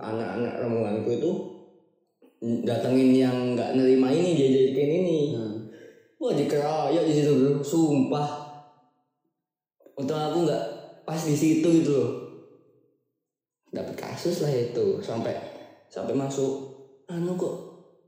anak-anak 0.00 0.52
rombonganku 0.60 1.10
itu 1.14 1.30
datengin 2.64 3.12
yang 3.12 3.36
nggak 3.54 3.76
nerima 3.76 4.08
ini 4.10 4.34
dia 4.34 4.48
jadikan 4.50 4.88
ini 4.88 5.18
Nah, 5.36 5.52
wah 6.16 6.32
dikeroyok 6.32 7.04
di 7.06 7.12
situ 7.12 7.32
sumpah. 7.60 8.28
Untung 10.00 10.16
aku 10.16 10.48
nggak 10.48 10.64
pas 11.12 11.20
di 11.28 11.36
situ 11.36 11.84
loh 11.92 12.24
dapat 13.68 13.92
kasus 13.92 14.40
lah 14.40 14.48
itu 14.48 14.96
sampai 15.04 15.36
sampai 15.92 16.16
masuk 16.16 16.72
anu 17.04 17.36
kok 17.36 17.56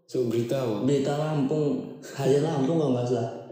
so 0.08 0.24
berita 0.24 0.64
apa? 0.64 0.88
berita 0.88 1.12
Lampung 1.20 2.00
harian 2.16 2.48
Lampung 2.48 2.80
kalau 2.80 2.96
nggak 2.96 3.08
salah 3.12 3.44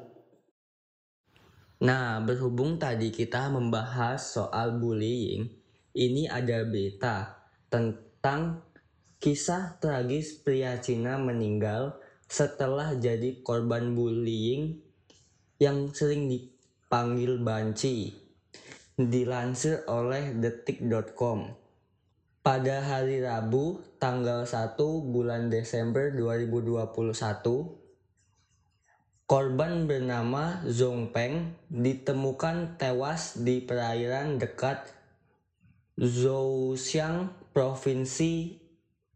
Nah, 1.82 2.22
berhubung 2.22 2.78
tadi 2.78 3.10
kita 3.10 3.50
membahas 3.50 4.22
soal 4.22 4.78
bullying, 4.78 5.50
ini 5.98 6.30
ada 6.30 6.62
berita 6.62 7.42
tentang 7.66 8.62
kisah 9.18 9.82
tragis 9.82 10.30
pria 10.46 10.78
Cina 10.78 11.18
meninggal 11.18 11.98
setelah 12.30 12.94
jadi 12.94 13.42
korban 13.42 13.98
bullying 13.98 14.78
yang 15.58 15.90
sering 15.90 16.30
dipanggil 16.30 17.42
banci. 17.42 18.21
Dilansir 19.00 19.88
oleh 19.88 20.36
detik.com. 20.36 21.48
Pada 22.44 22.84
hari 22.84 23.24
Rabu, 23.24 23.80
tanggal 23.96 24.44
1 24.44 24.76
bulan 25.08 25.48
Desember 25.48 26.12
2021, 26.12 27.80
Korban 29.24 29.88
bernama 29.88 30.60
Zhong 30.68 31.08
Peng 31.08 31.56
ditemukan 31.72 32.76
tewas 32.76 33.40
di 33.40 33.64
perairan 33.64 34.36
dekat 34.36 34.92
Zhoushan, 35.96 37.32
Provinsi 37.56 38.60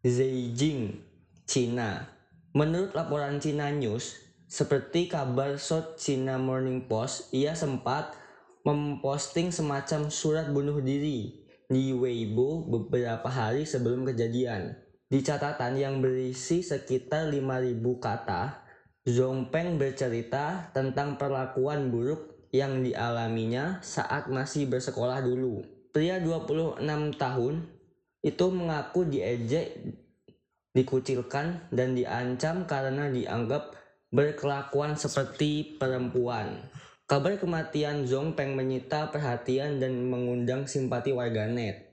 Zhejiang, 0.01 1.05
Cina. 1.45 2.09
Menurut 2.57 2.97
laporan 2.97 3.45
China 3.45 3.69
News, 3.69 4.17
seperti 4.49 5.13
kabar 5.13 5.61
South 5.61 6.01
China 6.01 6.41
Morning 6.41 6.89
Post, 6.89 7.29
ia 7.37 7.53
sempat 7.53 8.17
memposting 8.67 9.55
semacam 9.55 10.11
surat 10.11 10.51
bunuh 10.51 10.83
diri 10.83 11.39
di 11.71 11.95
Weibo 11.95 12.67
beberapa 12.67 13.31
hari 13.31 13.63
sebelum 13.63 14.03
kejadian. 14.03 14.75
Di 15.07 15.23
catatan 15.23 15.79
yang 15.79 16.03
berisi 16.03 16.67
sekitar 16.67 17.31
5.000 17.31 17.79
kata, 18.03 18.67
Zhong 19.07 19.55
Peng 19.55 19.79
bercerita 19.79 20.75
tentang 20.75 21.15
perlakuan 21.15 21.95
buruk 21.95 22.51
yang 22.51 22.83
dialaminya 22.83 23.79
saat 23.87 24.27
masih 24.27 24.67
bersekolah 24.67 25.23
dulu. 25.23 25.63
Pria 25.95 26.19
26 26.19 26.83
tahun 27.15 27.71
itu 28.27 28.47
mengaku 28.51 29.07
diejek, 29.07 29.79
dikucilkan, 30.75 31.71
dan 31.71 31.95
diancam 31.95 32.67
karena 32.67 33.07
dianggap 33.15 33.79
berkelakuan 34.11 34.99
seperti 34.99 35.79
perempuan. 35.79 36.67
Kabar 37.07 37.39
kematian 37.39 38.03
Zhong 38.03 38.35
Peng 38.35 38.59
menyita 38.59 39.15
perhatian 39.15 39.79
dan 39.79 40.11
mengundang 40.11 40.67
simpati 40.67 41.15
warganet. 41.15 41.87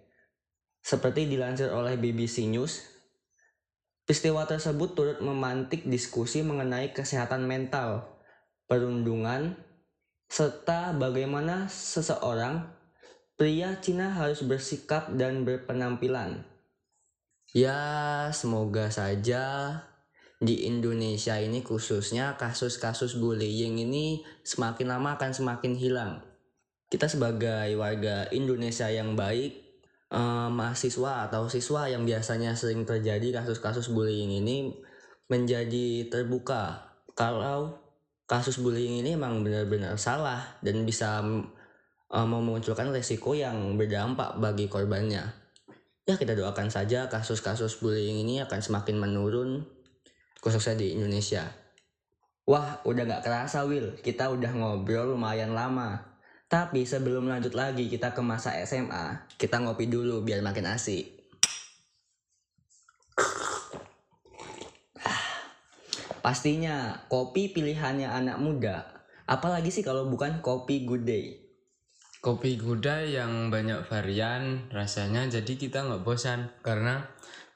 Seperti 0.81 1.29
dilansir 1.29 1.69
oleh 1.69 1.95
BBC 1.95 2.49
News, 2.49 2.93
Peristiwa 4.03 4.43
tersebut 4.43 4.99
turut 4.99 5.19
memantik 5.23 5.87
diskusi 5.87 6.43
mengenai 6.43 6.91
kesehatan 6.91 7.47
mental, 7.47 8.19
perundungan, 8.67 9.55
serta 10.27 10.91
bagaimana 10.91 11.71
seseorang 11.71 12.67
pria 13.39 13.79
Cina 13.79 14.11
harus 14.11 14.43
bersikap 14.43 15.07
dan 15.15 15.47
berpenampilan. 15.47 16.43
Ya, 17.55 18.27
semoga 18.35 18.91
saja 18.91 19.79
di 20.43 20.67
Indonesia 20.67 21.39
ini 21.39 21.63
khususnya 21.63 22.35
kasus-kasus 22.35 23.15
bullying 23.15 23.79
ini 23.79 24.27
semakin 24.43 24.91
lama 24.91 25.15
akan 25.15 25.31
semakin 25.31 25.73
hilang. 25.79 26.19
Kita 26.91 27.07
sebagai 27.07 27.71
warga 27.79 28.27
Indonesia 28.35 28.91
yang 28.91 29.15
baik 29.15 29.51
eh, 30.11 30.49
mahasiswa 30.51 31.31
atau 31.31 31.47
siswa 31.47 31.87
yang 31.87 32.03
biasanya 32.03 32.59
sering 32.59 32.83
terjadi 32.83 33.39
kasus-kasus 33.39 33.87
bullying 33.95 34.43
ini 34.43 34.75
menjadi 35.31 36.11
terbuka 36.11 36.91
kalau 37.15 37.79
kasus 38.27 38.59
bullying 38.59 38.99
ini 38.99 39.15
emang 39.15 39.47
benar-benar 39.47 39.95
salah 39.95 40.59
dan 40.59 40.83
bisa 40.83 41.23
eh, 42.11 42.27
memunculkan 42.27 42.91
resiko 42.91 43.31
yang 43.31 43.79
berdampak 43.79 44.35
bagi 44.43 44.67
korbannya. 44.67 45.23
Ya 46.03 46.19
kita 46.19 46.35
doakan 46.35 46.67
saja 46.67 47.07
kasus-kasus 47.07 47.79
bullying 47.79 48.27
ini 48.27 48.43
akan 48.43 48.59
semakin 48.59 48.99
menurun 48.99 49.63
khususnya 50.43 50.75
di 50.75 50.91
Indonesia. 50.99 51.47
Wah, 52.43 52.83
udah 52.83 53.07
gak 53.07 53.23
kerasa 53.23 53.63
Will, 53.63 53.95
kita 54.03 54.27
udah 54.27 54.51
ngobrol 54.51 55.15
lumayan 55.15 55.55
lama. 55.55 56.19
Tapi 56.51 56.83
sebelum 56.83 57.31
lanjut 57.31 57.55
lagi 57.55 57.87
kita 57.87 58.11
ke 58.11 58.19
masa 58.19 58.51
SMA, 58.67 59.31
kita 59.39 59.63
ngopi 59.63 59.87
dulu 59.87 60.19
biar 60.27 60.43
makin 60.43 60.67
asik. 60.67 61.23
Pastinya 66.19 67.07
kopi 67.07 67.55
pilihannya 67.55 68.11
anak 68.11 68.37
muda. 68.43 68.87
Apalagi 69.23 69.71
sih 69.71 69.83
kalau 69.83 70.11
bukan 70.11 70.43
kopi 70.43 70.83
good 70.83 71.07
day. 71.07 71.39
Kopi 72.23 72.55
gudai 72.55 73.11
yang 73.11 73.51
banyak 73.51 73.83
varian 73.83 74.71
rasanya 74.71 75.27
jadi 75.27 75.59
kita 75.59 75.83
nggak 75.83 76.07
bosan 76.07 76.55
karena 76.63 77.03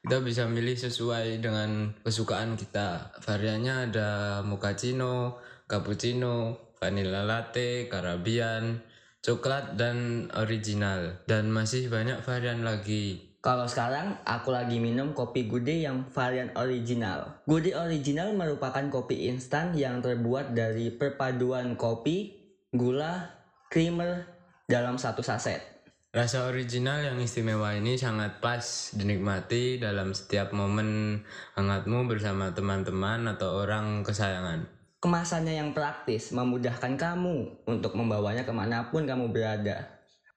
kita 0.07 0.23
bisa 0.23 0.47
milih 0.47 0.79
sesuai 0.79 1.43
dengan 1.43 1.91
kesukaan 1.99 2.55
kita. 2.55 3.11
Variannya 3.27 3.91
ada 3.91 4.39
mochaccino, 4.39 5.35
cappuccino, 5.67 6.71
vanilla 6.79 7.27
latte, 7.27 7.91
Caribbean, 7.91 8.79
coklat 9.19 9.75
dan 9.75 10.31
original 10.31 11.19
dan 11.27 11.51
masih 11.51 11.91
banyak 11.91 12.23
varian 12.23 12.63
lagi. 12.63 13.35
Kalau 13.43 13.67
sekarang 13.67 14.15
aku 14.23 14.55
lagi 14.55 14.79
minum 14.79 15.11
kopi 15.11 15.43
Gude 15.43 15.75
yang 15.75 16.07
varian 16.07 16.55
original. 16.55 17.43
Gude 17.43 17.75
original 17.75 18.31
merupakan 18.31 18.87
kopi 18.87 19.27
instan 19.27 19.75
yang 19.75 19.99
terbuat 19.99 20.55
dari 20.55 20.87
perpaduan 20.87 21.75
kopi, 21.75 22.47
gula, 22.71 23.27
creamer 23.67 24.23
dalam 24.71 24.95
satu 24.95 25.19
saset. 25.19 25.76
Rasa 26.17 26.49
original 26.49 27.05
yang 27.05 27.21
istimewa 27.21 27.77
ini 27.77 27.93
sangat 27.93 28.41
pas 28.41 28.89
dinikmati 28.97 29.77
dalam 29.77 30.17
setiap 30.17 30.49
momen 30.49 31.21
hangatmu 31.53 32.09
bersama 32.09 32.49
teman-teman 32.57 33.29
atau 33.37 33.61
orang 33.61 34.01
kesayangan. 34.01 34.65
Kemasannya 34.97 35.61
yang 35.61 35.77
praktis 35.77 36.33
memudahkan 36.33 36.97
kamu 36.97 37.69
untuk 37.69 37.93
membawanya 37.93 38.49
ke 38.49 38.49
mana 38.49 38.89
pun 38.89 39.05
kamu 39.05 39.29
berada. 39.29 39.85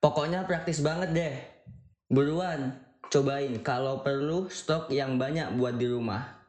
Pokoknya 0.05 0.45
praktis 0.45 0.85
banget 0.85 1.17
deh. 1.17 1.37
Buruan, 2.13 2.77
cobain 3.09 3.57
kalau 3.65 4.05
perlu 4.05 4.53
stok 4.53 4.93
yang 4.93 5.17
banyak 5.17 5.57
buat 5.57 5.81
di 5.81 5.89
rumah. 5.89 6.45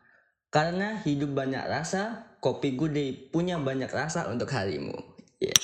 Karena 0.52 1.00
hidup 1.08 1.32
banyak 1.32 1.72
rasa, 1.72 2.36
kopi 2.44 2.76
gude 2.76 3.32
punya 3.32 3.56
banyak 3.56 3.96
rasa 3.96 4.28
untuk 4.28 4.52
harimu. 4.52 5.00
Yeah. 5.40 5.56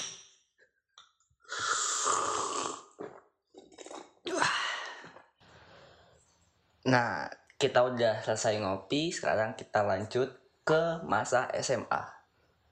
Nah, 6.87 7.27
kita 7.59 7.83
udah 7.83 8.23
selesai 8.23 8.63
ngopi, 8.63 9.11
sekarang 9.11 9.59
kita 9.59 9.83
lanjut 9.83 10.31
ke 10.63 11.03
masa 11.03 11.51
SMA. 11.59 11.99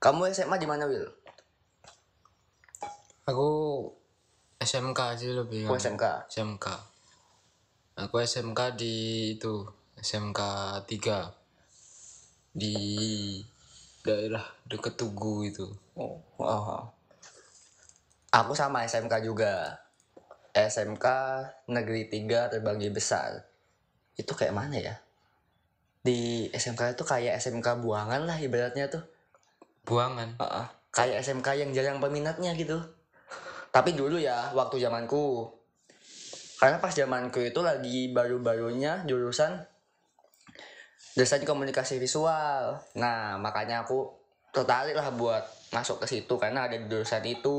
Kamu 0.00 0.32
SMA 0.32 0.56
di 0.56 0.64
mana, 0.64 0.88
Will? 0.88 1.04
Aku 3.28 3.50
SMK 4.56 5.00
sih 5.20 5.36
lebih. 5.36 5.68
Oh, 5.68 5.76
kan. 5.76 5.84
SMK. 5.84 6.04
SMK. 6.32 6.66
Aku 7.96 8.16
SMK 8.24 8.60
di 8.76 8.94
itu 9.36 9.68
SMK 10.00 10.40
3 10.84 12.56
di 12.56 12.76
daerah 14.00 14.44
deket 14.64 14.96
Tugu 14.96 15.44
itu. 15.44 15.68
Oh, 15.92 16.16
oh. 16.40 16.88
Aku 18.32 18.52
sama 18.56 18.84
SMK 18.88 19.20
juga. 19.20 19.80
SMK 20.56 21.06
Negeri 21.68 22.08
3 22.08 22.52
terbagi 22.52 22.88
besar. 22.88 23.45
Itu 24.16 24.32
kayak 24.32 24.56
mana 24.56 24.76
ya? 24.80 24.94
Di 26.00 26.48
SMK 26.50 26.96
itu 26.96 27.04
kayak 27.04 27.36
SMK 27.38 27.84
buangan 27.84 28.24
lah 28.24 28.36
ibaratnya 28.40 28.88
tuh. 28.88 29.04
Buangan. 29.86 30.40
Heeh. 30.40 30.66
kayak 30.96 31.20
SMK 31.20 31.60
yang 31.60 31.70
jarang 31.76 32.00
peminatnya 32.00 32.56
gitu. 32.56 32.80
Tapi 33.68 33.92
dulu 33.92 34.16
ya, 34.16 34.48
waktu 34.56 34.80
zamanku. 34.80 35.44
Karena 36.56 36.80
pas 36.80 36.88
zamanku 36.88 37.44
itu 37.44 37.60
lagi 37.60 38.08
baru-barunya 38.16 39.04
jurusan 39.04 39.60
desain 41.12 41.44
komunikasi 41.44 42.00
visual. 42.00 42.80
Nah, 42.96 43.36
makanya 43.36 43.84
aku 43.84 44.08
tertarik 44.56 44.96
lah 44.96 45.12
buat 45.12 45.44
masuk 45.68 46.00
ke 46.00 46.06
situ 46.08 46.40
karena 46.40 46.64
ada 46.64 46.80
jurusan 46.80 47.20
itu. 47.28 47.56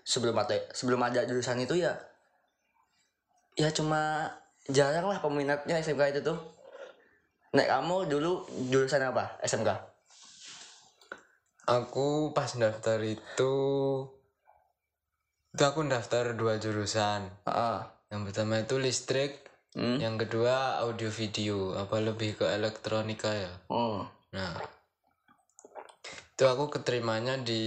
Sebelum 0.00 0.40
ada 0.40 0.56
sebelum 0.72 1.04
ada 1.04 1.20
jurusan 1.28 1.60
itu 1.60 1.76
ya 1.84 1.92
ya 3.60 3.68
cuma 3.68 4.32
jarang 4.70 5.06
lah 5.06 5.18
peminatnya 5.18 5.78
SMK 5.78 6.16
itu 6.16 6.20
tuh. 6.22 6.38
Nek 7.54 7.66
kamu 7.66 8.06
dulu 8.06 8.46
jurusan 8.70 9.02
apa? 9.02 9.38
SMK? 9.42 9.70
Aku 11.70 12.34
pas 12.34 12.50
daftar 12.54 12.98
itu 13.02 13.54
itu 15.50 15.62
aku 15.66 15.82
daftar 15.86 16.34
dua 16.38 16.62
jurusan. 16.62 17.26
Heeh. 17.46 17.78
Yang 18.10 18.20
pertama 18.30 18.54
itu 18.62 18.78
listrik, 18.78 19.50
Hmm. 19.70 20.02
yang 20.02 20.18
kedua 20.18 20.82
audio 20.82 21.06
video, 21.14 21.78
apa 21.78 22.02
lebih 22.02 22.42
ke 22.42 22.46
elektronika 22.50 23.30
ya. 23.30 23.54
Hmm. 23.70 24.02
Nah, 24.34 24.58
itu 26.34 26.44
aku 26.46 26.74
keterimanya 26.74 27.38
di 27.38 27.62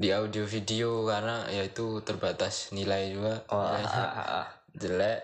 di 0.00 0.08
audio 0.08 0.48
video 0.48 1.04
karena 1.04 1.44
ya 1.52 1.68
itu 1.68 2.00
terbatas 2.00 2.72
nilai 2.72 3.12
juga 3.12 3.44
Oh, 3.52 3.60
nilainya 3.60 3.92
ah, 3.92 4.16
ah, 4.16 4.28
ah. 4.40 4.46
Jelek 4.76 5.20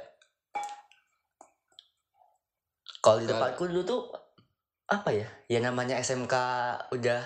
Kalau 3.04 3.22
di 3.22 3.30
tempatku 3.30 3.70
dulu 3.70 3.82
tuh 3.86 4.02
apa 4.90 5.14
ya? 5.14 5.26
Ya 5.46 5.62
namanya 5.62 5.98
SMK 6.02 6.34
udah 6.90 7.22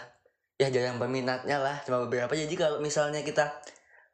ya 0.61 0.69
jarang 0.69 1.01
peminatnya 1.01 1.57
lah, 1.57 1.81
cuma 1.89 2.05
beberapa. 2.05 2.33
Jadi 2.37 2.53
kalau 2.53 2.85
misalnya 2.85 3.25
kita 3.25 3.65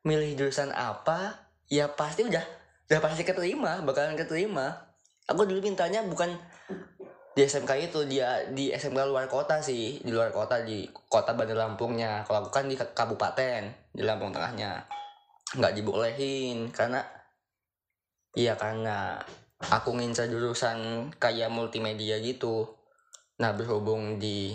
milih 0.07 0.39
jurusan 0.39 0.71
apa, 0.71 1.51
ya 1.67 1.91
pasti 1.91 2.23
udah 2.23 2.43
udah 2.87 3.01
pasti 3.03 3.27
keterima, 3.27 3.83
bakalan 3.83 4.15
keterima. 4.15 4.95
Aku 5.27 5.43
dulu 5.43 5.59
mintanya 5.59 6.07
bukan 6.07 6.39
di 7.37 7.45
SMK 7.45 7.91
itu 7.91 8.01
dia 8.07 8.47
di 8.49 8.71
SMK 8.71 9.11
luar 9.11 9.27
kota 9.29 9.61
sih 9.61 10.01
di 10.01 10.09
luar 10.09 10.33
kota 10.33 10.65
di 10.65 10.89
kota 10.89 11.37
Bandar 11.37 11.69
Lampungnya 11.69 12.25
kalau 12.25 12.47
aku 12.47 12.49
kan 12.49 12.65
di 12.65 12.79
kabupaten 12.81 13.93
di 13.93 14.01
Lampung 14.01 14.33
Tengahnya 14.33 14.89
nggak 15.53 15.77
dibolehin 15.77 16.73
karena 16.73 17.05
iya 18.37 18.55
karena 18.55 19.17
aku 19.73 19.97
ngincar 19.97 20.29
jurusan 20.29 21.09
kayak 21.17 21.49
multimedia 21.49 22.21
gitu. 22.21 22.69
Nah 23.41 23.57
berhubung 23.57 24.21
di 24.21 24.53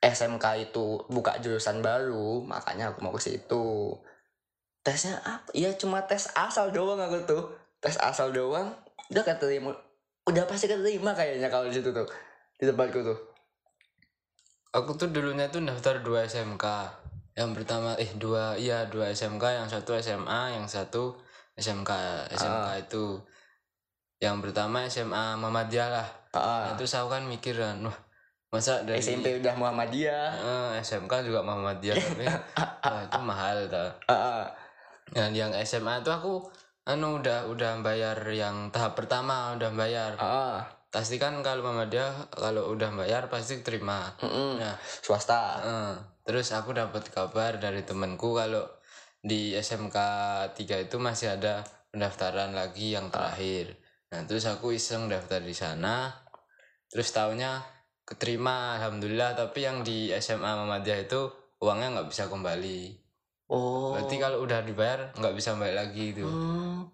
SMK 0.00 0.72
itu 0.72 1.04
buka 1.08 1.36
jurusan 1.40 1.84
baru 1.84 2.44
makanya 2.44 2.92
aku 2.92 3.04
mau 3.04 3.12
ke 3.12 3.20
situ. 3.20 3.94
Tesnya 4.84 5.20
apa? 5.24 5.48
Iya 5.52 5.76
cuma 5.76 6.04
tes 6.04 6.32
asal 6.32 6.72
doang 6.72 7.00
aku 7.00 7.20
tuh. 7.28 7.44
Tes 7.80 8.00
asal 8.00 8.32
doang 8.32 8.72
udah 9.12 9.22
keterima 9.22 9.76
udah 10.24 10.48
pasti 10.48 10.64
keterima 10.64 11.12
kayaknya 11.12 11.52
kalau 11.52 11.68
di 11.68 11.76
situ 11.76 11.92
tuh 11.92 12.08
di 12.56 12.64
tempatku 12.64 13.04
tuh. 13.04 13.18
Aku 14.74 14.96
tuh 14.96 15.12
dulunya 15.12 15.46
tuh 15.52 15.62
daftar 15.62 16.00
dua 16.00 16.24
SMK 16.24 16.64
yang 17.34 17.50
pertama 17.50 17.98
eh 17.98 18.08
dua 18.14 18.54
iya 18.54 18.86
dua 18.86 19.10
SMK 19.10 19.42
yang 19.42 19.66
satu 19.66 19.98
SMA 19.98 20.54
yang 20.54 20.70
satu 20.70 21.18
SMK 21.54 21.90
SMK 22.34 22.66
Ah. 22.66 22.74
itu 22.76 23.18
yang 24.18 24.40
pertama 24.40 24.86
SMA 24.86 25.36
Muhammadiyah 25.36 25.88
lah. 25.90 26.08
Ah, 26.32 26.72
nah, 26.72 26.74
terus 26.74 26.96
aku 26.96 27.12
kan 27.12 27.22
mikir 27.28 27.54
wah 27.60 27.94
masa 28.48 28.86
dari 28.86 29.02
SMP 29.02 29.42
udah 29.42 29.54
Muhammadiyah? 29.58 30.26
Eh, 30.34 30.70
SMK 30.80 31.26
juga 31.26 31.42
Muhammadiyah 31.42 31.94
tapi 32.04 32.24
wah, 32.24 33.00
itu 33.04 33.20
mahal 33.20 33.56
tau. 33.68 33.90
Ah, 34.06 34.14
ah. 34.14 34.42
dan 35.12 35.34
yang 35.34 35.52
SMA 35.62 36.00
tuh 36.00 36.14
aku 36.14 36.34
anu 36.84 37.20
udah 37.20 37.48
udah 37.50 37.80
bayar 37.80 38.16
yang 38.30 38.70
tahap 38.70 38.94
pertama 38.96 39.54
udah 39.54 39.70
bayar. 39.74 40.14
Ah, 40.16 40.62
pasti 40.88 41.18
kan 41.18 41.38
kalau 41.42 41.66
Muhammadiyah 41.66 42.30
kalau 42.32 42.70
udah 42.72 42.90
bayar 42.94 43.26
pasti 43.28 43.60
terima. 43.60 44.10
Mm-mm. 44.22 44.62
nah 44.62 44.74
swasta. 44.80 45.42
eh, 45.60 45.94
terus 46.24 46.54
aku 46.54 46.72
dapat 46.72 47.10
kabar 47.12 47.58
dari 47.58 47.82
temenku 47.84 48.32
kalau 48.32 48.64
di 49.24 49.56
SMK 49.56 49.96
3 50.52 50.84
itu 50.84 50.96
masih 51.00 51.32
ada 51.32 51.64
pendaftaran 51.88 52.52
lagi 52.52 52.92
yang 52.92 53.08
terakhir 53.08 53.72
nah 54.12 54.20
terus 54.28 54.44
aku 54.44 54.76
iseng 54.76 55.08
daftar 55.08 55.40
di 55.40 55.56
sana 55.56 56.12
terus 56.92 57.08
tahunya 57.10 57.64
keterima 58.04 58.76
alhamdulillah 58.76 59.32
tapi 59.32 59.64
yang 59.64 59.80
di 59.80 60.12
SMA 60.20 60.44
Muhammadiyah 60.60 61.08
itu 61.08 61.32
uangnya 61.64 61.96
nggak 61.96 62.08
bisa 62.12 62.28
kembali 62.28 63.00
oh 63.48 63.96
berarti 63.96 64.16
kalau 64.20 64.44
udah 64.44 64.60
dibayar 64.60 65.16
nggak 65.16 65.34
bisa 65.34 65.56
balik 65.56 65.76
lagi 65.80 66.04
itu 66.12 66.24
Hmm. 66.24 66.92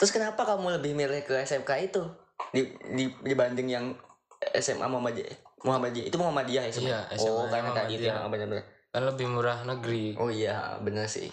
Terus 0.00 0.16
kenapa 0.16 0.48
kamu 0.48 0.80
lebih 0.80 0.96
milih 0.96 1.20
ke 1.28 1.44
SMK 1.44 1.92
itu 1.92 2.00
di, 2.56 2.72
di 2.96 3.04
dibanding 3.20 3.68
yang 3.68 3.84
SMA 4.56 4.88
Muhammadiyah? 4.88 5.60
Muhammadiyah 5.60 6.06
itu 6.08 6.16
Muhammadiyah 6.16 6.64
ya 6.64 6.68
Iya, 6.68 6.72
sebenarnya? 6.72 7.16
SMA 7.20 7.36
Oh, 7.36 7.44
karena 7.52 7.70
tadi 7.76 7.92
itu 8.00 8.04
yang 8.08 8.24
benar-benar. 8.32 8.64
Kan 8.90 9.02
lebih 9.06 9.30
murah 9.30 9.62
negeri 9.62 10.18
Oh 10.18 10.30
iya, 10.30 10.78
benar 10.82 11.06
sih. 11.06 11.30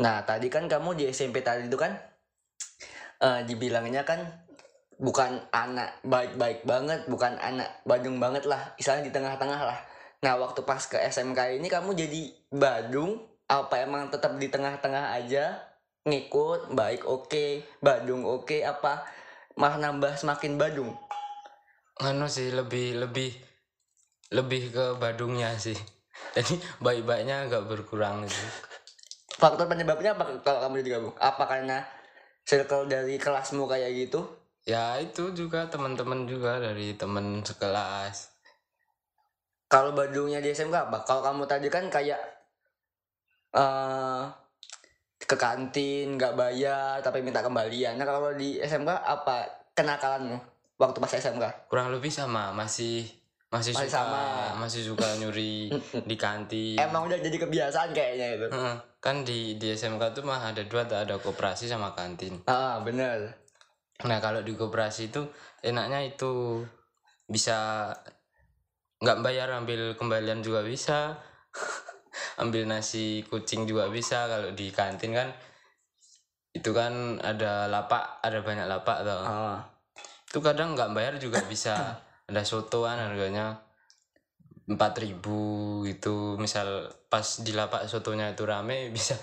Nah, 0.00 0.24
tadi 0.28 0.52
kan 0.52 0.68
kamu 0.68 0.96
di 0.96 1.04
SMP 1.08 1.40
tadi 1.40 1.68
itu 1.68 1.76
kan 1.76 1.92
eh 3.16 3.40
dibilangnya 3.48 4.04
kan 4.04 4.20
bukan 4.96 5.40
anak 5.52 6.00
baik-baik 6.04 6.64
banget, 6.64 7.04
bukan 7.08 7.36
anak 7.40 7.84
Badung 7.84 8.20
banget 8.20 8.44
lah, 8.48 8.76
istilahnya 8.80 9.08
di 9.08 9.12
tengah-tengah 9.12 9.60
lah. 9.60 9.78
Nah, 10.24 10.40
waktu 10.40 10.64
pas 10.64 10.80
ke 10.84 10.96
SMK 11.00 11.60
ini 11.60 11.68
kamu 11.68 11.92
jadi 11.96 12.22
Badung 12.52 13.20
apa 13.46 13.86
emang 13.86 14.10
tetap 14.10 14.34
di 14.42 14.50
tengah-tengah 14.50 15.14
aja 15.14 15.54
ngikut 16.06 16.74
baik 16.74 17.06
oke 17.06 17.62
Badung 17.78 18.26
oke 18.26 18.62
apa 18.62 19.06
malah 19.54 19.78
nambah 19.78 20.18
semakin 20.18 20.58
Badung 20.58 20.90
anu 22.02 22.26
sih 22.26 22.50
lebih 22.50 23.06
lebih 23.06 23.30
lebih 24.32 24.74
ke 24.74 24.84
Badungnya 24.98 25.54
sih. 25.58 25.76
Jadi 26.36 26.58
baik-baiknya 26.82 27.46
agak 27.46 27.68
berkurang 27.68 28.24
gitu. 28.24 28.46
Faktor 29.36 29.68
penyebabnya 29.68 30.16
apa 30.16 30.40
kalau 30.40 30.64
kamu 30.64 30.80
digabung 30.80 31.14
apa 31.20 31.44
karena 31.44 31.84
circle 32.48 32.88
dari 32.88 33.20
kelasmu 33.20 33.68
kayak 33.68 33.92
gitu? 33.92 34.24
Ya 34.64 34.96
itu 34.98 35.30
juga 35.36 35.68
teman-teman 35.68 36.24
juga 36.24 36.58
dari 36.58 36.96
teman 36.96 37.44
sekelas. 37.44 38.32
Kalau 39.68 39.92
Badungnya 39.92 40.40
di 40.40 40.50
SMK 40.54 40.90
apa? 40.90 41.04
Kalau 41.04 41.20
kamu 41.20 41.44
tadi 41.44 41.68
kan 41.68 41.86
kayak 41.92 42.22
eh 43.56 44.24
ke 45.26 45.34
kantin 45.34 46.14
nggak 46.16 46.38
bayar 46.38 47.02
tapi 47.04 47.20
minta 47.20 47.44
kembalian. 47.44 47.98
Nah 47.98 48.06
kalau 48.06 48.32
di 48.32 48.56
SMK 48.62 48.88
apa 48.88 49.66
kenakalanmu 49.76 50.38
waktu 50.80 50.98
pas 51.00 51.12
SMK 51.12 51.68
kurang 51.68 51.92
lebih 51.92 52.12
sama 52.12 52.52
masih 52.52 53.04
masih, 53.56 53.72
Masih 53.72 53.88
suka 53.88 53.96
sama. 54.04 54.22
masih 54.60 54.82
suka 54.84 55.08
nyuri 55.16 55.72
di 56.04 56.16
kantin. 56.16 56.76
Emang 56.84 57.08
udah 57.08 57.16
jadi 57.16 57.36
kebiasaan 57.40 57.90
kayaknya 57.90 58.26
itu. 58.36 58.46
Kan 59.00 59.24
di 59.24 59.56
di 59.56 59.72
SMK 59.72 60.12
tuh 60.12 60.22
mah 60.22 60.52
ada 60.52 60.60
dua 60.66 60.84
tak 60.84 61.08
ada 61.08 61.16
koperasi 61.16 61.64
sama 61.66 61.96
kantin. 61.96 62.44
Ah 62.44 62.78
bener. 62.84 63.32
Nah 64.04 64.18
kalau 64.20 64.44
di 64.44 64.52
koperasi 64.52 65.08
itu 65.08 65.24
enaknya 65.64 66.04
itu 66.04 66.60
bisa 67.24 67.88
nggak 69.00 69.20
bayar 69.24 69.48
ambil 69.56 69.96
kembalian 69.96 70.44
juga 70.44 70.60
bisa. 70.60 71.16
Ambil 72.36 72.64
nasi 72.68 73.24
kucing 73.28 73.64
juga 73.64 73.88
bisa. 73.88 74.28
Kalau 74.28 74.52
di 74.52 74.68
kantin 74.72 75.12
kan 75.12 75.28
itu 76.52 76.72
kan 76.72 77.20
ada 77.20 77.68
lapak 77.68 78.20
ada 78.24 78.40
banyak 78.40 78.64
lapak 78.64 79.04
tuh 79.04 79.20
ah. 79.24 79.60
Itu 80.28 80.40
kadang 80.40 80.72
nggak 80.72 80.96
bayar 80.96 81.14
juga 81.20 81.40
bisa 81.44 81.76
ada 82.26 82.42
sotoan 82.42 82.98
harganya 82.98 83.62
empat 84.66 84.98
ribu 84.98 85.82
itu 85.86 86.34
misal 86.42 86.90
pas 87.06 87.22
di 87.46 87.54
lapak 87.54 87.86
sotonya 87.86 88.34
itu 88.34 88.42
rame 88.42 88.88
bisa 88.96 89.14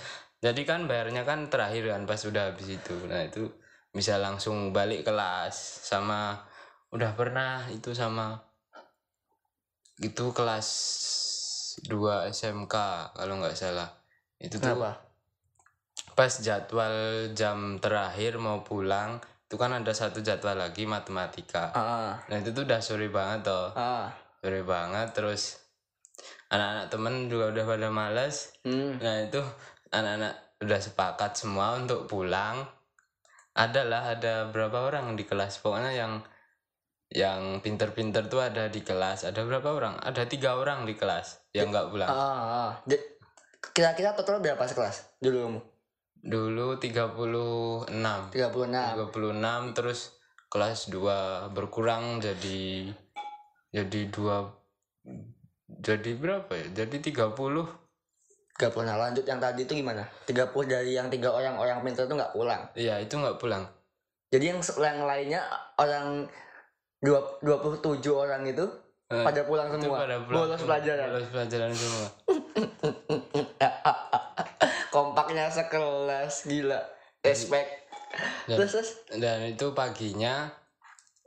jadi 0.43 0.61
kan 0.67 0.91
bayarnya 0.91 1.23
kan 1.23 1.47
terakhir 1.47 1.87
kan 1.95 2.03
pas 2.03 2.19
udah 2.19 2.51
habis 2.51 2.67
itu. 2.67 2.95
Nah 3.07 3.23
itu 3.23 3.47
bisa 3.95 4.19
langsung 4.19 4.75
balik 4.75 5.07
kelas 5.07 5.55
sama 5.87 6.43
udah 6.91 7.15
pernah 7.15 7.63
itu 7.71 7.95
sama 7.95 8.43
itu 10.03 10.35
kelas 10.35 10.67
2 11.87 12.27
SMK 12.27 12.75
kalau 13.15 13.39
nggak 13.39 13.55
salah. 13.55 13.87
Itu 14.35 14.59
tuh 14.59 14.75
kenapa? 14.75 15.13
pas 16.13 16.29
jadwal 16.43 17.31
jam 17.33 17.79
terakhir 17.81 18.37
mau 18.37 18.61
pulang 18.61 19.17
itu 19.53 19.61
kan 19.61 19.69
ada 19.69 19.93
satu 19.93 20.25
jadwal 20.25 20.57
lagi 20.57 20.89
matematika. 20.89 21.69
Ah. 21.77 22.17
Nah 22.25 22.41
itu 22.41 22.49
tuh 22.57 22.65
udah 22.65 22.81
sore 22.81 23.05
banget 23.13 23.53
toh. 23.53 23.69
Ah. 23.77 24.09
Sore 24.41 24.65
banget 24.65 25.13
terus 25.13 25.61
anak-anak 26.49 26.89
temen 26.89 27.29
juga 27.29 27.53
udah 27.53 27.61
pada 27.69 27.87
males. 27.93 28.49
Hmm. 28.65 28.97
Nah 28.97 29.29
itu 29.29 29.45
anak-anak 29.93 30.57
udah 30.57 30.79
sepakat 30.81 31.37
semua 31.37 31.77
untuk 31.77 32.09
pulang. 32.09 32.65
Adalah 33.53 34.17
ada 34.17 34.49
berapa 34.49 34.89
orang 34.89 35.13
di 35.13 35.21
kelas. 35.21 35.61
Pokoknya 35.61 35.93
yang 35.93 36.25
yang 37.13 37.61
pinter-pinter 37.61 38.25
tuh 38.25 38.41
ada 38.41 38.73
di 38.73 38.81
kelas. 38.81 39.29
Ada 39.29 39.45
berapa 39.45 39.69
orang? 39.69 40.01
Ada 40.01 40.25
tiga 40.25 40.57
orang 40.57 40.89
di 40.89 40.97
kelas 40.97 41.53
yang 41.53 41.69
nggak 41.69 41.93
pulang. 41.93 42.09
Ah, 42.09 42.41
ah. 42.41 42.71
Jadi, 42.89 43.05
kira-kira 43.69 44.17
total 44.17 44.41
berapa 44.41 44.65
sekelas? 44.65 45.21
Dulu 45.21 45.37
kamu 45.45 45.72
dulu 46.23 46.79
36 46.79 47.91
36 48.31 48.31
36 48.31 49.75
terus 49.75 49.99
kelas 50.47 50.87
2 50.87 51.51
berkurang 51.51 52.17
jadi 52.17 52.87
jadi 53.69 54.01
dua 54.07 54.47
jadi 55.67 56.11
berapa 56.15 56.47
ya 56.49 56.85
jadi 56.85 56.95
30 56.97 57.83
Gak 58.53 58.69
pernah 58.69 58.95
lanjut 58.95 59.25
yang 59.25 59.41
tadi 59.41 59.65
itu 59.65 59.73
gimana? 59.73 60.05
30 60.23 60.45
dari 60.63 60.93
yang 60.93 61.09
tiga 61.09 61.33
orang 61.33 61.57
orang 61.57 61.81
pintar 61.81 62.05
itu 62.05 62.13
nggak 62.13 62.31
pulang. 62.31 62.61
iya 62.73 63.01
itu 63.01 63.17
nggak 63.17 63.35
pulang 63.35 63.65
Jadi 64.29 64.45
yang 64.47 64.61
yang 64.61 64.99
lainnya 65.03 65.41
orang 65.75 66.29
dua- 66.99 67.41
27 67.41 67.83
orang 68.09 68.45
itu 68.45 68.63
Eh, 69.05 69.21
pada 69.21 69.43
pulang 69.43 69.67
semua. 69.69 69.99
pada 69.99 70.17
pulang 70.21 70.47
Bolos 70.47 70.61
pelajaran. 70.63 71.05
bolos 71.11 71.29
pelajaran 71.29 71.69
semua 71.69 72.07
sekelas 75.53 76.33
gila. 76.43 76.81
Respect. 77.21 77.69
Dan- 78.45 78.59
Terus 78.59 78.71
terus 78.71 78.89
dan 79.17 79.41
itu 79.41 79.73
paginya 79.73 80.53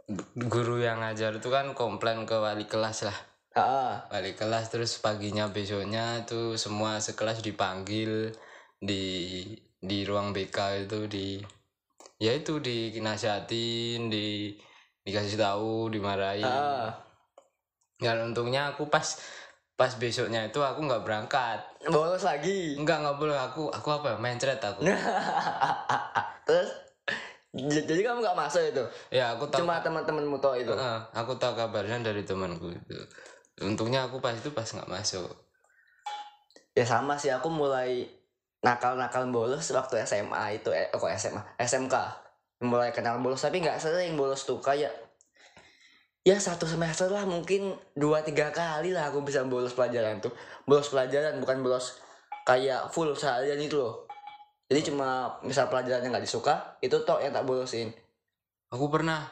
gu- 0.06 0.46
guru 0.46 0.78
yang 0.78 1.02
ngajar 1.02 1.34
itu 1.34 1.48
kan 1.48 1.74
komplain 1.74 2.22
ke 2.22 2.38
wali 2.38 2.62
kelas 2.62 3.02
lah 3.02 3.18
ah, 3.54 4.06
wali 4.06 4.38
kelas 4.38 4.70
terus 4.70 5.02
paginya 5.02 5.50
besoknya 5.50 6.22
itu 6.22 6.54
semua 6.54 7.02
sekelas 7.02 7.42
dipanggil 7.42 8.30
di 8.78 9.42
di 9.76 9.98
ruang 10.06 10.30
BK 10.30 10.86
itu 10.86 11.10
di 11.10 11.42
ya 12.16 12.30
itu 12.30 12.62
dinasihatin 12.62 14.06
di 14.06 14.54
dikasih 15.02 15.34
tahu 15.34 15.90
dimarahin 15.90 16.46
ah. 16.46 16.94
dan 17.98 18.30
untungnya 18.30 18.70
aku 18.70 18.86
pas 18.86 19.18
pas 19.76 19.92
besoknya 20.00 20.48
itu 20.48 20.56
aku 20.64 20.88
nggak 20.88 21.04
berangkat. 21.04 21.60
Bolos 21.92 22.24
lagi. 22.24 22.80
enggak 22.80 23.04
nggak 23.04 23.16
boleh. 23.20 23.36
Aku 23.36 23.68
aku 23.68 23.88
apa 23.92 24.16
ya, 24.16 24.16
mencret 24.16 24.56
aku. 24.58 24.88
Terus? 26.48 26.70
Jadi 27.56 28.00
kamu 28.04 28.20
nggak 28.20 28.36
masuk 28.36 28.60
itu. 28.64 28.84
ya 29.12 29.36
aku 29.36 29.48
tahu. 29.48 29.64
Cuma 29.64 29.80
teman-temanmu 29.80 30.36
toh 30.40 30.56
itu. 30.56 30.72
Heeh, 30.72 30.98
aku 31.12 31.36
tahu 31.36 31.56
kabarnya 31.56 32.00
dari 32.00 32.24
temanku 32.24 32.72
itu. 32.72 32.96
Untungnya 33.64 34.08
aku 34.08 34.20
pas 34.20 34.36
itu 34.36 34.52
pas 34.52 34.64
nggak 34.64 34.88
masuk. 34.88 35.28
Ya 36.76 36.84
sama 36.84 37.16
sih. 37.16 37.32
Aku 37.32 37.48
mulai 37.48 38.08
nakal-nakal 38.60 39.28
bolos 39.28 39.72
waktu 39.72 40.04
SMA 40.04 40.60
itu. 40.60 40.72
Eh 40.72 40.88
kok 40.92 41.08
SMA 41.16 41.40
SMK 41.60 41.94
mulai 42.64 42.92
kenal 42.92 43.20
bolos. 43.24 43.40
Tapi 43.40 43.60
nggak 43.64 43.80
sering 43.80 44.16
bolos 44.16 44.44
tuh. 44.44 44.60
Kayak 44.60 44.92
ya 46.26 46.42
satu 46.42 46.66
semester 46.66 47.06
lah 47.06 47.22
mungkin 47.22 47.78
dua 47.94 48.18
tiga 48.26 48.50
kali 48.50 48.90
lah 48.90 49.14
aku 49.14 49.22
bisa 49.22 49.46
bolos 49.46 49.78
pelajaran 49.78 50.18
tuh. 50.18 50.34
Bolos 50.66 50.90
pelajaran 50.90 51.38
bukan 51.38 51.62
bolos 51.62 52.02
kayak 52.42 52.90
full 52.90 53.14
seharian 53.14 53.62
itu 53.62 53.78
loh. 53.78 54.10
Jadi 54.66 54.90
cuma 54.90 55.38
misal 55.46 55.70
pelajarannya 55.70 56.10
nggak 56.10 56.26
disuka 56.26 56.82
itu 56.82 56.98
toh 57.06 57.22
yang 57.22 57.30
tak 57.30 57.46
bolosin. 57.46 57.94
Aku 58.74 58.90
pernah 58.90 59.22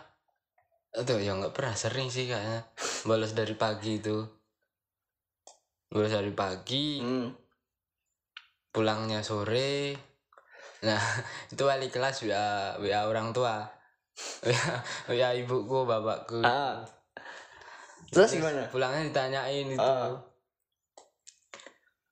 atau 0.94 1.18
ya 1.18 1.35
nggak 1.35 1.50
pernah 1.50 1.74
sering 1.74 2.14
sih 2.14 2.30
kayaknya. 2.30 2.62
Bolos 3.02 3.35
dari 3.35 3.59
pagi 3.59 3.98
itu. 3.98 4.22
Bolos 5.90 6.14
dari 6.14 6.30
pagi 6.30 7.02
hmm. 7.02 7.28
pulangnya 8.70 9.26
sore. 9.26 9.98
Nah 10.87 11.02
itu 11.52 11.62
wali 11.66 11.90
kelas 11.90 12.22
wa 12.30 12.78
wa 12.78 13.00
orang 13.11 13.35
tua 13.35 13.66
wa 15.11 15.31
ibuku 15.42 15.79
bapakku. 15.85 16.40
Ah. 16.40 16.83
Terus? 18.14 18.38
Gimana? 18.38 18.70
pulangnya 18.70 19.11
ditanyain 19.11 19.74
itu. 19.74 19.83
Ah. 19.83 20.14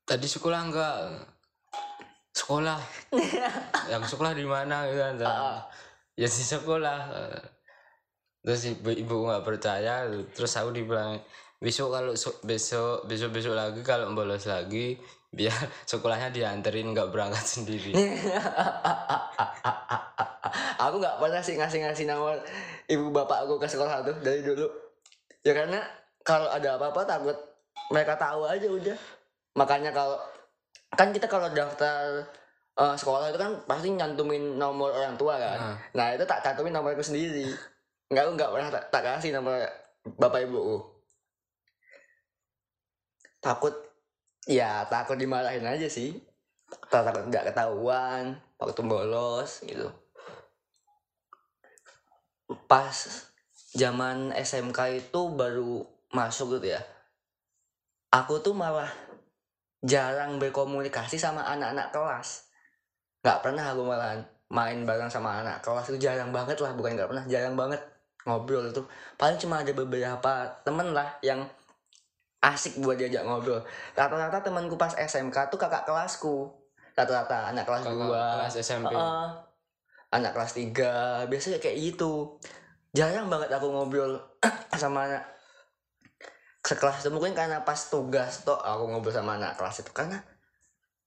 tadi 0.03 0.27
sekolah 0.27 0.61
enggak? 0.67 0.97
Sekolah. 2.35 2.81
Yang 3.93 4.03
sekolah 4.17 4.33
di 4.35 4.43
mana? 4.43 4.89
Gitu 4.91 4.99
kan 4.99 5.15
Ah. 5.23 5.61
ya 6.19 6.27
di 6.27 6.45
sekolah. 6.45 7.01
Terus 8.43 8.61
ibu 8.67 8.91
ibu 8.91 9.15
nggak 9.23 9.47
percaya 9.47 10.11
terus 10.35 10.59
aku 10.59 10.75
dibilang 10.75 11.23
besok 11.63 11.95
kalau 11.95 12.13
so- 12.19 12.43
besok 12.43 13.07
besok 13.07 13.31
besok 13.31 13.55
lagi 13.55 13.87
kalau 13.87 14.11
bolos 14.11 14.51
lagi 14.51 14.99
biar 15.33 15.57
sekolahnya 15.91 16.29
dianterin 16.31 16.93
nggak 16.93 17.09
berangkat 17.09 17.43
sendiri. 17.43 17.97
Aku 20.85 21.01
nggak 21.01 21.17
pernah 21.17 21.41
sih 21.41 21.57
ngasih-ngasih 21.57 22.05
nama 22.05 22.37
ibu 22.91 23.09
bapak 23.09 23.49
aku 23.49 23.57
ke 23.57 23.71
sekolah 23.71 24.05
tuh 24.05 24.17
dari 24.21 24.45
dulu. 24.45 24.69
Ya 25.41 25.57
karena 25.57 25.81
kalau 26.21 26.51
ada 26.53 26.77
apa-apa 26.77 27.09
takut 27.09 27.39
mereka 27.89 28.19
tahu 28.21 28.45
aja 28.45 28.69
udah. 28.69 28.99
Makanya 29.57 29.95
kalau 29.95 30.19
kan 30.93 31.15
kita 31.15 31.31
kalau 31.31 31.49
daftar 31.55 32.27
eh, 32.77 32.97
sekolah 32.99 33.33
itu 33.33 33.39
kan 33.41 33.53
pasti 33.65 33.95
nyantumin 33.95 34.59
nomor 34.61 34.93
orang 34.93 35.17
tua 35.17 35.39
kan. 35.41 35.59
Ah. 35.73 35.77
nah 35.97 36.07
itu 36.13 36.27
tak 36.29 36.45
cantumin 36.45 36.75
nomorku 36.75 37.01
sendiri. 37.01 37.49
Nggak 38.13 38.23
aku 38.29 38.33
nggak 38.37 38.51
pernah 38.53 38.69
tak, 38.69 38.85
tak 38.93 39.03
kasih 39.07 39.33
nomor 39.33 39.57
bapak 40.19 40.45
ibuku. 40.45 40.83
Takut 43.41 43.92
ya 44.47 44.87
takut 44.89 45.19
dimarahin 45.19 45.67
aja 45.67 45.87
sih. 45.87 46.19
Tak- 46.89 47.05
takut 47.05 47.29
nggak 47.29 47.53
ketahuan 47.53 48.39
waktu 48.59 48.81
bolos 48.83 49.63
gitu. 49.65 49.89
Pas 52.69 52.97
zaman 53.73 54.33
SMK 54.37 54.79
itu 55.01 55.21
baru 55.33 55.85
masuk 56.13 56.61
gitu 56.61 56.77
ya 56.77 56.83
aku 58.13 58.45
tuh 58.45 58.53
malah 58.53 58.93
jarang 59.81 60.37
berkomunikasi 60.37 61.17
sama 61.17 61.43
anak-anak 61.49 61.91
kelas. 61.91 62.53
Nggak 63.25 63.41
pernah 63.41 63.65
aku 63.73 63.83
malah 63.89 64.21
main 64.53 64.85
bareng 64.85 65.09
sama 65.09 65.41
anak 65.41 65.65
kelas 65.65 65.89
itu 65.89 66.07
jarang 66.07 66.29
banget 66.29 66.61
lah 66.61 66.77
bukan 66.77 66.93
nggak 66.93 67.09
pernah 67.09 67.25
jarang 67.25 67.57
banget 67.57 67.81
ngobrol 68.29 68.69
itu 68.69 68.85
paling 69.17 69.41
cuma 69.41 69.65
ada 69.65 69.73
beberapa 69.73 70.33
temen 70.61 70.93
lah 70.93 71.09
yang 71.25 71.41
asik 72.43 72.83
buat 72.83 72.99
diajak 72.99 73.23
ngobrol. 73.23 73.63
Rata-rata 73.95 74.43
temanku 74.43 74.75
pas 74.75 74.91
SMK 74.93 75.47
tuh 75.49 75.59
kakak 75.59 75.87
kelasku. 75.87 76.51
Rata-rata 76.93 77.55
anak 77.55 77.65
kelas 77.65 77.87
Kakak 77.87 77.97
dua. 77.97 78.25
kelas 78.37 78.55
SMP 78.59 78.93
Heeh. 78.93 79.29
anak 80.13 80.37
kelas 80.37 80.53
3 80.53 81.25
biasanya 81.31 81.57
kayak 81.63 81.79
gitu. 81.81 82.37
Jarang 82.93 83.33
banget 83.33 83.49
aku 83.49 83.73
ngobrol 83.73 84.21
sama 84.77 85.09
anak 85.09 85.25
sekelas 86.63 87.03
itu 87.03 87.11
mungkin 87.11 87.33
karena 87.35 87.65
pas 87.67 87.79
tugas 87.89 88.45
toh 88.45 88.61
aku 88.61 88.93
ngobrol 88.93 89.15
sama 89.15 89.41
anak 89.41 89.57
kelas 89.57 89.81
itu. 89.81 89.91
Karena 89.95 90.21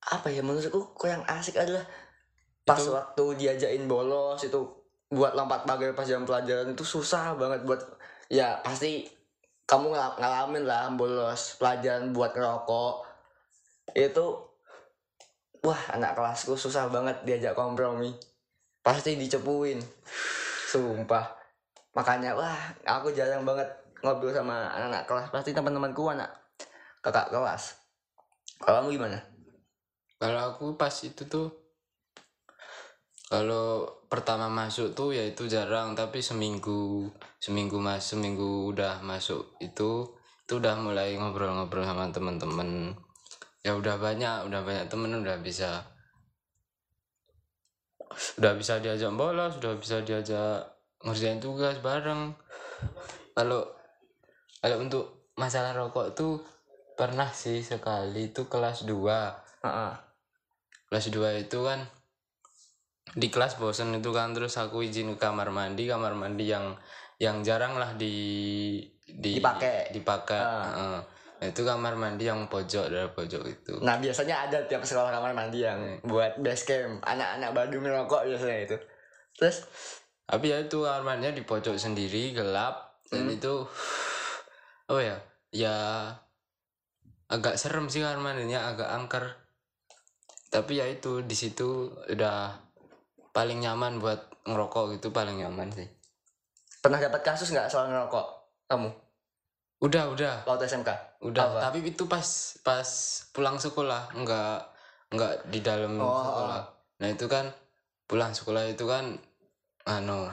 apa 0.10 0.28
ya 0.34 0.42
menurutku 0.42 0.98
kurang 0.98 1.22
asik 1.30 1.60
adalah 1.60 1.86
pas 2.66 2.82
Itu- 2.82 2.96
waktu 2.96 3.24
diajain 3.38 3.86
bolos 3.86 4.42
itu 4.42 4.58
buat 5.14 5.38
lompat 5.38 5.70
pagar 5.70 5.94
pas 5.94 6.10
jam 6.10 6.26
pelajaran 6.26 6.74
itu 6.74 6.82
susah 6.82 7.38
banget 7.38 7.62
buat 7.62 7.78
ya 8.26 8.58
pasti 8.66 9.06
kamu 9.66 9.98
ngal- 9.98 10.18
ngalamin 10.22 10.64
lah 10.70 10.90
bolos 10.94 11.58
pelajaran 11.58 12.14
buat 12.14 12.38
ngerokok. 12.38 12.94
Itu 13.98 14.26
wah 15.66 15.82
anak 15.94 16.14
kelasku 16.14 16.54
susah 16.54 16.90
banget 16.94 17.18
diajak 17.26 17.58
kompromi. 17.58 18.14
Pasti 18.86 19.18
dicepuin. 19.18 19.82
Sumpah. 20.70 21.34
Makanya 21.98 22.38
wah 22.38 22.58
aku 22.86 23.10
jarang 23.18 23.42
banget 23.42 23.66
ngobrol 24.06 24.30
sama 24.30 24.70
anak-anak 24.70 25.04
kelas. 25.10 25.28
Pasti 25.34 25.52
teman-temanku 25.58 26.06
anak 26.14 26.30
kakak 27.02 27.34
kelas. 27.34 27.82
Kalau 28.62 28.86
kamu 28.86 29.02
gimana? 29.02 29.18
Kalau 30.22 30.54
aku 30.54 30.78
pas 30.78 30.94
itu 31.04 31.26
tuh 31.26 31.66
Kalau 33.26 33.90
pertama 34.06 34.46
masuk 34.46 34.94
tuh 34.94 35.10
ya 35.10 35.26
itu 35.26 35.50
jarang 35.50 35.98
tapi 35.98 36.22
seminggu 36.22 37.10
seminggu 37.46 37.78
mas 37.78 38.02
seminggu 38.10 38.74
udah 38.74 39.06
masuk 39.06 39.54
itu 39.62 40.10
itu 40.46 40.54
udah 40.58 40.82
mulai 40.82 41.14
ngobrol-ngobrol 41.14 41.86
sama 41.86 42.10
temen-temen. 42.10 42.98
Ya 43.62 43.78
udah 43.78 44.02
banyak 44.02 44.50
udah 44.50 44.66
banyak 44.66 44.90
temen 44.90 45.14
udah 45.22 45.38
bisa 45.46 45.86
udah 48.42 48.54
bisa 48.58 48.82
diajak 48.82 49.14
bolos 49.14 49.62
udah 49.62 49.78
bisa 49.78 50.02
diajak 50.02 50.74
ngerjain 51.06 51.38
tugas 51.38 51.78
bareng. 51.86 52.34
Kalau 53.38 53.62
kalau 54.58 54.82
untuk 54.82 55.30
masalah 55.38 55.78
rokok 55.78 56.18
tuh 56.18 56.42
pernah 56.98 57.30
sih 57.30 57.62
sekali 57.62 58.34
itu 58.34 58.50
kelas 58.50 58.90
2 58.90 58.98
Heeh. 59.62 59.94
kelas 60.90 61.06
2 61.14 61.46
itu 61.46 61.60
kan 61.62 61.86
di 63.14 63.30
kelas 63.30 63.62
bosen 63.62 63.94
itu 63.94 64.10
kan 64.10 64.34
terus 64.34 64.58
aku 64.58 64.82
izin 64.82 65.14
ke 65.14 65.22
kamar 65.22 65.54
mandi 65.54 65.86
kamar 65.86 66.18
mandi 66.18 66.50
yang 66.50 66.74
yang 67.22 67.40
jarang 67.42 67.80
lah 67.80 67.96
di, 67.96 68.16
di 69.08 69.40
Dipakai. 69.40 69.92
dipakai 69.96 70.40
Ah. 70.40 70.64
Heeh. 70.68 71.00
Nah, 71.36 71.48
itu 71.52 71.62
kamar 71.68 72.00
mandi 72.00 72.32
yang 72.32 72.48
pojok 72.48 72.88
dari 72.88 73.12
pojok 73.12 73.44
itu 73.44 73.76
Nah 73.84 74.00
biasanya 74.00 74.48
ada 74.48 74.64
tiap 74.72 74.88
sekolah 74.88 75.12
kamar 75.12 75.36
mandi 75.36 75.68
yang 75.68 76.00
buat 76.08 76.40
base 76.40 76.64
camp 76.64 77.04
anak-anak 77.04 77.52
Badung 77.52 77.84
ngerokok 77.84 78.32
biasanya 78.32 78.60
itu. 78.64 78.78
Terus 79.36 79.68
tapi 80.26 80.50
ya 80.50 80.58
itu 80.64 80.82
kamar 80.82 81.04
mandinya 81.06 81.36
di 81.36 81.44
pojok 81.44 81.76
sendiri 81.76 82.34
gelap 82.34 82.98
dan 83.12 83.28
Hmm. 83.30 83.36
itu 83.36 83.54
oh 84.92 85.02
ya 85.02 85.20
ya 85.54 85.76
agak 87.30 87.60
serem 87.60 87.92
sih 87.92 88.02
kamar 88.02 88.18
mandinya 88.22 88.72
agak 88.72 88.90
angker 88.90 89.26
tapi 90.50 90.80
ya 90.80 90.88
itu 90.88 91.20
di 91.22 91.36
situ 91.36 91.92
udah 92.10 92.58
paling 93.36 93.60
nyaman 93.60 94.00
buat 94.00 94.48
ngerokok 94.48 94.98
gitu 94.98 95.12
paling 95.12 95.44
nyaman 95.44 95.68
sih 95.76 95.90
pernah 96.86 97.02
dapat 97.02 97.22
kasus 97.26 97.50
nggak 97.50 97.66
soal 97.66 97.90
ngerokok? 97.90 98.28
Kamu? 98.70 98.90
Udah 99.82 100.06
udah. 100.14 100.46
Waktu 100.46 100.70
SMK? 100.70 100.90
udah 101.26 101.42
Apa? 101.42 101.60
tapi 101.74 101.82
itu 101.82 102.06
pas 102.06 102.22
pas 102.62 102.86
pulang 103.34 103.58
sekolah 103.58 104.14
enggak 104.14 104.62
enggak 105.10 105.42
di 105.50 105.60
dalam 105.66 105.98
Oh, 105.98 106.14
sekolah. 106.22 106.62
nah 107.02 107.08
itu 107.10 107.26
kan 107.26 107.50
pulang 108.06 108.30
sekolah 108.30 108.70
itu 108.70 108.86
kan 108.86 109.18
anu 109.90 110.30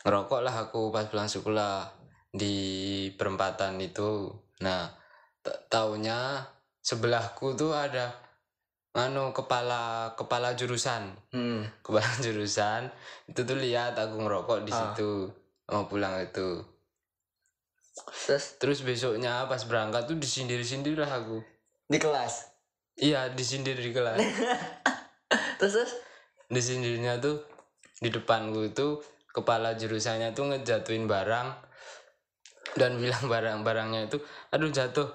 ngerokok 0.00 0.40
lah 0.40 0.54
aku 0.64 0.88
pas 0.88 1.04
pulang 1.12 1.28
sekolah 1.28 1.92
di 2.32 2.56
perempatan 3.20 3.76
itu. 3.84 4.32
Nah 4.64 4.88
taunya 5.68 6.40
sebelahku 6.80 7.52
tuh 7.52 7.76
ada 7.76 8.16
anu 8.90 9.30
kepala 9.30 10.12
kepala 10.18 10.58
jurusan 10.58 11.14
Hmm. 11.30 11.62
kepala 11.80 12.10
jurusan 12.24 12.90
itu 13.26 13.40
tuh 13.40 13.58
lihat 13.58 13.94
aku 13.94 14.18
ngerokok 14.18 14.66
di 14.66 14.72
Ah. 14.74 14.90
situ 14.90 15.30
mau 15.66 15.86
pulang 15.86 16.18
itu 16.18 16.66
Terus 18.24 18.56
terus 18.56 18.78
besoknya 18.80 19.44
pas 19.44 19.60
berangkat 19.62 20.08
tuh 20.08 20.16
disindir-sindir 20.16 20.96
lah 20.96 21.10
aku 21.10 21.42
di 21.84 21.98
kelas. 21.98 22.48
Iya 22.96 23.28
disindir 23.30 23.76
di 23.76 23.90
kelas. 23.90 24.16
Terus 25.60 25.72
terus 25.74 25.92
Disindirnya 26.48 27.20
tuh 27.20 27.44
di 28.00 28.08
depanku 28.08 28.64
itu 28.64 28.98
kepala 29.30 29.76
jurusannya 29.76 30.32
tuh 30.32 30.48
ngejatuhin 30.48 31.04
barang 31.04 31.48
dan 32.74 32.96
bilang 32.96 33.26
barang-barangnya 33.28 34.08
itu 34.08 34.18
aduh 34.48 34.70
jatuh, 34.70 35.06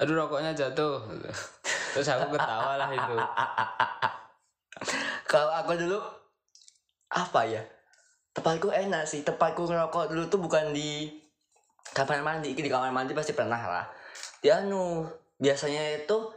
aduh 0.00 0.14
rokoknya 0.16 0.56
jatuh. 0.56 1.04
Terus 1.94 2.10
aku 2.10 2.34
ketawa 2.34 2.74
lah 2.74 2.90
itu. 2.90 3.14
kalau 5.32 5.54
aku 5.54 5.78
dulu 5.78 5.98
apa 7.14 7.40
ya? 7.46 7.62
Tempatku 8.34 8.74
enak 8.74 9.06
sih. 9.06 9.22
Tempatku 9.22 9.70
ngerokok 9.70 10.10
dulu 10.10 10.26
tuh 10.26 10.42
bukan 10.42 10.74
di 10.74 11.06
kamar 11.94 12.26
mandi. 12.26 12.58
Di 12.58 12.66
kamar 12.66 12.90
mandi 12.90 13.14
pasti 13.14 13.30
pernah 13.30 13.62
lah. 13.62 13.86
Di 14.42 14.50
anu 14.50 15.06
biasanya 15.38 16.02
itu 16.02 16.34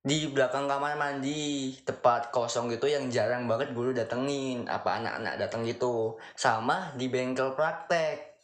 di 0.00 0.32
belakang 0.32 0.64
kamar 0.64 0.96
mandi 0.96 1.76
tempat 1.84 2.32
kosong 2.32 2.72
gitu 2.72 2.88
yang 2.88 3.12
jarang 3.12 3.44
banget 3.44 3.76
guru 3.76 3.92
datengin 3.92 4.64
apa 4.64 4.96
anak-anak 4.96 5.36
datang 5.36 5.60
gitu 5.68 6.16
sama 6.32 6.96
di 6.96 7.12
bengkel 7.12 7.52
praktek 7.52 8.40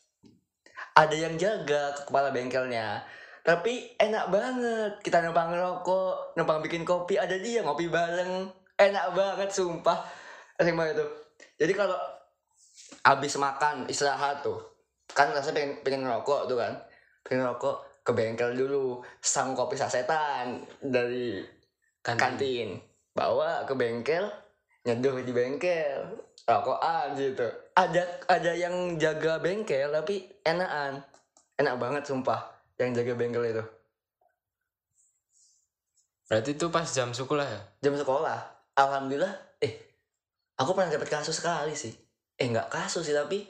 ada 0.92 1.16
yang 1.16 1.40
jaga 1.40 1.96
ke 1.96 2.02
kepala 2.12 2.28
bengkelnya 2.28 3.00
tapi 3.46 3.94
enak 3.94 4.26
banget. 4.34 4.92
Kita 5.06 5.22
numpang 5.22 5.54
ngerokok 5.54 6.34
numpang 6.34 6.58
bikin 6.66 6.82
kopi 6.82 7.14
ada 7.14 7.38
dia 7.38 7.62
ngopi 7.62 7.86
bareng. 7.86 8.50
Enak 8.74 9.14
banget 9.14 9.54
sumpah. 9.54 10.02
Enak 10.58 10.74
banget 10.74 10.98
itu. 10.98 11.06
Jadi 11.62 11.72
kalau 11.78 11.94
habis 13.06 13.38
makan 13.38 13.86
istirahat 13.86 14.42
tuh 14.42 14.58
kan 15.14 15.30
rasanya 15.30 15.62
pengen 15.62 15.72
pengen 15.86 16.02
ngerokok 16.02 16.50
tuh 16.50 16.58
kan. 16.58 16.74
Pengen 17.22 17.46
ngerokok 17.46 18.02
ke 18.02 18.10
bengkel 18.10 18.50
dulu 18.58 18.98
sang 19.22 19.54
kopi 19.54 19.78
sasetan 19.78 20.66
dari 20.82 21.38
Kantin. 22.02 22.18
kantin. 22.18 22.68
Bawa 23.14 23.62
ke 23.62 23.78
bengkel 23.78 24.26
nyeduh 24.82 25.22
di 25.22 25.30
bengkel. 25.30 26.18
Rokokan 26.50 27.14
gitu. 27.14 27.46
Ada 27.78 28.26
ada 28.26 28.52
yang 28.58 28.98
jaga 28.98 29.38
bengkel 29.38 29.94
tapi 29.94 30.26
enakan. 30.42 30.98
Enak 31.54 31.78
banget 31.78 32.02
sumpah 32.10 32.55
yang 32.76 32.92
jaga 32.92 33.12
bengkel 33.16 33.44
itu. 33.48 33.64
Berarti 36.26 36.58
itu 36.58 36.66
pas 36.68 36.86
jam 36.90 37.14
sekolah 37.14 37.46
ya? 37.46 37.60
jam 37.80 37.94
sekolah. 37.94 38.38
Alhamdulillah 38.76 39.32
eh 39.62 39.72
aku 40.58 40.74
pernah 40.76 40.92
dapat 40.92 41.08
kasus 41.08 41.38
sekali 41.38 41.72
sih. 41.72 41.94
Eh 42.36 42.46
nggak 42.50 42.68
kasus 42.68 43.06
sih 43.06 43.16
tapi 43.16 43.46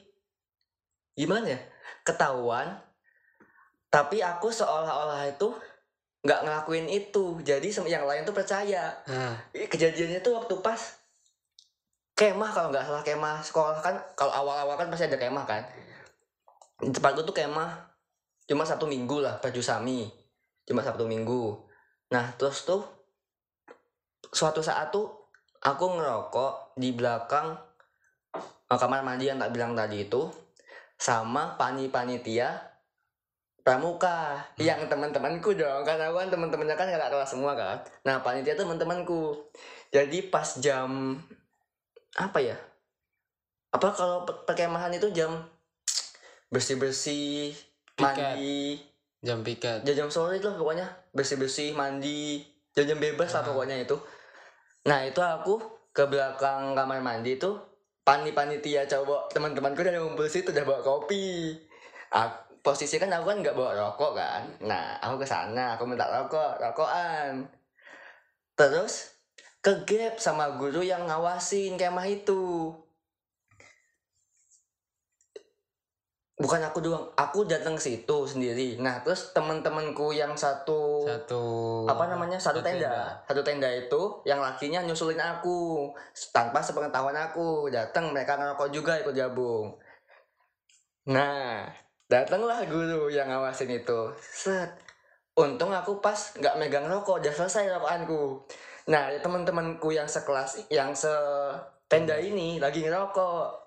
gimana 1.16 1.56
ya? 1.56 1.60
Ketahuan 2.06 2.78
tapi 3.90 4.20
aku 4.20 4.52
seolah-olah 4.52 5.24
itu 5.32 5.48
nggak 6.22 6.40
ngelakuin 6.44 6.86
itu. 6.92 7.40
Jadi 7.40 7.72
yang 7.88 8.04
lain 8.04 8.28
tuh 8.28 8.36
percaya. 8.36 8.92
Ih, 9.56 9.66
kejadiannya 9.66 10.20
tuh 10.20 10.36
waktu 10.36 10.54
pas 10.60 11.00
kemah 12.16 12.50
kalau 12.52 12.68
nggak 12.72 12.84
salah 12.84 13.04
kemah 13.04 13.44
sekolah 13.44 13.80
kan 13.84 13.96
kalau 14.16 14.32
awal-awal 14.32 14.76
kan 14.76 14.92
pasti 14.92 15.08
ada 15.08 15.16
kemah 15.16 15.48
kan. 15.48 15.64
Di 16.76 16.92
tempatku 16.92 17.24
tuh 17.24 17.32
kemah 17.32 17.95
cuma 18.46 18.62
satu 18.62 18.86
minggu 18.86 19.20
lah 19.20 19.38
baju 19.42 19.60
sami. 19.62 20.06
Cuma 20.66 20.82
satu 20.82 21.06
minggu. 21.06 21.54
Nah 22.10 22.34
terus 22.38 22.62
tuh 22.66 22.82
suatu 24.30 24.62
saat 24.62 24.90
tuh 24.90 25.10
aku 25.62 25.98
ngerokok 25.98 26.78
di 26.78 26.94
belakang 26.94 27.58
eh, 28.70 28.78
kamar 28.78 29.02
mandi 29.02 29.30
yang 29.30 29.38
tak 29.38 29.54
bilang 29.54 29.74
tadi 29.74 30.06
itu 30.06 30.30
sama 30.96 31.58
pani 31.60 31.90
panitia 31.92 32.76
pramuka. 33.66 34.46
Yang 34.62 34.86
teman-temanku 34.86 35.58
dong 35.58 35.82
karena 35.82 36.14
aku 36.14 36.22
kan 36.22 36.30
teman-temannya 36.30 36.76
kan 36.78 36.86
kakak 36.86 37.10
kelas 37.10 37.30
semua 37.34 37.52
kan. 37.58 37.82
Nah 38.06 38.22
panitia 38.22 38.54
teman-temanku. 38.54 39.34
Jadi 39.90 40.30
pas 40.30 40.46
jam 40.62 41.18
apa 42.14 42.38
ya? 42.38 42.54
Apa 43.74 43.90
kalau 43.92 44.22
pe- 44.22 44.46
perkemahan 44.46 44.94
itu 44.94 45.10
jam 45.10 45.34
bersih 46.54 46.78
bersih. 46.78 47.52
Mandi. 48.04 48.80
jam 49.24 49.42
piket. 49.42 49.82
jam-jam 49.82 50.12
sore 50.12 50.38
itu 50.38 50.46
lah 50.46 50.56
pokoknya. 50.60 50.86
Bersih-bersih 51.16 51.72
mandi. 51.72 52.44
Jam-jam 52.76 53.00
bebas 53.00 53.32
lah 53.32 53.42
Ah. 53.42 53.46
pokoknya 53.48 53.76
itu. 53.82 53.96
Nah 54.86 55.02
itu 55.02 55.18
aku 55.18 55.58
ke 55.90 56.04
belakang 56.06 56.76
kamar 56.76 57.00
mandi 57.00 57.40
itu 57.40 57.56
pani 58.06 58.30
panitia 58.30 58.86
coba 58.86 59.26
teman-temanku 59.32 59.82
udah 59.82 59.98
ngumpul 59.98 60.28
situ 60.30 60.54
udah 60.54 60.62
bawa 60.62 60.80
kopi. 60.84 61.58
Aku, 62.14 62.62
posisi 62.62 63.02
kan 63.02 63.10
aku 63.10 63.34
kan 63.34 63.42
nggak 63.42 63.56
bawa 63.58 63.74
rokok 63.74 64.12
kan. 64.14 64.42
Nah 64.62 64.94
aku 65.02 65.24
ke 65.24 65.26
sana 65.26 65.74
aku 65.74 65.88
minta 65.90 66.06
rokok 66.06 66.62
rokokan. 66.62 67.50
Terus 68.54 69.16
ke 69.58 69.82
gap 69.82 70.22
sama 70.22 70.54
guru 70.54 70.86
yang 70.86 71.10
ngawasin 71.10 71.74
kemah 71.74 72.06
itu 72.06 72.70
bukan 76.36 76.60
aku 76.60 76.84
doang 76.84 77.08
aku 77.16 77.48
datang 77.48 77.80
ke 77.80 77.82
situ 77.82 78.28
sendiri. 78.28 78.76
Nah 78.76 79.00
terus 79.00 79.32
teman-temanku 79.32 80.12
yang 80.12 80.36
satu 80.36 81.08
Satu 81.08 81.42
apa 81.88 82.12
namanya 82.12 82.36
satu 82.36 82.60
satu 82.60 82.68
tenda. 82.68 83.24
satu 83.24 83.40
tenda 83.40 83.68
itu 83.72 84.20
yang 84.28 84.44
lakinya 84.44 84.84
nyusulin 84.84 85.20
aku 85.20 85.88
tanpa 86.36 86.60
sepengetahuan 86.60 87.16
aku. 87.16 87.72
Datang 87.72 88.12
mereka 88.12 88.36
ngerokok 88.36 88.68
juga 88.68 89.00
ikut 89.00 89.16
gabung. 89.16 89.80
Nah 91.08 91.64
datanglah 92.06 92.60
guru 92.68 93.08
yang 93.08 93.32
ngawasin 93.32 93.72
itu. 93.72 94.12
Set. 94.20 94.76
Untung 95.36 95.72
aku 95.72 96.00
pas 96.04 96.36
nggak 96.36 96.56
megang 96.60 96.84
rokok 96.84 97.24
udah 97.24 97.32
selesai 97.32 97.72
rokokanku. 97.80 98.44
Nah 98.92 99.08
teman-temanku 99.24 99.88
yang 99.88 100.08
sekelas 100.08 100.68
yang 100.68 100.92
se 100.92 101.12
tenda. 101.88 102.20
ini 102.20 102.60
lagi 102.60 102.84
ngerokok 102.84 103.65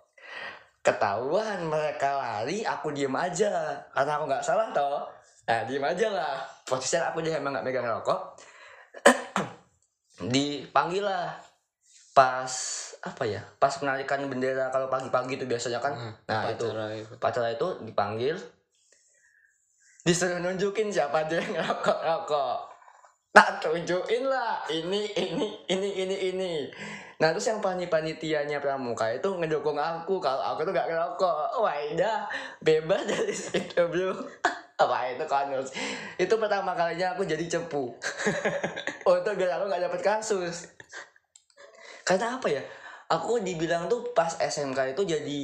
ketahuan 0.90 1.70
mereka 1.70 2.18
lari 2.18 2.66
aku 2.66 2.90
diem 2.90 3.14
aja. 3.14 3.78
Karena 3.94 4.18
aku 4.18 4.26
nggak 4.26 4.46
salah 4.46 4.74
toh. 4.74 5.06
Nah 5.46 5.62
diem 5.70 5.86
aja 5.86 6.08
lah. 6.10 6.42
Posisinya 6.66 7.14
aku 7.14 7.22
dia 7.22 7.38
emang 7.38 7.54
nggak 7.54 7.66
megang 7.66 7.86
rokok. 7.86 8.34
Dipanggil 10.34 11.06
lah. 11.06 11.38
Pas 12.18 12.52
apa 13.06 13.24
ya? 13.30 13.46
Pas 13.62 13.72
penarikan 13.78 14.26
bendera 14.26 14.74
kalau 14.74 14.90
pagi-pagi 14.90 15.38
itu 15.38 15.46
biasanya 15.46 15.78
kan. 15.78 15.94
Hmm, 15.94 16.14
nah 16.26 16.50
itu. 16.50 16.66
pacar 17.22 17.46
itu. 17.54 17.68
Dipanggil. 17.86 18.36
Disuruh 20.02 20.42
nunjukin 20.42 20.90
siapa 20.90 21.30
dia 21.30 21.38
yang 21.38 21.60
ngerokok 21.60 22.00
rokok 22.02 22.70
tak 23.30 23.62
tunjukin 23.62 24.26
lah. 24.26 24.66
Ini 24.68 25.02
ini 25.16 25.48
ini 25.70 25.90
ini 25.96 26.16
ini 26.34 26.52
nah 27.20 27.36
terus 27.36 27.52
yang 27.52 27.60
pani 27.60 27.92
panitianya 27.92 28.64
pramuka 28.64 29.12
itu 29.12 29.28
ngedukung 29.36 29.76
aku. 29.76 30.24
Kalau 30.24 30.40
aku 30.40 30.64
tuh 30.64 30.72
gak 30.72 30.88
ngerokok. 30.88 31.60
Wah 31.60 31.76
dah 32.00 32.24
bebas 32.64 33.04
dari 33.04 33.36
bro 33.76 34.16
apa 34.80 35.12
itu 35.12 35.28
konus 35.28 35.76
itu 36.16 36.32
pertama 36.40 36.72
kalinya 36.72 37.12
aku 37.12 37.28
jadi 37.28 37.44
cepu. 37.44 37.92
Untuk 39.12 39.36
biar 39.36 39.60
aku 39.60 39.68
gak 39.68 39.84
dapet 39.84 40.02
kasus. 40.02 40.72
Karena 42.08 42.40
apa 42.40 42.48
ya? 42.48 42.64
Aku 43.12 43.44
dibilang 43.44 43.92
tuh 43.92 44.16
pas 44.16 44.40
SMK 44.40 44.96
itu 44.96 45.04
jadi 45.04 45.44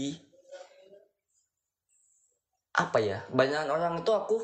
apa 2.79 2.97
ya? 3.03 3.19
Banyak 3.35 3.67
orang 3.67 3.99
itu 3.99 4.11
aku 4.15 4.39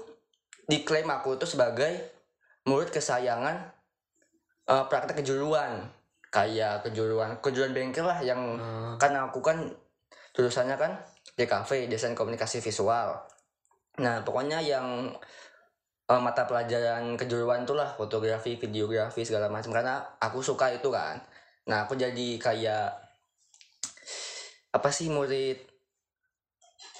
diklaim 0.68 1.08
aku 1.08 1.40
itu 1.40 1.48
sebagai 1.48 2.12
murid 2.68 2.92
kesayangan 2.92 3.72
eh, 4.68 4.86
praktek 4.92 5.24
kejuruan 5.24 5.90
kayak 6.32 6.82
kejuruan 6.82 7.36
kejuruan 7.38 7.76
bengkel 7.76 8.08
lah 8.08 8.24
yang 8.24 8.40
Hmm. 8.56 8.96
karena 8.96 9.28
aku 9.28 9.40
kan 9.40 9.60
jurusannya 10.32 10.74
kan 10.74 10.96
DKV 11.36 11.88
desain 11.88 12.16
komunikasi 12.16 12.58
visual 12.58 13.20
nah 14.00 14.24
pokoknya 14.24 14.64
yang 14.64 15.12
eh, 16.08 16.18
mata 16.18 16.44
pelajaran 16.44 17.14
kejuruan 17.14 17.62
itulah 17.62 17.92
fotografi 17.94 18.56
videografi 18.56 19.22
segala 19.22 19.48
macam 19.48 19.70
karena 19.70 20.00
aku 20.18 20.40
suka 20.40 20.72
itu 20.72 20.88
kan 20.88 21.20
nah 21.64 21.84
aku 21.84 21.94
jadi 21.94 22.40
kayak 22.40 22.96
apa 24.72 24.88
sih 24.88 25.12
murid 25.12 25.60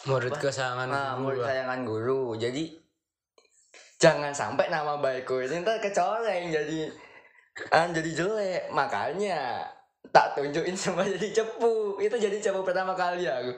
murid 0.04 0.28
Apa? 0.30 0.44
kesayangan 0.44 0.88
Nah, 0.88 1.14
guru 1.14 1.24
murid 1.24 1.40
lah. 1.40 1.48
sayangan 1.48 1.80
guru. 1.86 2.24
Jadi 2.36 2.64
jangan 3.96 4.34
sampai 4.34 4.68
nama 4.68 4.98
baikku 4.98 5.40
ini 5.40 5.62
ntar 5.62 5.78
kecoreng 5.78 6.50
jadi 6.50 6.90
ah, 7.72 7.88
jadi 7.90 8.10
jelek. 8.12 8.64
Makanya 8.72 9.68
tak 10.10 10.36
tunjukin 10.36 10.76
semua 10.76 11.08
jadi 11.08 11.42
cepu. 11.42 11.98
Itu 12.02 12.16
jadi 12.20 12.38
cepu 12.42 12.62
pertama 12.66 12.98
kali 12.98 13.28
aku. 13.28 13.54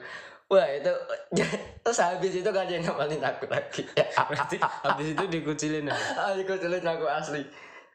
Wah 0.52 0.68
itu 0.68 0.92
terus 1.84 1.98
habis 2.04 2.32
itu 2.36 2.44
gak 2.44 2.68
ada 2.68 2.72
yang 2.76 2.84
nemenin 2.84 3.22
aku 3.24 3.48
lagi. 3.48 3.82
Berarti 4.28 4.56
habis 4.60 5.06
itu 5.16 5.24
dikucilin 5.24 5.88
ya. 5.88 5.96
aku 6.14 6.44
kucilin 6.44 6.84
aku 6.84 7.04
asli. 7.08 7.42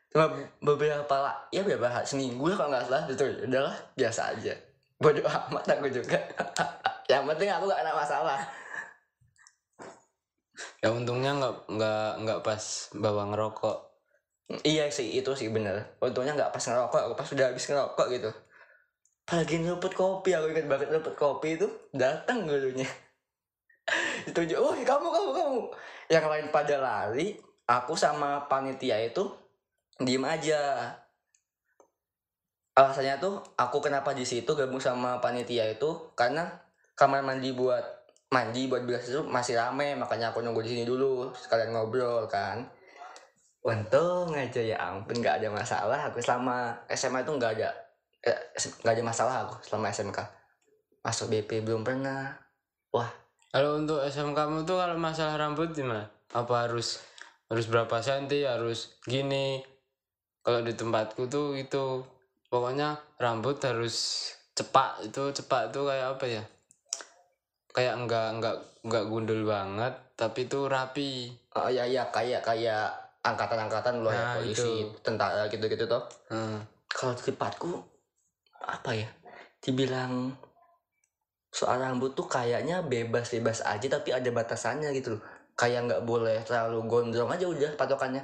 Cuma 0.10 0.26
beberapa 0.58 1.16
lah, 1.22 1.38
ya 1.54 1.62
beberapa 1.62 2.02
seminggu 2.02 2.50
lah 2.50 2.58
kalau 2.58 2.70
nggak 2.74 2.86
salah 2.90 3.04
itu 3.06 3.26
udahlah 3.46 3.76
biasa 3.94 4.22
aja. 4.34 4.54
Bodoh 4.98 5.24
amat 5.24 5.64
aku 5.70 5.88
juga. 5.94 6.18
Yang 7.12 7.24
penting 7.34 7.50
aku 7.54 7.66
gak 7.70 7.82
ada 7.86 7.94
masalah. 7.94 8.40
Ya 10.82 10.90
untungnya 10.92 11.32
nggak 11.38 11.56
nggak 11.72 12.10
nggak 12.26 12.40
pas 12.42 12.64
bawa 12.98 13.30
ngerokok. 13.32 13.78
Iya 14.50 14.90
sih 14.90 15.14
itu 15.14 15.30
sih 15.38 15.54
bener. 15.54 15.94
Untungnya 16.02 16.34
nggak 16.34 16.50
pas 16.50 16.64
ngerokok 16.66 17.02
Aku 17.06 17.14
pas 17.14 17.30
udah 17.30 17.46
habis 17.54 17.70
ngerokok 17.70 18.08
gitu. 18.18 18.30
Lagi 19.30 19.56
ngeruput 19.62 19.94
kopi 19.94 20.34
Aku 20.34 20.50
ingat 20.50 20.66
banget 20.66 20.90
ngeruput 20.90 21.14
kopi 21.14 21.54
itu 21.54 21.70
Datang 21.94 22.50
gurunya 22.50 22.90
Ditunjuk 24.26 24.58
Oh 24.58 24.74
kamu 24.74 25.08
kamu 25.14 25.30
kamu. 25.38 25.62
Yang 26.10 26.26
lain 26.26 26.46
pada 26.50 26.76
lari 26.82 27.38
Aku 27.70 27.94
sama 27.94 28.50
panitia 28.50 28.98
itu 28.98 29.30
Diem 30.02 30.26
aja. 30.26 30.98
Alasannya 32.74 33.22
tuh 33.22 33.46
Aku 33.54 33.86
kenapa 33.86 34.18
di 34.18 34.26
situ 34.26 34.50
gabung 34.58 34.82
sama 34.82 35.22
panitia 35.22 35.70
itu? 35.70 36.10
Karena 36.18 36.50
kamar 36.98 37.22
mandi 37.22 37.54
buat 37.54 37.86
Mandi 38.34 38.66
buat 38.66 38.82
bilas 38.82 39.06
itu 39.14 39.22
masih 39.30 39.62
rame 39.62 39.94
Makanya 39.94 40.34
aku 40.34 40.42
nunggu 40.42 40.66
di 40.66 40.74
sini 40.74 40.84
dulu 40.90 41.30
Sekalian 41.38 41.70
ngobrol 41.70 42.26
kan 42.26 42.79
Untung 43.60 44.32
aja 44.32 44.62
ya 44.64 44.78
ampun 44.80 45.20
nggak 45.20 45.44
ada 45.44 45.50
masalah 45.52 46.00
aku 46.08 46.24
selama 46.24 46.80
SMA 46.96 47.28
itu 47.28 47.32
nggak 47.36 47.52
ada 47.60 47.70
eh, 48.24 48.40
nggak 48.56 48.94
ada 48.96 49.04
masalah 49.04 49.36
aku 49.44 49.56
selama 49.68 49.92
SMK 49.92 50.20
masuk 51.04 51.28
BP 51.32 51.68
belum 51.68 51.84
pernah 51.84 52.50
Kalau 53.50 53.82
untuk 53.82 53.98
SMK 54.06 54.38
kamu 54.38 54.62
tuh 54.62 54.78
kalau 54.78 54.94
masalah 55.02 55.42
rambut 55.42 55.74
gimana? 55.74 56.06
Apa 56.38 56.70
harus 56.70 57.02
harus 57.50 57.66
berapa 57.66 57.98
senti? 57.98 58.46
Harus 58.46 58.94
gini? 59.10 59.58
Kalau 60.46 60.62
di 60.62 60.78
tempatku 60.78 61.26
tuh 61.26 61.58
itu 61.58 62.06
pokoknya 62.54 63.02
rambut 63.18 63.58
harus 63.66 64.30
cepak 64.54 65.02
itu 65.02 65.34
cepak 65.34 65.74
itu 65.74 65.82
kayak 65.82 66.08
apa 66.14 66.26
ya? 66.30 66.44
Kayak 67.74 67.96
enggak 68.06 68.28
enggak 68.38 68.56
enggak 68.86 69.04
gundul 69.10 69.42
banget 69.50 69.94
tapi 70.14 70.46
itu 70.46 70.70
rapi. 70.70 71.34
oh 71.58 71.74
ya 71.74 71.90
ya 71.90 72.06
kayak 72.14 72.46
kayak 72.46 73.09
angkatan-angkatan 73.20 74.00
loh 74.00 74.12
ya 74.12 74.24
Nah, 74.24 74.34
polisi 74.40 74.88
itu. 74.88 74.96
tentara 75.04 75.46
gitu-gitu 75.48 75.84
tuh 75.84 76.04
Hmm. 76.32 76.64
kalau 76.88 77.14
tempatku 77.14 77.84
apa 78.60 78.92
ya 78.96 79.10
dibilang 79.60 80.32
soal 81.50 81.82
rambut 81.82 82.14
tuh 82.14 82.30
kayaknya 82.30 82.86
bebas-bebas 82.86 83.66
aja 83.66 83.88
tapi 83.90 84.14
ada 84.14 84.30
batasannya 84.30 84.94
gitu 84.94 85.18
loh 85.18 85.22
kayak 85.58 85.90
nggak 85.90 86.04
boleh 86.06 86.40
terlalu 86.48 86.86
gondrong 86.88 87.28
aja 87.28 87.44
udah 87.44 87.76
patokannya 87.76 88.24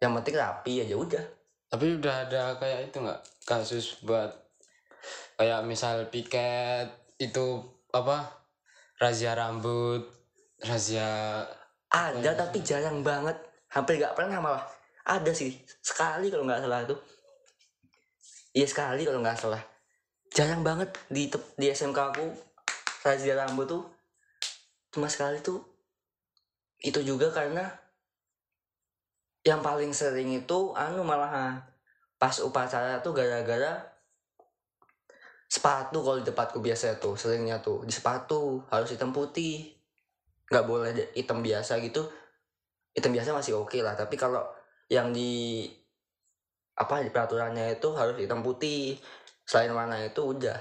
yang 0.00 0.16
penting 0.16 0.36
rapi 0.38 0.80
aja 0.80 0.96
udah 0.96 1.24
Tapi 1.70 2.02
udah 2.02 2.14
ada 2.26 2.42
kayak 2.56 2.90
itu 2.90 2.98
nggak 2.98 3.20
kasus 3.44 4.00
buat 4.02 4.32
kayak 5.36 5.60
misal 5.62 6.08
piket 6.08 6.88
itu 7.14 7.62
apa 7.92 8.26
razia 8.96 9.36
rambut 9.36 10.02
razia 10.60 11.44
Ada 11.90 12.34
tapi 12.38 12.62
jarang 12.62 13.02
banget. 13.02 13.49
Hampir 13.70 14.02
gak 14.02 14.18
pernah 14.18 14.42
malah. 14.42 14.64
Ada 15.06 15.30
sih. 15.34 15.54
Sekali 15.80 16.28
kalau 16.28 16.44
nggak 16.46 16.62
salah 16.66 16.86
tuh. 16.86 17.00
Iya 18.50 18.66
sekali 18.66 19.06
kalau 19.06 19.22
nggak 19.22 19.38
salah. 19.38 19.62
Jarang 20.30 20.62
banget 20.62 20.90
di 21.10 21.30
di 21.58 21.66
SMK 21.70 21.98
aku 21.98 22.26
razia 23.06 23.34
rambut 23.38 23.66
tuh 23.66 23.82
cuma 24.90 25.06
sekali 25.06 25.38
tuh. 25.42 25.62
Itu 26.82 27.02
juga 27.06 27.30
karena 27.30 27.66
yang 29.46 29.64
paling 29.64 29.94
sering 29.96 30.36
itu 30.36 30.76
anu 30.76 31.00
malahan 31.00 31.64
pas 32.20 32.36
upacara 32.44 33.00
tuh 33.00 33.16
gara-gara 33.16 33.80
sepatu 35.48 36.04
kalau 36.04 36.20
di 36.20 36.28
tempatku 36.28 36.60
biasa 36.60 37.00
tuh 37.00 37.16
seringnya 37.16 37.64
tuh 37.64 37.82
di 37.88 37.90
sepatu 37.90 38.60
harus 38.68 38.92
hitam 38.92 39.10
putih 39.10 39.72
nggak 40.52 40.64
boleh 40.68 40.92
hitam 41.16 41.40
biasa 41.40 41.80
gitu 41.80 42.04
hitam 43.00 43.16
biasa 43.16 43.32
masih 43.32 43.56
oke 43.56 43.80
lah 43.80 43.96
tapi 43.96 44.20
kalau 44.20 44.44
yang 44.92 45.10
di 45.10 45.64
apa 46.80 47.04
di 47.04 47.12
peraturannya 47.12 47.76
itu 47.76 47.88
harus 47.92 48.16
hitam 48.16 48.40
putih. 48.40 48.96
Selain 49.44 49.68
warna 49.76 50.00
itu 50.00 50.20
udah 50.24 50.56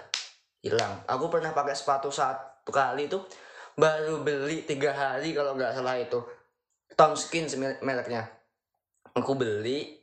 hilang. 0.59 0.99
Aku 1.07 1.31
pernah 1.31 1.55
pakai 1.55 1.71
sepatu 1.71 2.11
satu 2.11 2.69
kali 2.69 3.07
tuh 3.07 3.23
baru 3.79 4.19
beli 4.19 4.67
tiga 4.67 4.91
hari 4.91 5.31
kalau 5.31 5.55
nggak 5.55 5.79
salah 5.79 5.95
itu. 5.95 6.19
Tom 6.99 7.15
Skins 7.15 7.55
merek- 7.55 7.79
mereknya. 7.79 8.27
Aku 9.15 9.39
beli. 9.39 9.95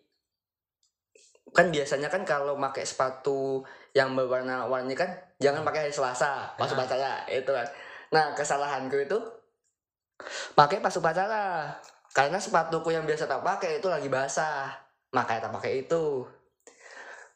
Kan 1.53 1.69
biasanya 1.69 2.09
kan 2.09 2.25
kalau 2.25 2.57
pakai 2.57 2.89
sepatu 2.89 3.61
yang 3.93 4.17
berwarna-warni 4.17 4.93
kan 4.93 5.09
jangan 5.41 5.65
pakai 5.65 5.89
hari 5.89 5.95
Selasa 5.95 6.57
pas 6.57 6.69
upacara 6.73 7.29
itu 7.29 7.49
kan. 7.53 7.69
Nah 8.13 8.33
kesalahanku 8.33 8.97
itu 8.97 9.19
pakai 10.57 10.81
pas 10.81 10.93
upacara 10.97 11.77
karena 12.17 12.41
sepatuku 12.41 12.97
yang 12.97 13.05
biasa 13.05 13.29
tak 13.29 13.45
pakai 13.45 13.77
itu 13.77 13.93
lagi 13.93 14.09
basah. 14.09 14.73
Makanya 15.13 15.53
tak 15.53 15.55
pakai 15.61 15.85
itu. 15.85 16.25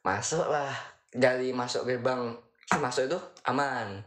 Masuklah. 0.01 0.73
Dari 1.13 1.53
masuk 1.53 1.85
gerbang. 1.85 2.33
Masuk 2.81 3.13
itu? 3.13 3.19
Aman. 3.45 4.01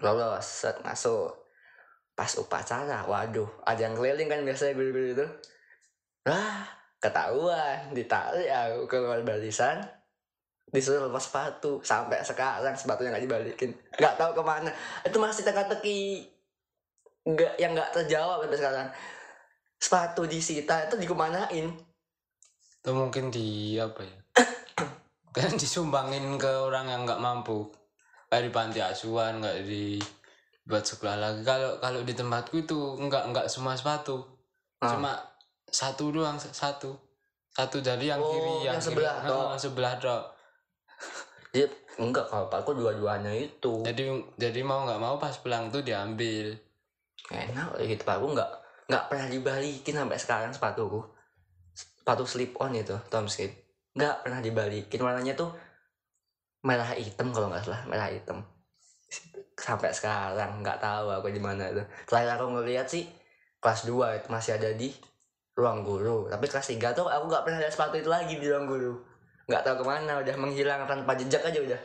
Lolos. 0.00 0.64
Set 0.64 0.80
masuk. 0.80 1.36
Pas 2.16 2.32
upacara. 2.40 3.04
Waduh 3.04 3.60
ada 3.68 3.76
yang 3.76 3.92
keliling 3.92 4.32
kan 4.32 4.40
biasanya 4.40 4.72
guru-guru 4.72 5.20
itu? 5.20 5.26
Wah 6.24 6.64
ketahuan. 6.96 7.92
Ditarik 7.92 8.48
aku 8.48 8.88
keluar 8.88 9.20
barisan. 9.20 9.84
Disuruh 10.72 11.12
lepas 11.12 11.28
sepatu. 11.28 11.84
Sampai 11.84 12.24
sekarang 12.24 12.72
sepatunya 12.72 13.12
nggak 13.12 13.24
dibalikin. 13.28 13.76
Nggak 14.00 14.16
tahu 14.16 14.32
ke 14.32 14.40
mana. 14.48 14.72
Itu 15.04 15.20
masih 15.20 15.44
teka-teki. 15.44 16.24
Nggak 17.28 17.52
yang 17.60 17.76
nggak 17.76 17.92
terjawab 17.92 18.48
sampai 18.48 18.56
sekarang 18.56 18.88
sepatu 19.80 20.28
disita 20.28 20.86
itu 20.86 21.00
dikemanain 21.00 21.66
itu 22.80 22.90
mungkin 22.96 23.28
di 23.28 23.76
apa 23.76 24.00
ya? 24.00 24.16
Kan 25.36 25.52
disumbangin 25.56 26.40
ke 26.40 26.48
orang 26.48 26.88
yang 26.88 27.04
nggak 27.04 27.20
mampu. 27.20 27.68
Kayak 28.32 28.48
di 28.48 28.50
panti 28.50 28.80
asuhan 28.80 29.44
nggak 29.44 29.68
di 29.68 30.00
buat 30.64 30.80
sekolah 30.80 31.16
lagi. 31.20 31.40
Kalau 31.44 31.76
kalau 31.76 32.00
di 32.00 32.16
tempatku 32.16 32.64
itu 32.64 32.96
nggak 32.96 33.36
nggak 33.36 33.46
semua 33.52 33.76
sepatu. 33.76 34.24
Ah. 34.80 34.96
cuma 34.96 35.12
satu 35.68 36.08
doang 36.08 36.40
satu. 36.40 36.96
Satu 37.52 37.84
jadi 37.84 38.16
yang 38.16 38.20
Oh, 38.22 38.32
kiri 38.32 38.52
yang, 38.64 38.72
yang 38.72 38.78
kiri. 38.80 38.86
sebelah 38.96 39.16
Heeh, 39.20 39.28
tok. 39.28 39.48
sebelah 39.60 39.94
dok 40.00 40.22
Jadi 41.50 41.64
enggak 42.00 42.24
kalau 42.30 42.46
bapakku 42.48 42.72
dua-duanya 42.72 43.32
itu. 43.36 43.84
Jadi 43.84 44.04
jadi 44.40 44.60
mau 44.64 44.88
nggak 44.88 45.00
mau 45.02 45.20
pas 45.20 45.36
pulang 45.36 45.68
tuh 45.68 45.84
diambil. 45.84 46.56
Enak 47.28 47.76
gitu 47.76 48.08
aku 48.08 48.26
nggak 48.32 48.50
nggak 48.90 49.06
pernah 49.06 49.30
dibalikin 49.30 49.94
sampai 49.94 50.18
sekarang 50.18 50.50
sepatuku. 50.50 50.98
Sepatu 51.70 52.26
slip 52.26 52.58
on 52.58 52.74
itu 52.74 52.98
Tom 53.06 53.30
Skate 53.30 53.86
nggak 53.94 54.26
pernah 54.26 54.42
dibalikin. 54.42 54.98
Warnanya 54.98 55.38
tuh 55.38 55.54
merah 56.66 56.90
hitam 56.98 57.30
kalau 57.30 57.46
nggak 57.54 57.62
salah 57.62 57.86
merah 57.86 58.10
hitam. 58.10 58.42
Sampai 59.54 59.94
sekarang 59.94 60.58
nggak 60.58 60.82
tahu 60.82 61.06
aku 61.14 61.30
di 61.30 61.38
mana 61.38 61.70
itu. 61.70 61.86
Terakhir 62.10 62.34
aku 62.34 62.46
ngeliat 62.58 62.90
sih 62.90 63.06
kelas 63.62 63.86
2 63.86 64.18
itu 64.18 64.26
masih 64.26 64.58
ada 64.58 64.74
di 64.74 64.90
ruang 65.54 65.86
guru. 65.86 66.26
Tapi 66.26 66.50
kelas 66.50 66.74
3 66.74 66.90
tuh 66.90 67.06
aku 67.06 67.24
nggak 67.30 67.42
pernah 67.46 67.58
lihat 67.62 67.70
sepatu 67.70 67.94
itu 67.94 68.10
lagi 68.10 68.34
di 68.42 68.46
ruang 68.50 68.66
guru. 68.66 68.98
Nggak 69.46 69.62
tahu 69.62 69.74
ke 69.82 69.84
mana 69.86 70.18
udah 70.18 70.34
menghilang 70.34 70.82
tanpa 70.90 71.14
jejak 71.14 71.46
aja 71.46 71.62
udah 71.62 71.80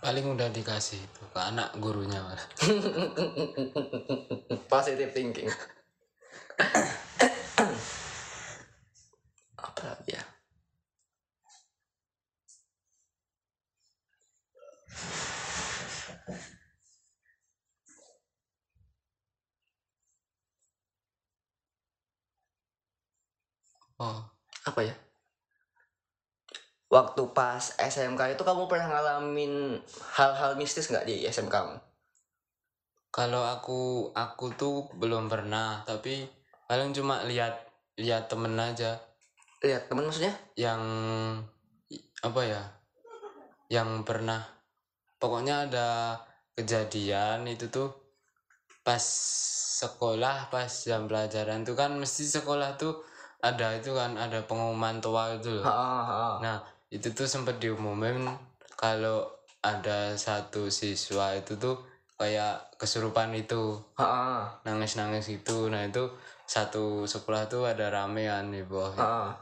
paling 0.00 0.24
udah 0.28 0.48
dikasih 0.52 1.00
itu 1.00 1.22
ke 1.32 1.40
anak 1.40 1.72
gurunya 1.80 2.20
positive 4.72 5.12
thinking. 5.12 5.48
Apa 9.56 9.80
lagi 9.88 10.12
ya? 10.12 10.20
Oh. 23.96 24.20
Apa 24.66 24.82
ya 24.82 25.05
waktu 26.96 27.22
pas 27.36 27.76
SMK 27.76 28.40
itu 28.40 28.42
kamu 28.42 28.64
pernah 28.72 28.88
ngalamin 28.88 29.76
hal-hal 30.16 30.56
mistis 30.56 30.88
nggak 30.88 31.04
di 31.04 31.28
SMK 31.28 31.52
kamu? 31.52 31.76
kalau 33.12 33.44
aku 33.44 34.08
aku 34.16 34.56
tuh 34.56 34.88
belum 34.96 35.28
pernah 35.28 35.84
tapi 35.84 36.24
paling 36.64 36.96
cuma 36.96 37.20
lihat 37.28 37.52
lihat 38.00 38.32
temen 38.32 38.56
aja 38.56 38.96
lihat 39.60 39.88
temen 39.92 40.08
maksudnya 40.08 40.32
yang 40.56 40.80
apa 42.24 42.40
ya 42.44 42.62
yang 43.68 44.04
pernah 44.04 44.40
pokoknya 45.20 45.68
ada 45.68 45.88
kejadian 46.56 47.44
itu 47.44 47.68
tuh 47.68 47.92
pas 48.84 49.00
sekolah 49.80 50.48
pas 50.48 50.68
jam 50.68 51.04
pelajaran 51.04 51.64
tuh 51.64 51.76
kan 51.76 51.92
mesti 51.96 52.24
sekolah 52.24 52.80
tuh 52.80 53.04
ada 53.40 53.76
itu 53.76 53.92
kan 53.92 54.16
ada 54.16 54.44
pengumuman 54.48 55.00
tua 55.00 55.36
itu 55.36 55.60
loh 55.60 55.64
ha, 55.64 55.76
ha. 56.04 56.28
nah 56.40 56.75
itu 56.92 57.08
tuh 57.12 57.26
sempat 57.26 57.58
diumumin 57.58 58.22
kalau 58.78 59.26
ada 59.64 60.14
satu 60.14 60.70
siswa 60.70 61.34
itu 61.34 61.58
tuh 61.58 61.82
kayak 62.16 62.78
kesurupan 62.78 63.34
itu. 63.34 63.82
Nangis-nangis 64.62 65.26
gitu. 65.26 65.68
Nah 65.68 65.84
itu 65.84 66.06
satu 66.46 67.04
sekolah 67.04 67.50
tuh 67.50 67.66
ada 67.66 67.90
ramean 67.90 68.54
di 68.54 68.62
bawah 68.62 69.34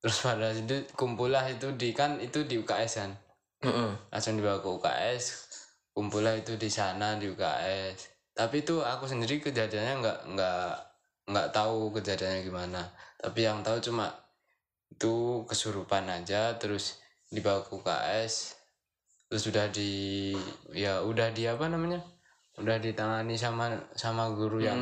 terus 0.00 0.24
pada 0.24 0.48
itu 0.50 0.80
kumpul 0.96 1.28
lah 1.28 1.44
itu 1.44 1.76
di 1.76 1.92
kan 1.92 2.16
itu 2.18 2.42
di 2.48 2.56
UKS 2.56 2.92
kan? 3.04 3.12
Mm-mm. 3.60 3.92
langsung 4.08 4.40
dibawa 4.40 4.56
ke 4.64 4.68
UKS 4.72 5.24
kumpul 5.92 6.24
lah 6.24 6.32
itu 6.32 6.56
di 6.56 6.72
sana 6.72 7.20
di 7.20 7.28
UKS 7.28 8.08
tapi 8.32 8.64
itu 8.64 8.80
aku 8.80 9.04
sendiri 9.04 9.36
kejadiannya 9.44 10.00
nggak 10.00 10.18
nggak 10.32 10.72
nggak 11.30 11.48
tahu 11.54 11.94
kejadiannya 11.94 12.40
gimana. 12.42 12.82
Tapi 13.20 13.46
yang 13.46 13.62
tahu 13.62 13.78
cuma 13.78 14.10
itu 14.90 15.46
kesurupan 15.46 16.10
aja 16.10 16.58
terus 16.58 17.00
dibawa 17.30 17.62
ke 17.62 17.72
UKS 17.72 18.58
terus 19.30 19.46
udah 19.46 19.70
di 19.70 20.34
ya 20.74 21.06
udah 21.06 21.30
di 21.30 21.46
apa 21.46 21.70
namanya 21.70 22.02
udah 22.58 22.76
ditangani 22.82 23.38
sama 23.38 23.70
sama 23.94 24.26
guru 24.34 24.58
yang 24.58 24.80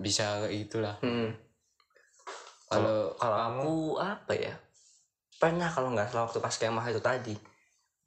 bisa 0.00 0.40
kayak 0.42 0.66
gitulah 0.66 0.96
Hmm. 1.04 1.30
kalau 2.72 3.12
Kalau 3.20 3.36
aku 3.36 3.72
apa 4.00 4.32
ya? 4.32 4.56
Pernah 5.36 5.68
kalau 5.68 5.92
nggak 5.92 6.08
salah 6.08 6.24
waktu 6.24 6.40
pas 6.40 6.56
kemah 6.56 6.88
itu 6.88 7.04
tadi 7.04 7.36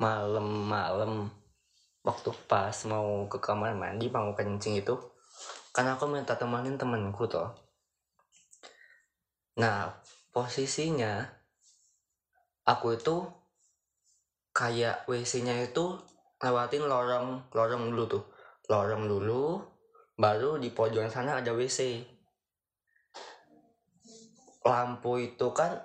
malam-malam 0.01 1.29
waktu 2.01 2.33
pas 2.49 2.73
mau 2.89 3.29
ke 3.29 3.37
kamar 3.37 3.77
mandi 3.77 4.09
mau 4.09 4.33
kencing 4.33 4.81
itu 4.81 4.97
kan 5.69 5.85
aku 5.85 6.09
minta 6.09 6.33
temanin 6.33 6.81
temenku 6.81 7.29
toh. 7.29 7.53
Nah 9.61 9.93
posisinya 10.33 11.34
aku 12.65 12.97
itu 12.97 13.25
kayak 14.55 15.05
WC-nya 15.05 15.61
itu 15.61 15.97
lewatin 16.41 16.85
lorong 16.85 17.45
lorong 17.53 17.93
dulu 17.93 18.03
tuh 18.09 18.23
lorong 18.69 19.05
dulu 19.05 19.61
baru 20.15 20.57
di 20.57 20.71
pojokan 20.71 21.11
sana 21.11 21.39
ada 21.39 21.51
WC 21.53 22.01
lampu 24.65 25.21
itu 25.21 25.47
kan 25.53 25.77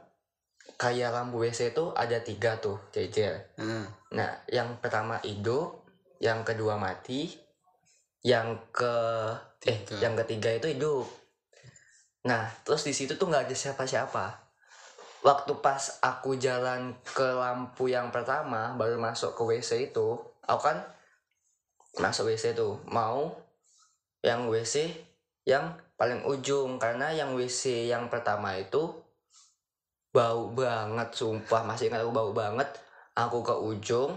kayak 0.80 1.12
lampu 1.12 1.44
WC 1.44 1.76
itu 1.76 1.92
ada 1.92 2.16
tiga 2.24 2.56
tuh 2.56 2.80
jejer. 2.88 3.52
Hmm. 3.60 3.84
Nah, 4.16 4.40
yang 4.48 4.80
pertama 4.80 5.20
hidup, 5.20 5.84
yang 6.24 6.40
kedua 6.40 6.80
mati, 6.80 7.28
yang 8.24 8.56
ke 8.72 8.94
eh 9.68 9.84
Tiga. 9.84 10.08
yang 10.08 10.14
ketiga 10.24 10.56
itu 10.56 10.72
hidup. 10.72 11.04
Nah, 12.24 12.48
terus 12.64 12.84
di 12.88 12.96
situ 12.96 13.20
tuh 13.20 13.28
nggak 13.28 13.48
ada 13.48 13.56
siapa-siapa. 13.56 14.24
Waktu 15.20 15.52
pas 15.60 16.00
aku 16.00 16.40
jalan 16.40 16.96
ke 17.04 17.36
lampu 17.36 17.92
yang 17.92 18.08
pertama 18.08 18.72
baru 18.72 18.96
masuk 18.96 19.36
ke 19.36 19.42
WC 19.44 19.92
itu, 19.92 20.16
aku 20.48 20.62
kan 20.64 20.80
masuk 22.00 22.32
WC 22.32 22.56
tuh 22.56 22.80
mau 22.88 23.28
yang 24.24 24.48
WC 24.48 24.88
yang 25.44 25.76
paling 26.00 26.24
ujung. 26.24 26.80
Karena 26.80 27.12
yang 27.12 27.36
WC 27.36 27.92
yang 27.92 28.08
pertama 28.08 28.56
itu 28.56 28.96
bau 30.08 30.50
banget 30.56 31.12
sumpah 31.12 31.68
masih 31.68 31.92
ingat 31.92 32.00
aku 32.00 32.12
bau 32.16 32.32
banget. 32.32 32.68
Aku 33.12 33.44
ke 33.44 33.52
ujung 33.52 34.16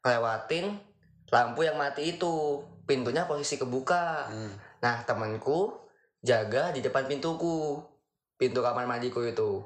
lewatin 0.00 0.80
lampu 1.28 1.68
yang 1.68 1.76
mati 1.76 2.16
itu. 2.16 2.64
Pintunya 2.88 3.28
posisi 3.28 3.60
kebuka. 3.60 4.26
Hmm. 4.32 4.52
nah 4.82 5.04
temanku 5.04 5.76
jaga 6.24 6.72
di 6.72 6.80
depan 6.80 7.04
pintuku. 7.04 7.84
Pintu 8.40 8.64
kamar 8.64 8.88
mandiku 8.88 9.22
itu 9.22 9.62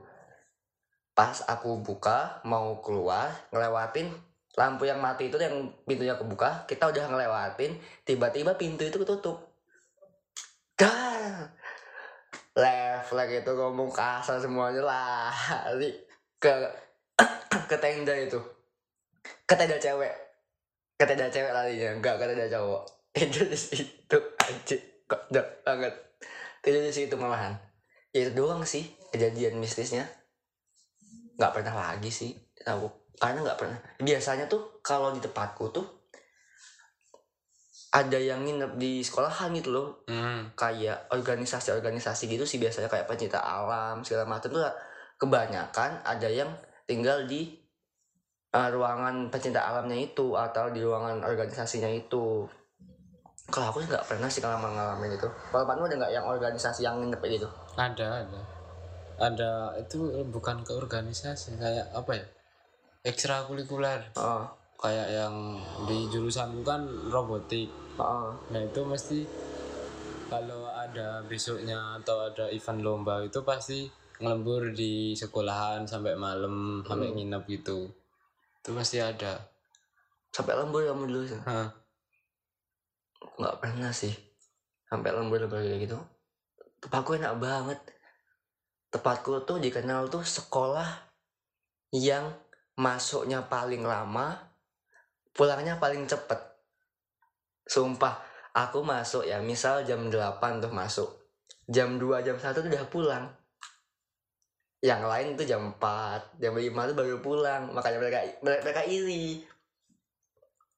pas 1.17 1.41
aku 1.49 1.81
buka 1.81 2.45
mau 2.45 2.77
keluar 2.85 3.33
ngelewatin 3.49 4.13
lampu 4.53 4.85
yang 4.85 5.01
mati 5.01 5.33
itu 5.33 5.41
yang 5.41 5.73
pintunya 5.89 6.13
kebuka 6.13 6.69
kita 6.69 6.93
udah 6.93 7.09
ngelewatin 7.09 7.81
tiba-tiba 8.05 8.53
pintu 8.61 8.85
itu 8.85 9.01
ketutup. 9.01 9.41
Dah! 10.77 11.49
Refleks 12.57 13.45
itu 13.45 13.53
ngomong 13.53 13.93
kasar 13.93 14.41
semuanya 14.41 14.85
lari 14.85 15.93
ke 16.37 16.53
ke 17.69 17.77
tenda 17.81 18.13
itu. 18.13 18.41
Ke 19.49 19.57
tenda 19.57 19.77
cewek. 19.81 20.13
Ke 21.01 21.05
tenda 21.05 21.29
cewek 21.29 21.53
larinya. 21.53 21.97
Enggak 21.97 22.17
ke 22.21 22.25
tenda 22.29 22.49
cowok. 22.49 22.83
Itu 23.17 23.49
di 23.49 23.57
situ 23.57 24.19
anjir 24.37 24.81
kok 25.09 25.33
banget. 25.65 25.93
Tidur 26.61 26.85
di 26.85 26.93
situ 26.93 27.17
malahan. 27.17 27.57
Ya 28.13 28.29
itu 28.29 28.33
doang 28.37 28.61
sih 28.69 28.85
kejadian 29.13 29.57
mistisnya 29.57 30.05
nggak 31.37 31.53
pernah 31.53 31.75
lagi 31.77 32.09
sih 32.09 32.33
aku 32.65 33.07
karena 33.17 33.41
nggak 33.45 33.59
pernah. 33.59 33.79
Biasanya 34.01 34.45
tuh 34.49 34.81
kalau 34.85 35.13
di 35.13 35.21
tempatku 35.25 35.73
tuh 35.73 35.87
ada 37.97 38.19
yang 38.21 38.45
nginep 38.45 38.77
di 38.77 39.01
sekolahan 39.01 39.57
gitu 39.57 39.73
loh. 39.73 39.89
Hmm. 40.09 40.53
kayak 40.53 41.09
organisasi-organisasi 41.13 42.29
gitu 42.29 42.45
sih 42.45 42.61
biasanya 42.61 42.93
kayak 42.93 43.09
pencinta 43.09 43.41
alam 43.41 44.05
segala 44.05 44.29
macam 44.29 44.53
tuh 44.53 44.65
kebanyakan 45.17 46.05
ada 46.05 46.29
yang 46.29 46.53
tinggal 46.85 47.25
di 47.25 47.57
uh, 48.53 48.69
ruangan 48.69 49.33
pencinta 49.33 49.65
alamnya 49.65 49.97
itu 49.97 50.37
atau 50.37 50.69
di 50.69 50.85
ruangan 50.85 51.25
organisasinya 51.25 51.89
itu. 51.89 52.45
Kalau 53.49 53.71
aku 53.73 53.81
nggak 53.87 54.05
pernah 54.05 54.29
sih 54.29 54.45
kalau 54.45 54.61
ngalamin 54.61 55.17
itu. 55.17 55.29
Kalau 55.55 55.65
kamu 55.65 55.89
ada 55.89 55.97
nggak 56.05 56.13
yang 56.13 56.27
organisasi 56.27 56.85
yang 56.85 57.01
nginep 57.01 57.21
gitu? 57.33 57.49
Ada 57.79 58.27
ada 58.27 58.56
ada 59.17 59.73
itu 59.81 60.25
bukan 60.29 60.61
ke 60.61 60.73
organisasi 60.77 61.57
kayak 61.57 61.89
apa 61.93 62.13
ya? 62.17 62.27
Ekstrakurikuler. 63.07 64.13
Oh. 64.19 64.45
Kayak 64.77 65.09
yang 65.09 65.35
di 65.89 66.05
jurusan 66.13 66.61
kan 66.61 66.85
robotik. 67.09 67.73
Oh. 67.97 68.37
Nah 68.53 68.61
itu 68.61 68.81
mesti 68.85 69.25
kalau 70.27 70.69
ada 70.69 71.23
besoknya 71.25 72.03
atau 72.03 72.29
ada 72.29 72.51
event 72.51 72.83
lomba 72.83 73.23
itu 73.23 73.41
pasti 73.47 73.87
ngelembur 74.21 74.75
di 74.75 75.15
sekolahan 75.15 75.87
sampai 75.87 76.19
malam 76.19 76.85
sampai 76.85 77.15
nginep 77.15 77.43
gitu. 77.49 77.89
Itu 78.61 78.71
pasti 78.77 79.01
ada. 79.01 79.39
Sampai 80.35 80.53
lembur 80.59 80.85
kamu 80.85 81.09
dulu 81.09 81.25
sih 81.25 81.41
nggak 83.37 83.57
pernah 83.61 83.93
sih. 83.93 84.13
Sampai 84.89 85.13
lembur 85.13 85.41
lembur 85.41 85.61
kayak 85.61 85.89
gitu. 85.89 85.99
Tempatku 86.81 87.17
enak 87.17 87.37
banget 87.41 87.79
tempatku 88.97 89.45
tuh 89.45 89.61
dikenal 89.61 90.09
tuh 90.09 90.25
sekolah 90.25 90.89
yang 91.93 92.33
masuknya 92.81 93.45
paling 93.45 93.85
lama 93.85 94.41
pulangnya 95.37 95.77
paling 95.77 96.09
cepet. 96.09 96.41
Sumpah 97.69 98.25
aku 98.57 98.81
masuk 98.81 99.29
ya 99.29 99.37
misal 99.45 99.85
jam 99.85 100.09
8 100.09 100.65
tuh 100.65 100.73
masuk. 100.73 101.09
Jam 101.69 102.01
2 102.01 102.25
jam 102.25 102.41
1 102.41 102.57
tuh 102.57 102.65
udah 102.65 102.89
pulang. 102.89 103.25
Yang 104.81 105.03
lain 105.05 105.29
tuh 105.37 105.45
jam 105.45 105.63
4 105.77 106.41
jam 106.41 106.57
5 106.57 106.89
tuh 106.89 106.97
baru 106.97 107.21
pulang. 107.21 107.69
Makanya 107.77 107.99
mereka 108.01 108.19
mereka, 108.41 108.81
iri. 108.89 109.45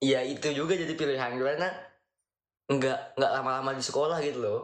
Ya 0.02 0.22
itu 0.26 0.50
juga 0.50 0.74
jadi 0.74 0.94
pilihan 0.94 1.38
karena 1.38 1.70
nggak 2.68 3.14
nggak 3.14 3.32
lama-lama 3.40 3.78
di 3.78 3.82
sekolah 3.86 4.18
gitu 4.26 4.42
loh. 4.42 4.62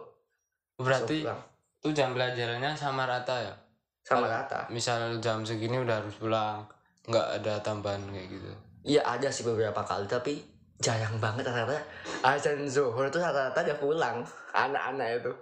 Berarti. 0.78 1.22
Tuh 1.84 1.92
jam 1.92 2.16
pelajarannya 2.16 2.72
sama 2.72 3.04
rata 3.04 3.36
ya? 3.44 3.54
Sama 4.04 4.24
rata. 4.28 4.68
misal 4.72 5.20
jam 5.20 5.44
segini 5.44 5.80
udah 5.80 6.00
harus 6.00 6.16
pulang 6.16 6.64
nggak 7.04 7.40
ada 7.40 7.60
tambahan 7.60 8.00
kayak 8.08 8.28
gitu. 8.32 8.48
Iya 8.84 9.04
ada 9.04 9.28
sih 9.28 9.44
beberapa 9.44 9.84
kali 9.84 10.08
tapi 10.08 10.40
jarang 10.80 11.20
banget 11.20 11.44
rata-rata. 11.44 11.76
Azan 12.24 12.64
zuhur 12.64 13.08
tuh 13.12 13.20
rata-rata 13.20 13.60
udah 13.60 13.78
pulang 13.80 14.16
anak-anak 14.56 15.20
itu. 15.20 15.32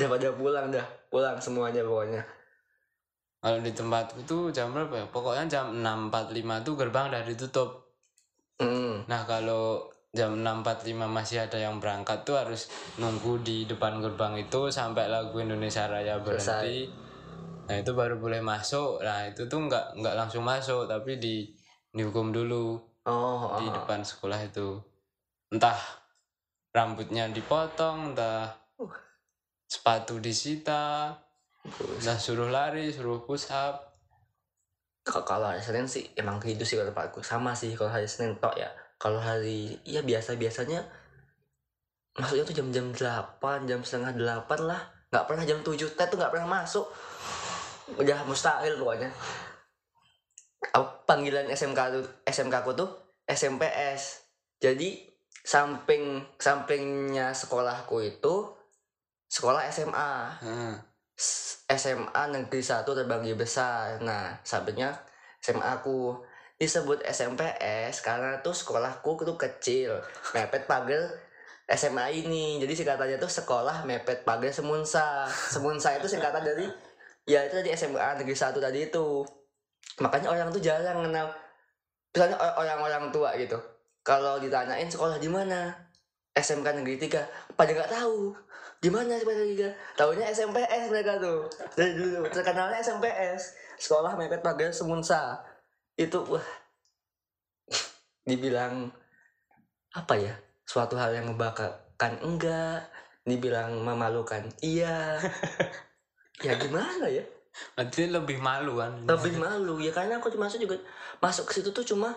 Udah 0.00 0.08
pada 0.16 0.28
pulang 0.32 0.66
dah 0.72 0.86
pulang 1.12 1.36
semuanya 1.36 1.84
pokoknya. 1.84 2.24
Kalau 3.42 3.58
di 3.60 3.72
tempatku 3.76 4.20
tuh 4.24 4.48
jam 4.48 4.72
berapa 4.72 5.04
ya? 5.04 5.06
Pokoknya 5.12 5.44
jam 5.50 5.76
6.45 5.76 6.64
tuh 6.64 6.74
gerbang 6.78 7.04
udah 7.12 7.22
ditutup. 7.28 7.70
Hmm. 8.62 9.02
nah 9.10 9.26
kalau 9.26 9.91
jam 10.12 10.36
6.45 10.36 11.08
masih 11.08 11.48
ada 11.48 11.56
yang 11.56 11.80
berangkat 11.80 12.28
tuh 12.28 12.36
harus 12.36 12.68
nunggu 13.00 13.40
di 13.40 13.64
depan 13.64 13.96
gerbang 14.04 14.36
itu 14.36 14.68
sampai 14.68 15.08
lagu 15.08 15.40
Indonesia 15.40 15.88
Raya 15.88 16.20
berhenti. 16.20 16.84
Nah 17.64 17.76
itu 17.80 17.96
baru 17.96 18.20
boleh 18.20 18.44
masuk. 18.44 19.00
Nah 19.00 19.24
itu 19.24 19.48
tuh 19.48 19.64
nggak 19.64 19.96
nggak 19.96 20.12
langsung 20.12 20.44
masuk 20.44 20.84
tapi 20.84 21.16
di 21.16 21.48
dihukum 21.96 22.28
dulu. 22.28 22.76
Oh, 23.08 23.56
di 23.56 23.66
oh. 23.66 23.72
depan 23.72 24.04
sekolah 24.04 24.36
itu. 24.44 24.76
Entah 25.48 25.80
rambutnya 26.76 27.32
dipotong 27.32 28.12
entah 28.12 28.60
Uh. 28.80 28.88
sepatu 29.68 30.16
disita 30.16 31.12
entah 32.00 32.18
suruh 32.18 32.52
lari 32.52 32.92
suruh 32.92 33.24
push 33.24 33.48
up. 33.48 33.96
Kalau 35.04 35.48
hari 35.48 35.64
Senin 35.64 35.88
sih 35.88 36.04
emang 36.20 36.36
gitu 36.44 36.68
sih 36.68 36.76
kalau 36.76 36.92
tempatku. 36.92 37.24
Sama 37.24 37.56
sih 37.56 37.72
kalau 37.72 37.88
hari 37.88 38.04
Senin 38.04 38.36
tok 38.36 38.60
ya 38.60 38.68
kalau 39.02 39.18
hari 39.18 39.74
ya 39.82 39.98
biasa 40.06 40.38
biasanya 40.38 40.86
masuknya 42.14 42.46
tuh 42.46 42.54
jam-jam 42.54 42.94
8 42.94 43.66
jam 43.66 43.82
setengah 43.82 44.14
8 44.14 44.46
lah. 44.62 44.78
Nggak 45.10 45.26
pernah 45.26 45.42
jam 45.42 45.58
7 45.58 45.74
teh 45.74 46.06
tuh 46.06 46.16
nggak 46.22 46.30
pernah 46.30 46.46
masuk. 46.62 46.86
Udah 47.98 48.22
mustahil 48.22 48.78
pokoknya. 48.78 49.10
Apa 50.70 51.02
panggilan 51.02 51.50
SMK 51.50 51.80
tuh 51.98 52.06
SMK 52.22 52.54
aku 52.62 52.78
tuh 52.78 52.90
SMPS 53.26 54.22
jadi 54.62 55.02
samping 55.42 56.22
sampingnya 56.38 57.34
sekolahku 57.34 57.98
itu 58.06 58.54
sekolah 59.26 59.66
SMA. 59.74 60.14
S- 61.18 61.66
SMA 61.66 62.22
negeri 62.30 62.62
1 62.62 62.86
terbagi 62.86 63.34
besar. 63.34 63.98
Nah 63.98 64.38
sampingnya 64.46 64.94
SMA 65.42 65.82
aku 65.82 66.22
disebut 66.62 67.02
SMPS 67.02 68.06
karena 68.06 68.38
tuh 68.38 68.54
sekolahku 68.54 69.18
tuh 69.26 69.34
kecil. 69.34 69.98
Mepet 70.30 70.70
pagar 70.70 71.10
SMA 71.66 72.22
ini. 72.22 72.62
Jadi 72.62 72.70
singkatannya 72.78 73.18
tuh 73.18 73.26
sekolah 73.26 73.82
mepet 73.82 74.22
pagar 74.22 74.54
Semunsa. 74.54 75.26
Semunsa 75.26 75.90
itu 75.98 76.06
singkatan 76.06 76.46
dari 76.46 76.70
ya 77.26 77.42
itu 77.42 77.58
tadi 77.58 77.74
SMA 77.74 78.22
negeri 78.22 78.38
1 78.38 78.54
tadi 78.62 78.78
itu. 78.86 79.26
Makanya 79.98 80.30
orang 80.30 80.54
tuh 80.54 80.62
jarang 80.62 81.02
kenal 81.02 81.34
misalnya 82.14 82.38
orang-orang 82.38 83.10
tua 83.10 83.34
gitu. 83.34 83.58
Kalau 84.06 84.38
ditanyain 84.38 84.86
sekolah 84.86 85.18
di 85.18 85.26
mana? 85.26 85.74
SMK 86.32 86.80
negeri 86.80 86.96
3 86.96 87.58
pada 87.58 87.70
nggak 87.74 87.90
tahu. 87.90 88.38
Di 88.78 88.86
mana 88.86 89.18
SMK 89.18 89.34
negeri 89.34 89.74
3 89.74 89.98
tahunya 89.98 90.24
SMPS 90.30 90.84
mereka 90.94 91.18
tuh. 91.18 91.50
Dari 91.74 91.98
dulu. 91.98 92.22
Terkenalnya 92.30 92.78
SMPS 92.78 93.58
sekolah 93.82 94.14
mepet 94.14 94.46
pagar 94.46 94.70
Semunsa 94.70 95.42
itu 95.96 96.18
wah. 96.28 96.46
Dibilang 98.22 98.88
apa 99.92 100.14
ya 100.16 100.34
suatu 100.64 100.96
hal 100.96 101.12
yang 101.12 101.30
membanggakan 101.32 102.20
enggak. 102.22 102.88
Dibilang 103.22 103.80
memalukan 103.82 104.46
iya. 104.60 105.16
Ya 106.42 106.58
gimana 106.58 107.06
ya? 107.06 107.22
Berarti 107.78 108.10
lebih 108.10 108.42
malu 108.42 108.82
kan? 108.82 109.06
Lebih 109.06 109.38
malu 109.38 109.78
ya 109.78 109.94
karena 109.94 110.18
aku 110.18 110.34
masuk 110.34 110.58
juga 110.58 110.80
masuk 111.22 111.46
ke 111.46 111.60
situ 111.60 111.70
tuh 111.70 111.86
cuma 111.86 112.10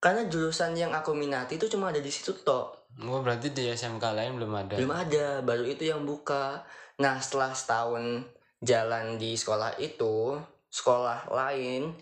karena 0.00 0.24
jurusan 0.28 0.76
yang 0.76 0.92
aku 0.92 1.12
minati 1.16 1.56
itu 1.60 1.68
cuma 1.68 1.92
ada 1.92 2.00
di 2.00 2.08
situ 2.08 2.32
tok. 2.44 2.94
Oh, 3.04 3.20
berarti 3.20 3.50
di 3.50 3.66
SMK 3.72 4.04
lain 4.14 4.38
belum 4.38 4.52
ada? 4.54 4.74
Belum 4.78 4.94
ada 4.94 5.42
baru 5.42 5.64
itu 5.66 5.90
yang 5.90 6.06
buka. 6.06 6.62
Nah 7.02 7.18
setelah 7.18 7.50
setahun 7.50 8.22
jalan 8.62 9.18
di 9.18 9.34
sekolah 9.34 9.76
itu 9.82 10.38
sekolah 10.70 11.28
lain 11.28 11.92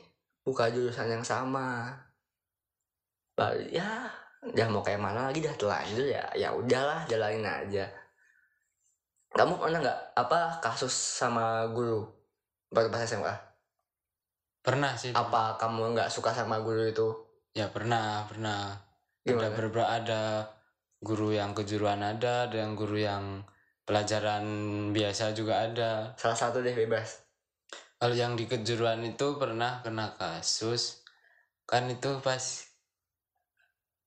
buka 0.43 0.69
jurusan 0.71 1.09
yang 1.09 1.25
sama. 1.25 1.91
Baru 3.35 3.63
ya 3.71 4.11
ya 4.53 4.67
mau 4.67 4.83
kayak 4.83 4.99
mana 4.99 5.31
lagi 5.31 5.39
dah 5.39 5.55
telanjur 5.55 6.03
ya 6.03 6.27
ya 6.35 6.51
udahlah 6.53 7.07
jalanin 7.07 7.47
aja. 7.47 7.87
Kamu 9.33 9.57
pernah 9.57 9.81
nggak 9.81 10.01
apa 10.19 10.61
kasus 10.61 10.93
sama 10.93 11.65
guru 11.73 12.05
baru 12.73 12.89
pas 12.89 13.05
SMA 13.05 13.33
pernah 14.63 14.95
sih 14.95 15.11
apa 15.13 15.59
kamu 15.59 15.93
nggak 15.97 16.13
suka 16.13 16.31
sama 16.31 16.63
guru 16.63 16.87
itu? 16.87 17.09
Ya 17.53 17.69
pernah 17.69 18.25
pernah. 18.31 18.79
Ada 19.23 19.31
gimana? 19.39 19.49
beberapa 19.55 19.83
ada 19.87 20.23
guru 20.99 21.35
yang 21.35 21.55
kejuruan 21.55 22.03
ada 22.03 22.51
ada 22.51 22.57
yang 22.59 22.75
guru 22.75 22.99
yang 22.99 23.47
pelajaran 23.87 24.45
biasa 24.95 25.35
juga 25.35 25.67
ada. 25.67 26.15
Salah 26.15 26.39
satu 26.39 26.63
deh 26.63 26.75
bebas 26.75 27.23
kalau 28.03 28.19
yang 28.19 28.35
di 28.35 28.51
kejuruan 28.51 28.99
itu 29.07 29.39
pernah 29.39 29.79
kena 29.79 30.11
kasus 30.19 31.07
kan 31.71 31.87
itu 31.87 32.19
pas 32.19 32.67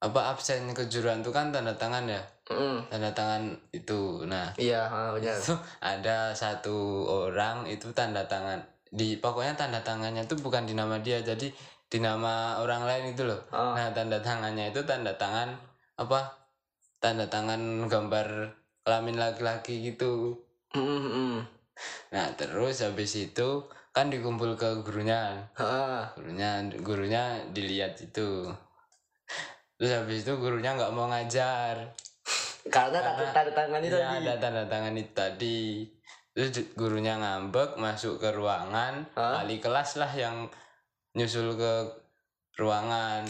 apa 0.03 0.35
absen 0.35 0.67
kejuruan 0.75 1.23
itu 1.23 1.31
kan 1.31 1.55
tanda 1.55 1.71
tangan 1.79 2.03
ya? 2.03 2.19
Mm, 2.51 2.91
tanda 2.91 3.15
tangan 3.15 3.55
itu. 3.71 4.27
Nah 4.27 4.51
iya 4.59 4.91
benar. 5.15 5.39
itu 5.39 5.55
ada 5.95 6.35
satu 6.35 7.07
orang 7.07 7.71
itu 7.71 7.87
tanda 7.95 8.27
tangan. 8.27 8.59
Di 8.91 9.15
pokoknya 9.15 9.55
tanda 9.55 9.79
tangannya 9.79 10.27
itu 10.27 10.35
bukan 10.43 10.67
di 10.67 10.75
nama 10.75 10.99
dia 10.99 11.23
jadi 11.23 11.47
di 11.87 11.97
nama 12.03 12.59
orang 12.59 12.83
lain 12.83 13.15
itu 13.15 13.23
loh. 13.23 13.39
Ah, 13.55 13.79
nah 13.79 13.95
tanda 13.95 14.19
tangannya 14.19 14.75
itu 14.75 14.83
tanda 14.83 15.15
tangan 15.15 15.55
apa? 15.95 16.51
Tanda 16.99 17.31
tangan 17.31 17.87
gambar 17.87 18.51
kelamin 18.83 19.15
laki-laki 19.15 19.87
gitu. 19.87 20.35
Mm, 20.75 20.83
mm, 20.83 21.07
mm. 21.15 21.35
nah 22.11 22.27
terus 22.35 22.83
habis 22.83 23.15
itu 23.15 23.63
kan 23.95 24.11
dikumpul 24.11 24.59
ke 24.59 24.83
gurunya. 24.83 25.39
Ah, 25.55 26.03
gurunya 26.19 26.59
gurunya 26.83 27.23
dilihat 27.55 27.95
itu. 27.97 28.51
Terus 29.79 29.91
habis 29.95 30.27
itu 30.27 30.35
gurunya 30.35 30.75
nggak 30.75 30.91
mau 30.91 31.07
ngajar. 31.07 31.79
Karena 32.67 32.99
Karena- 32.99 33.31
tanda, 33.31 33.51
tangan 33.55 33.79
itu 33.79 33.95
Iya, 33.95 34.09
tadi. 34.11 34.25
ada 34.27 34.33
tanda 34.35 34.63
tangan 34.67 34.95
itu 34.99 35.11
tadi. 35.15 35.59
Terus 36.35 36.49
gurunya 36.75 37.15
ngambek 37.15 37.79
masuk 37.79 38.19
ke 38.19 38.35
ruangan 38.35 39.07
wali 39.15 39.63
kelas 39.63 39.95
lah 39.95 40.11
yang 40.11 40.51
nyusul 41.15 41.55
ke 41.55 41.73
ruangan. 42.59 43.23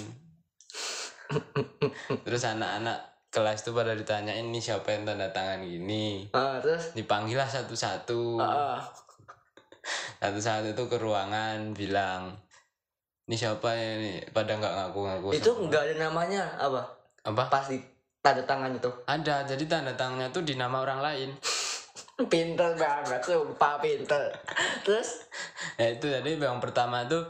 Terus 2.25 2.41
anak-anak 2.43 2.97
kelas 3.29 3.61
tuh 3.61 3.77
pada 3.77 3.93
ditanyain 3.93 4.41
ini 4.41 4.57
siapa 4.57 4.89
yang 4.89 5.05
tanda 5.05 5.29
tangan 5.29 5.61
gini? 5.61 6.25
Ah, 6.33 6.57
terus? 6.57 6.97
Dipanggil 6.97 7.37
lah 7.37 7.45
satu-satu 7.45 8.41
ah. 9.85 10.27
satu-satu 10.27 10.73
tuh 10.73 10.87
ke 10.89 10.97
ruangan 10.97 11.71
bilang 11.77 12.35
ini 13.25 13.35
siapa 13.37 13.73
ya 13.73 13.97
ini? 13.97 14.21
Pada 14.29 14.53
nggak 14.53 14.73
ngaku-ngaku 14.73 15.33
itu 15.33 15.51
enggak 15.57 15.81
ada 15.89 15.95
namanya 16.09 16.45
apa? 16.61 16.81
Apa? 17.25 17.49
Pas 17.49 17.65
di 17.65 17.81
tanda 18.21 18.45
tangan 18.45 18.69
itu. 18.77 18.89
Ada 19.09 19.49
jadi 19.49 19.65
tanda 19.65 19.93
tangannya 19.97 20.29
tuh 20.29 20.45
di 20.45 20.53
nama 20.53 20.85
orang 20.85 21.01
lain. 21.01 21.29
Pinter 22.31 22.77
banget 22.79 23.19
sumpah 23.27 23.75
pinter. 23.83 24.31
Terus? 24.87 25.27
Ya 25.75 25.99
itu 25.99 26.07
jadi 26.07 26.39
yang 26.39 26.63
pertama 26.63 27.03
tuh 27.11 27.27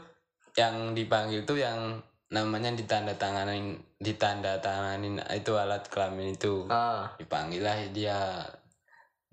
yang 0.54 0.94
dipanggil 0.94 1.42
tuh 1.42 1.58
yang 1.58 1.98
namanya 2.30 2.70
ditanda 2.70 3.10
tanganin 3.18 3.82
ditanda 3.98 4.62
tanganin 4.62 5.18
itu 5.34 5.58
alat 5.58 5.90
kelamin 5.90 6.38
itu. 6.38 6.70
Ah, 6.70 7.10
dipanggil 7.18 7.66
lah 7.66 7.82
dia. 7.90 8.46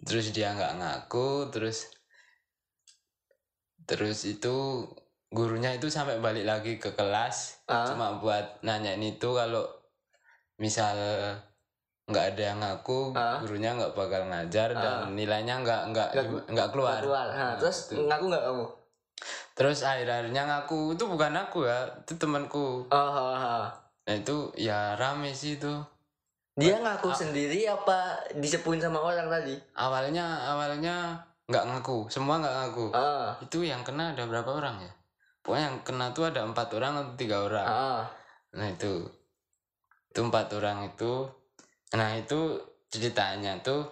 Terus 0.02 0.34
dia 0.34 0.58
nggak 0.58 0.74
ngaku 0.82 1.54
terus 1.54 1.94
terus 3.86 4.24
itu 4.24 4.88
gurunya 5.28 5.72
itu 5.72 5.88
sampai 5.88 6.18
balik 6.18 6.44
lagi 6.44 6.78
ke 6.78 6.92
kelas 6.92 7.66
ah, 7.66 7.84
cuma 7.84 8.18
buat 8.18 8.62
nanyain 8.62 9.02
itu 9.02 9.30
kalau 9.30 9.66
misal 10.56 10.94
nggak 12.04 12.36
ada 12.36 12.44
yang 12.46 12.60
ngaku 12.60 13.12
Ah. 13.14 13.40
gurunya 13.40 13.74
nggak 13.74 13.94
bakal 13.94 14.22
ngajar 14.26 14.70
dan 14.72 14.94
Ah. 15.00 15.10
nilainya 15.10 15.56
nggak 15.58 15.82
nggak 15.90 16.10
Nggak- 16.12 16.28
nggak 16.28 16.46
nggak 16.50 16.70
keluar 16.70 17.00
keluar 17.00 17.28
Ah, 17.28 17.36
Nah, 17.36 17.54
terus 17.58 17.90
itu. 17.90 18.04
ngaku 18.04 18.26
nggak 18.28 18.44
kamu 18.44 18.66
terus 19.54 19.80
akhir-akhirnya 19.82 20.44
ngaku 20.44 20.80
itu 20.94 21.04
bukan 21.06 21.34
aku 21.34 21.64
ya 21.64 21.80
itu 21.98 22.14
temanku 22.16 22.84
Oh, 22.86 22.98
oh, 23.10 23.34
oh. 23.34 23.66
nah 24.04 24.14
itu 24.14 24.52
ya 24.54 24.94
rame 24.94 25.32
sih 25.32 25.56
itu 25.56 25.72
Dia 26.54 26.78
ngaku 26.78 27.10
sendiri 27.10 27.66
apa 27.66 28.14
disepuin 28.36 28.78
sama 28.78 29.02
orang 29.02 29.26
tadi? 29.26 29.58
awalnya 29.74 30.22
awalnya 30.46 31.18
nggak 31.44 31.64
ngaku 31.68 32.08
semua 32.08 32.40
nggak 32.40 32.56
ngaku. 32.56 32.86
Ah, 32.96 33.36
itu 33.44 33.68
yang 33.68 33.84
kena 33.84 34.16
ada 34.16 34.24
berapa 34.24 34.48
orang 34.48 34.80
ya? 34.80 34.92
Pokoknya 35.44 35.66
yang 35.68 35.78
kena 35.84 36.06
tuh 36.16 36.32
ada 36.32 36.48
empat 36.48 36.72
orang 36.76 36.94
atau 37.04 37.14
tiga 37.20 37.44
orang. 37.44 37.68
Ah. 37.68 38.04
nah 38.56 38.68
itu. 38.70 39.04
Itu 40.14 40.20
empat 40.24 40.56
orang 40.56 40.88
itu. 40.88 41.28
Nah 42.00 42.16
itu 42.16 42.56
ceritanya 42.88 43.60
tuh 43.60 43.84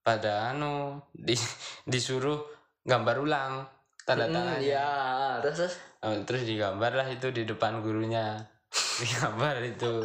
pada 0.00 0.54
anu 0.54 0.96
di, 1.12 1.36
disuruh 1.92 2.40
gambar 2.84 3.16
ulang 3.20 3.52
tanda 4.04 4.28
Hmm, 4.28 4.36
tangannya. 4.36 4.64
Iya, 4.64 4.88
terus 5.44 5.56
terus. 5.60 5.74
Oh, 6.04 6.12
terus 6.24 6.44
digambar 6.44 6.92
lah 6.92 7.08
itu 7.08 7.32
di 7.32 7.44
depan 7.48 7.80
gurunya. 7.80 8.36
Digambar 9.00 9.60
itu. 9.64 10.04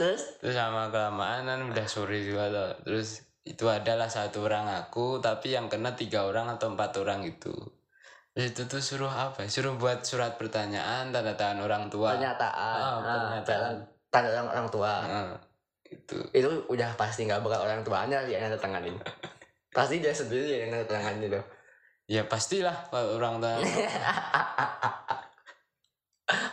Terus? 0.00 0.40
Terus 0.40 0.56
sama 0.56 0.88
kelamaan 0.88 1.44
kan 1.44 1.60
udah 1.60 1.84
sore 1.84 2.24
juga 2.24 2.48
tuh 2.48 2.72
terus 2.88 3.20
itu 3.50 3.66
adalah 3.66 4.06
satu 4.06 4.46
orang 4.46 4.70
aku 4.70 5.18
tapi 5.18 5.50
yang 5.50 5.66
kena 5.66 5.90
tiga 5.92 6.22
orang 6.22 6.46
atau 6.48 6.70
empat 6.70 6.94
orang 6.96 7.26
itu 7.26 7.50
terus 8.30 8.54
itu 8.54 8.62
tuh 8.64 8.78
suruh 8.78 9.10
apa 9.10 9.42
suruh 9.44 9.74
buat 9.74 10.06
surat 10.06 10.38
pertanyaan 10.38 11.10
tanda 11.10 11.34
tangan 11.34 11.66
orang 11.66 11.90
tua 11.90 12.14
pernyataan, 12.14 12.78
Ah, 12.78 12.94
ah, 12.94 13.02
pernyataan. 13.26 13.74
tanda 14.06 14.28
orang, 14.32 14.48
orang 14.48 14.68
tua. 14.68 14.92
Heeh, 15.02 15.30
itu 15.90 16.16
Itu 16.30 16.48
udah 16.68 16.94
pasti 16.94 17.26
nggak 17.26 17.42
bakal 17.42 17.60
orang 17.60 17.82
tuanya 17.82 18.22
yang 18.22 18.38
nanda 18.40 18.54
tanganin. 18.56 18.94
pasti 19.76 19.98
dia 19.98 20.10
sendiri 20.10 20.62
yang 20.62 20.70
nanda 20.70 20.86
tanganin 20.86 21.26
itu. 21.26 21.40
ya 22.06 22.22
pastilah 22.24 22.86
orang 22.92 23.38
tua 23.38 23.58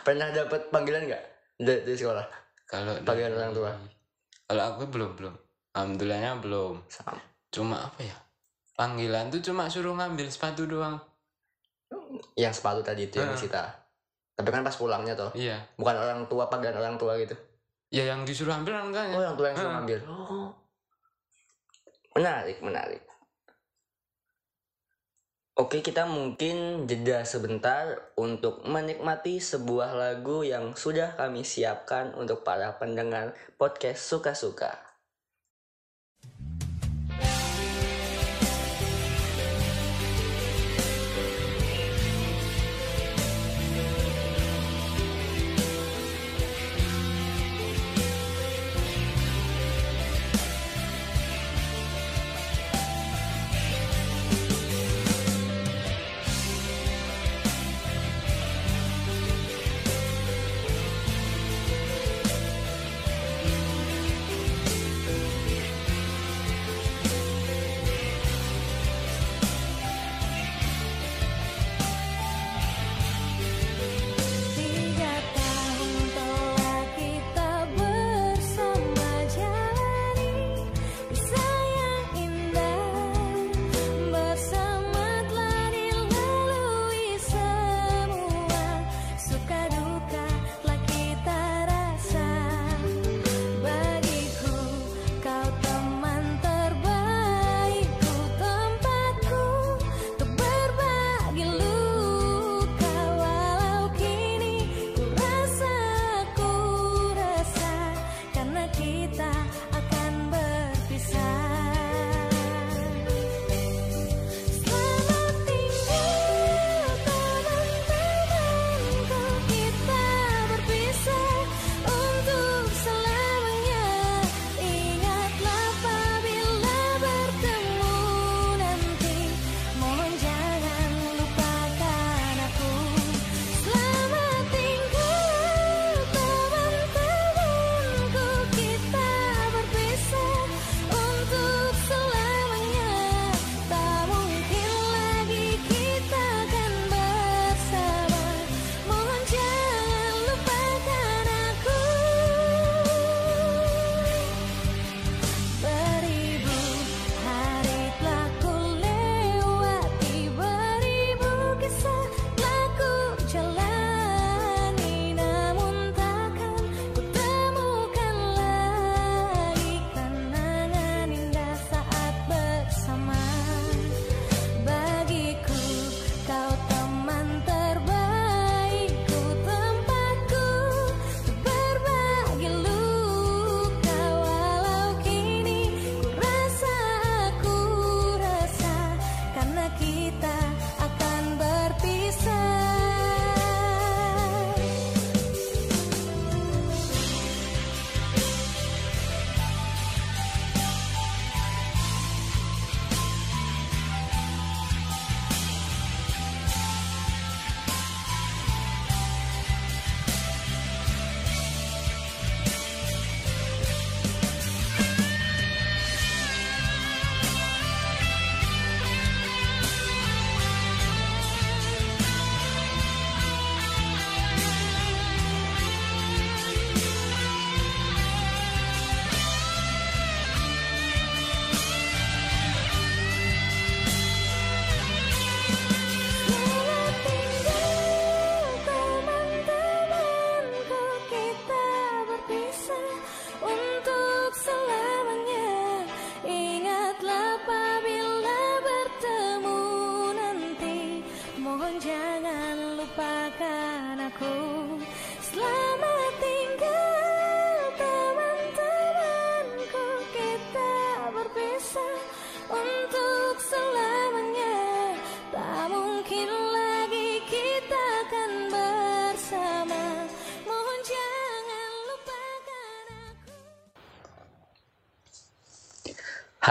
Pernah 0.02 0.28
dapat 0.32 0.60
panggilan 0.68 1.06
nggak 1.06 1.22
dari, 1.56 1.80
dari 1.84 1.94
sekolah? 1.96 2.26
kalau 2.66 2.98
Panggilan 3.00 3.30
dari- 3.30 3.38
orang 3.38 3.52
tua. 3.54 3.70
kalau 4.44 4.62
aku 4.66 4.82
belum 4.88 5.10
belum 5.14 5.34
alhamdulillahnya 5.78 6.42
belum 6.42 6.82
Sama. 6.90 7.22
cuma 7.54 7.86
apa 7.86 8.02
ya 8.02 8.16
panggilan 8.74 9.30
tuh 9.30 9.38
cuma 9.38 9.70
suruh 9.70 9.94
ngambil 9.94 10.26
sepatu 10.26 10.66
doang 10.66 10.98
Yang 12.36 12.60
sepatu 12.60 12.84
tadi 12.84 13.08
itu 13.08 13.16
yang 13.16 13.32
disita. 13.32 13.64
Tapi 14.36 14.48
kan 14.52 14.60
pas 14.60 14.76
pulangnya 14.76 15.16
toh, 15.16 15.32
iya 15.32 15.56
bukan 15.80 15.96
orang 15.96 16.20
tua 16.28 16.46
panggilan 16.52 16.76
orang 16.76 16.96
tua 17.00 17.16
gitu. 17.16 17.32
ya 17.88 18.04
yang 18.04 18.28
disuruh 18.28 18.52
ambil 18.52 18.76
Oh, 18.76 18.92
enggaknya 18.92 19.16
yang 19.16 19.36
tua 19.36 19.46
yang 19.48 19.56
suruh 19.56 19.72
ngambil. 19.72 19.98
Oh. 20.04 20.50
Menarik, 22.18 22.58
menarik. 22.60 23.02
Oke, 25.58 25.82
kita 25.82 26.06
mungkin 26.06 26.86
jeda 26.86 27.26
sebentar 27.26 28.14
untuk 28.14 28.62
menikmati 28.62 29.42
sebuah 29.42 29.90
lagu 29.98 30.46
yang 30.46 30.78
sudah 30.78 31.18
kami 31.18 31.42
siapkan 31.42 32.14
untuk 32.14 32.46
para 32.46 32.78
pendengar 32.78 33.34
podcast 33.58 34.06
suka-suka. 34.06 34.87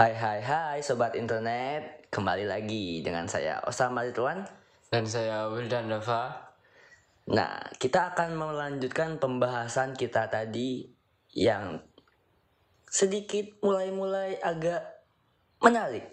Hai 0.08 0.16
hai 0.16 0.40
hai 0.40 0.78
sobat 0.80 1.12
internet, 1.20 2.08
kembali 2.08 2.48
lagi 2.48 3.04
dengan 3.04 3.28
saya 3.28 3.60
Osama 3.68 4.08
Ridwan. 4.08 4.40
Dan 4.88 5.04
saya 5.04 5.52
Wildan 5.52 5.92
Dava. 5.92 6.48
Nah, 7.28 7.60
kita 7.76 8.16
akan 8.16 8.40
melanjutkan 8.40 9.20
pembahasan 9.20 9.92
kita 9.92 10.32
tadi 10.32 10.88
yang 11.36 11.84
sedikit 12.88 13.52
mulai-mulai 13.60 14.40
agak 14.40 14.80
menarik. 15.60 16.08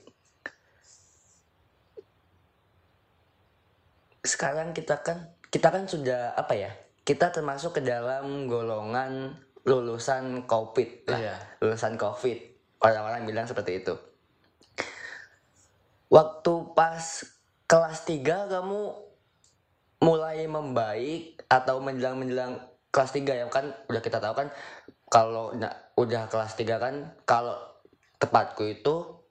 Sekarang 4.27 4.75
kita 4.75 4.99
kan 5.07 5.39
kita 5.47 5.71
kan 5.71 5.87
sudah 5.87 6.35
apa 6.35 6.51
ya? 6.51 6.71
Kita 7.07 7.31
termasuk 7.31 7.79
ke 7.79 7.81
dalam 7.87 8.51
golongan 8.51 9.39
lulusan 9.63 10.43
COVID 10.43 11.07
lah. 11.07 11.19
Iya. 11.31 11.35
Lulusan 11.63 11.95
COVID. 11.95 12.54
Orang-orang 12.85 13.25
bilang 13.25 13.49
seperti 13.49 13.81
itu. 13.81 13.97
Waktu 16.13 16.53
pas 16.77 17.25
kelas 17.65 18.05
3 18.05 18.45
kamu 18.45 18.81
mulai 20.05 20.45
membaik 20.45 21.41
atau 21.49 21.81
menjelang-menjelang 21.81 22.61
kelas 22.93 23.11
3 23.17 23.33
ya? 23.33 23.49
Kan 23.49 23.73
udah 23.89 24.01
kita 24.05 24.21
tahu 24.21 24.37
kan 24.37 24.53
kalau 25.09 25.57
na- 25.57 25.73
udah 25.97 26.29
kelas 26.29 26.53
3 26.53 26.77
kan 26.77 27.09
kalau 27.25 27.57
tepatku 28.21 28.69
itu 28.69 29.25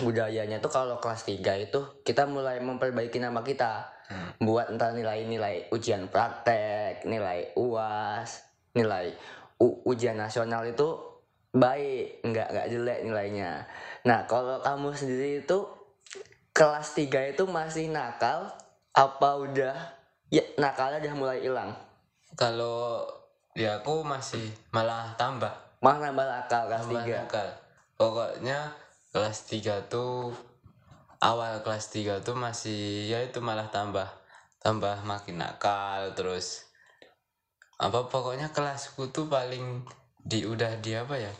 budayanya 0.00 0.64
tuh 0.64 0.72
kalau 0.72 0.96
kelas 0.96 1.28
3 1.28 1.52
itu 1.60 2.00
kita 2.00 2.24
mulai 2.24 2.64
memperbaiki 2.64 3.20
nama 3.20 3.44
kita. 3.44 3.92
Buat 4.40 4.72
entar 4.72 4.96
nilai-nilai 4.96 5.68
ujian 5.68 6.08
praktek, 6.08 7.04
nilai 7.04 7.52
UAS, 7.60 8.40
nilai 8.72 9.12
U- 9.60 9.84
ujian 9.84 10.16
nasional 10.16 10.64
itu 10.68 11.15
baik, 11.56 12.20
nggak 12.22 12.48
nggak 12.52 12.68
jelek 12.70 13.00
nilainya. 13.08 13.64
Nah, 14.04 14.28
kalau 14.28 14.60
kamu 14.60 14.92
sendiri 14.92 15.42
itu 15.42 15.58
kelas 16.52 16.96
3 16.96 17.32
itu 17.32 17.44
masih 17.48 17.88
nakal 17.92 18.48
apa 18.96 19.30
udah 19.36 19.76
ya 20.32 20.44
nakalnya 20.56 21.00
udah 21.04 21.14
mulai 21.16 21.38
hilang? 21.40 21.72
Kalau 22.36 23.08
ya 23.56 23.80
aku 23.80 24.04
masih 24.04 24.52
malah 24.72 25.16
tambah. 25.16 25.52
Malah 25.80 26.12
nambah 26.12 26.26
nakal 26.28 26.62
kelas 26.68 26.84
Tambah 26.88 27.04
3. 27.04 27.20
nakal. 27.24 27.48
Pokoknya 27.96 28.58
kelas 29.16 29.38
3 29.48 29.88
tuh 29.88 30.36
awal 31.20 31.64
kelas 31.64 31.88
3 31.92 32.20
tuh 32.20 32.36
masih 32.36 33.08
ya 33.08 33.24
itu 33.24 33.40
malah 33.40 33.72
tambah 33.72 34.06
tambah 34.60 35.00
makin 35.06 35.40
nakal 35.40 36.12
terus 36.12 36.68
apa 37.76 38.08
pokoknya 38.08 38.52
kelasku 38.52 39.08
tuh 39.12 39.28
paling 39.28 39.84
di 40.20 40.42
udah 40.42 40.80
di 40.80 40.96
apa 40.96 41.16
ya 41.20 41.32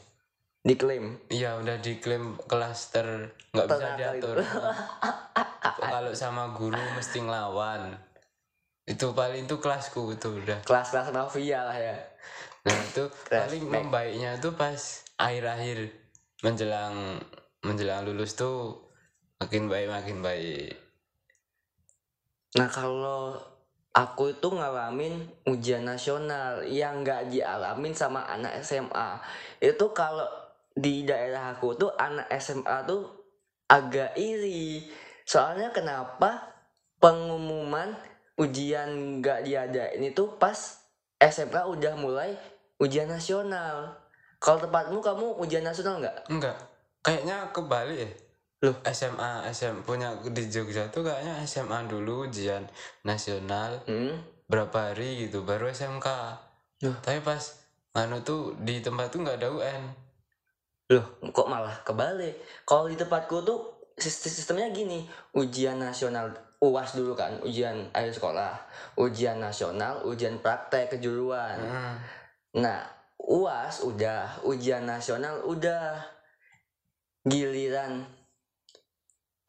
Diklaim. 0.67 1.15
Iya 1.31 1.63
udah 1.63 1.79
diklaim 1.79 2.35
kelas 2.51 2.91
ter 2.91 3.07
nggak 3.55 3.67
bisa 3.71 3.89
diatur. 3.95 4.37
Kalau 5.95 6.13
sama 6.19 6.51
guru 6.59 6.83
mesti 6.99 7.23
ngelawan. 7.23 7.95
Itu 8.83 9.15
paling 9.15 9.47
itu 9.47 9.63
kelasku 9.63 10.19
itu 10.19 10.43
udah. 10.43 10.67
Kelas-kelas 10.67 11.15
mafia 11.15 11.63
lah 11.63 11.79
ya. 11.79 11.95
Nah 12.67 12.75
itu 12.83 13.07
paling 13.31 13.63
membaiknya 13.63 14.43
tuh 14.43 14.59
pas 14.59 15.07
akhir-akhir 15.23 15.87
menjelang 16.43 17.23
menjelang 17.63 18.03
lulus 18.03 18.35
tuh 18.35 18.91
makin 19.39 19.71
baik 19.71 19.87
makin 19.87 20.19
baik. 20.19 20.75
Nah 22.59 22.67
kalau 22.67 23.39
aku 23.95 24.35
itu 24.35 24.49
ngalamin 24.51 25.31
ujian 25.47 25.87
nasional 25.87 26.67
yang 26.67 27.07
nggak 27.07 27.31
dialamin 27.31 27.95
sama 27.95 28.27
anak 28.27 28.61
SMA 28.67 29.23
itu 29.63 29.87
kalau 29.95 30.46
di 30.77 31.09
daerah 31.09 31.57
aku 31.57 31.73
tuh 31.73 31.91
anak 31.97 32.29
SMA 32.37 32.85
tuh 32.85 33.09
agak 33.67 34.13
iri 34.21 34.85
soalnya 35.25 35.73
kenapa 35.73 36.53
pengumuman 37.01 37.97
ujian 38.37 39.19
nggak 39.19 39.49
diadain 39.49 40.05
itu 40.05 40.37
pas 40.37 40.55
SMK 41.17 41.57
udah 41.73 41.97
mulai 41.97 42.37
ujian 42.77 43.09
nasional 43.09 43.97
kalau 44.37 44.61
tempatmu 44.61 45.01
kamu 45.01 45.27
ujian 45.41 45.65
nasional 45.65 45.97
nggak 45.97 46.29
Enggak, 46.29 46.57
kayaknya 47.01 47.49
kebalik 47.57 47.97
ya. 47.97 48.11
Loh? 48.65 48.77
SMA 48.89 49.49
SM 49.53 49.85
punya 49.85 50.17
di 50.33 50.49
Jogja 50.49 50.89
tuh 50.89 51.05
kayaknya 51.05 51.45
SMA 51.45 51.89
dulu 51.89 52.29
ujian 52.29 52.65
nasional 53.05 53.81
hmm? 53.89 54.45
berapa 54.49 54.93
hari 54.93 55.29
gitu 55.29 55.45
baru 55.45 55.69
SMK 55.73 56.09
Loh. 56.85 56.97
tapi 57.01 57.21
pas 57.25 57.41
anu 57.97 58.21
tuh 58.21 58.53
di 58.61 58.85
tempat 58.85 59.09
tuh 59.09 59.25
nggak 59.25 59.41
ada 59.41 59.49
UN 59.53 60.06
Loh, 60.87 61.19
kok 61.35 61.51
malah 61.51 61.83
kebalik? 61.83 62.39
Kalau 62.63 62.87
di 62.87 62.95
tempatku 62.95 63.43
tuh 63.43 63.59
sistem 63.99 64.31
sistemnya 64.31 64.69
gini, 64.71 65.03
ujian 65.35 65.83
nasional 65.83 66.31
UAS 66.63 66.95
dulu 66.97 67.13
kan, 67.19 67.43
ujian 67.43 67.91
akhir 67.91 68.17
sekolah, 68.17 68.55
ujian 68.97 69.43
nasional, 69.43 70.07
ujian 70.07 70.39
praktek 70.39 70.97
kejuruan. 70.97 71.59
Hmm. 71.59 71.95
Nah, 72.63 72.81
UAS 73.19 73.83
udah, 73.83 74.47
ujian 74.47 74.87
nasional 74.87 75.43
udah. 75.45 76.15
Giliran 77.27 78.07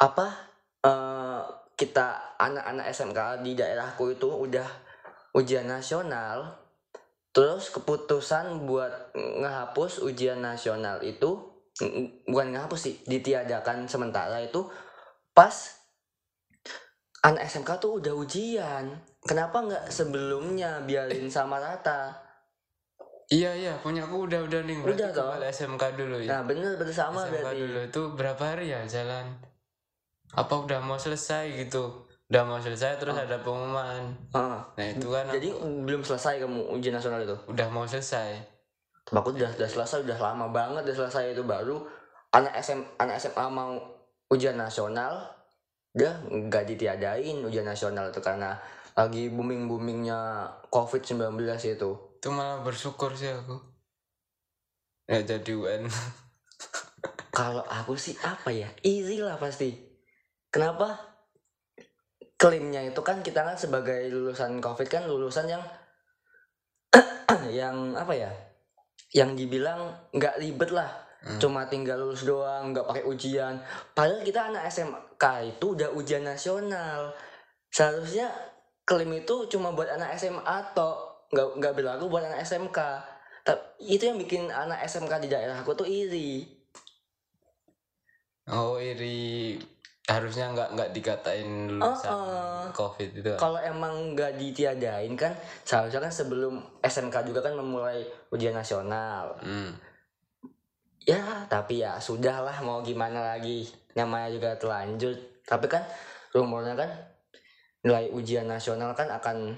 apa? 0.01 0.47
eh, 0.81 1.41
kita 1.77 2.37
anak-anak 2.41 2.89
SMK 2.89 3.45
di 3.45 3.53
daerahku 3.53 4.17
itu 4.17 4.29
udah 4.29 4.65
ujian 5.37 5.69
nasional. 5.69 6.66
Terus 7.37 7.69
keputusan 7.69 8.65
buat 8.65 9.13
ngehapus 9.13 10.01
ujian 10.01 10.41
nasional 10.41 10.97
itu 11.05 11.37
bukan 12.25 12.57
ngehapus 12.57 12.81
sih, 12.81 12.95
ditiadakan 13.05 13.85
sementara 13.85 14.41
itu 14.41 14.65
pas 15.37 15.53
anak 17.21 17.45
SMK 17.45 17.77
tuh 17.77 18.01
udah 18.01 18.17
ujian. 18.17 18.89
Kenapa 19.21 19.61
nggak 19.61 19.85
sebelumnya 19.93 20.81
biarin 20.81 21.29
sama 21.29 21.61
rata? 21.61 22.25
iya 23.27 23.51
iya 23.55 23.73
punya 23.83 24.07
aku 24.07 24.23
udah 24.23 24.39
udah 24.47 24.61
nih 24.63 24.75
berarti 24.79 25.03
Udah, 25.03 25.11
kembali 25.11 25.45
SMK 25.51 25.83
dulu 25.99 26.17
ya 26.23 26.29
Nah 26.31 26.41
bener 26.47 26.73
bersama 26.79 27.27
SMK 27.27 27.43
berarti. 27.43 27.59
dulu 27.59 27.79
itu 27.83 28.01
berapa 28.15 28.43
hari 28.55 28.65
ya 28.71 28.79
jalan 28.87 29.25
apa 30.31 30.53
udah 30.55 30.79
mau 30.83 30.95
selesai 30.99 31.55
gitu 31.59 32.06
udah 32.27 32.43
mau 32.43 32.59
selesai 32.59 32.99
terus 32.99 33.15
ada 33.15 33.39
pengumuman 33.39 34.03
Ah, 34.35 34.59
nah 34.75 34.85
itu 34.85 35.07
kan 35.07 35.31
jadi 35.31 35.47
belum 35.87 36.03
selesai 36.03 36.43
kamu 36.43 36.75
ujian 36.75 36.95
nasional 36.95 37.23
itu? 37.23 37.37
udah 37.47 37.67
mau 37.71 37.87
selesai 37.87 38.57
Aku 39.07 39.31
udah 39.31 39.47
udah 39.55 39.69
selesai, 39.71 40.03
udah 40.03 40.19
lama 40.19 40.51
banget 40.51 40.83
udah 40.83 41.07
selesai 41.07 41.31
itu 41.31 41.39
baru 41.47 41.79
anak 42.35 42.59
SM 42.59 42.99
anak 42.99 43.15
SMA 43.23 43.47
mau 43.47 43.79
ujian 44.27 44.59
nasional, 44.59 45.31
udah 45.95 46.27
nggak 46.27 46.67
ditiadain 46.67 47.39
ujian 47.39 47.63
nasional 47.63 48.11
itu 48.11 48.19
karena 48.19 48.59
lagi 48.99 49.31
booming 49.31 49.71
boomingnya 49.71 50.51
COVID 50.67 51.07
19 51.07 51.39
itu. 51.63 51.91
itu 52.19 52.27
malah 52.27 52.59
bersyukur 52.67 53.15
sih 53.15 53.31
aku 53.31 53.55
ya 55.07 55.23
jadi 55.23 55.55
UN 55.55 55.87
Kalau 57.31 57.63
aku 57.63 57.95
sih 57.95 58.17
apa 58.27 58.51
ya 58.51 58.67
iri 58.83 59.23
lah 59.23 59.39
pasti. 59.39 59.71
Kenapa? 60.51 61.16
Klaimnya 62.37 62.85
itu 62.85 63.01
kan 63.01 63.25
kita 63.25 63.41
kan 63.41 63.57
sebagai 63.57 64.13
lulusan 64.13 64.61
COVID 64.61 64.87
kan 64.87 65.03
lulusan 65.09 65.49
yang 65.49 65.63
yang 67.59 67.97
apa 67.97 68.13
ya? 68.13 68.31
Yang 69.09 69.41
dibilang 69.41 70.09
nggak 70.13 70.37
ribet 70.37 70.69
lah. 70.69 70.89
Hmm. 71.25 71.41
Cuma 71.41 71.65
tinggal 71.65 71.97
lulus 71.97 72.29
doang, 72.29 72.77
nggak 72.77 72.85
pakai 72.85 73.03
ujian. 73.09 73.57
Padahal 73.97 74.21
kita 74.21 74.53
anak 74.53 74.69
SMK 74.69 75.23
itu 75.57 75.65
udah 75.73 75.89
ujian 75.97 76.21
nasional. 76.21 77.09
Seharusnya 77.73 78.29
klaim 78.85 79.09
itu 79.17 79.49
cuma 79.49 79.73
buat 79.73 79.89
anak 79.89 80.13
SMA 80.21 80.45
atau 80.45 81.25
nggak 81.33 81.47
nggak 81.57 81.73
berlaku 81.73 82.05
buat 82.05 82.21
anak 82.21 82.45
SMK. 82.45 82.79
Tapi 83.41 83.63
itu 83.81 84.03
yang 84.05 84.21
bikin 84.21 84.53
anak 84.53 84.85
SMK 84.85 85.25
di 85.25 85.29
daerah 85.33 85.57
aku 85.57 85.73
tuh 85.73 85.89
iri. 85.89 86.53
oh 88.47 88.79
iri 88.79 89.59
harusnya 90.07 90.55
nggak 90.55 90.69
nggak 90.71 90.89
dikatain 90.95 91.67
lulusan 91.67 92.07
Uh-uh. 92.07 92.63
covid 92.71 93.11
itu 93.11 93.27
kalau 93.35 93.59
emang 93.59 94.15
nggak 94.15 94.39
ditiadain 94.39 95.11
kan 95.19 95.35
seharusnya 95.67 95.99
kan 96.07 96.13
sebelum 96.15 96.63
SMK 96.79 97.27
juga 97.27 97.43
kan 97.43 97.59
memulai 97.59 98.07
ujian 98.31 98.55
nasional. 98.55 99.35
Hmm. 99.43 99.75
ya 101.07 101.47
tapi 101.47 101.83
ya 101.83 101.99
sudahlah 101.99 102.55
mau 102.63 102.83
gimana 102.83 103.35
lagi? 103.35 103.67
Namanya 103.95 104.27
juga 104.31 104.49
terlanjur. 104.59 105.15
Tapi 105.47 105.67
kan 105.71 105.83
rumornya 106.35 106.75
kan 106.75 106.91
nilai 107.83 108.11
ujian 108.11 108.47
nasional 108.47 108.91
kan 108.91 109.07
akan 109.07 109.55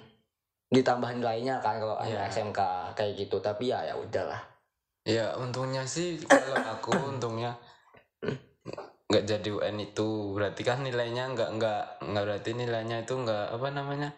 ditambah 0.69 1.09
nilainya 1.17 1.57
kan 1.61 1.81
kalau 1.81 1.97
anak 1.97 2.29
SMK 2.29 2.61
kayak 2.93 3.13
gitu. 3.17 3.41
Tapi 3.41 3.73
ya 3.73 3.81
ya 3.85 3.97
udahlah. 3.97 4.41
Ya 5.05 5.33
untungnya 5.37 5.85
sih 5.85 6.21
kalau 6.21 6.57
aku 6.57 6.93
untungnya 7.17 7.57
nggak 9.09 9.25
jadi 9.25 9.49
UN 9.49 9.77
itu 9.81 10.37
berarti 10.37 10.61
kan 10.61 10.85
nilainya 10.85 11.33
nggak 11.33 11.49
nggak 11.57 11.83
nggak 12.13 12.23
berarti 12.29 12.49
nilainya 12.53 13.01
itu 13.01 13.17
nggak 13.17 13.57
apa 13.57 13.67
namanya 13.73 14.09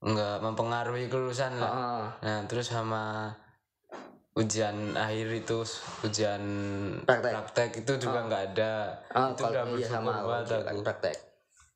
nggak 0.00 0.36
mempengaruhi 0.40 1.12
kelulusan 1.12 1.60
lah 1.60 1.68
Heeh. 1.68 2.04
nah 2.24 2.38
terus 2.48 2.72
sama 2.72 3.28
ujian 4.34 4.96
akhir 4.96 5.28
itu 5.36 5.62
ujian 6.00 6.42
Praktek. 7.04 7.32
praktek 7.36 7.70
itu 7.84 7.92
juga 8.00 8.24
nggak 8.24 8.42
ada 8.56 8.72
Ah, 9.12 9.30
itu 9.30 9.44
udah 9.44 9.64
iya 9.76 9.86
sama 9.86 10.24
banget 10.24 10.44
ujian 10.48 10.64
aku 10.64 10.80
praktek. 10.82 11.16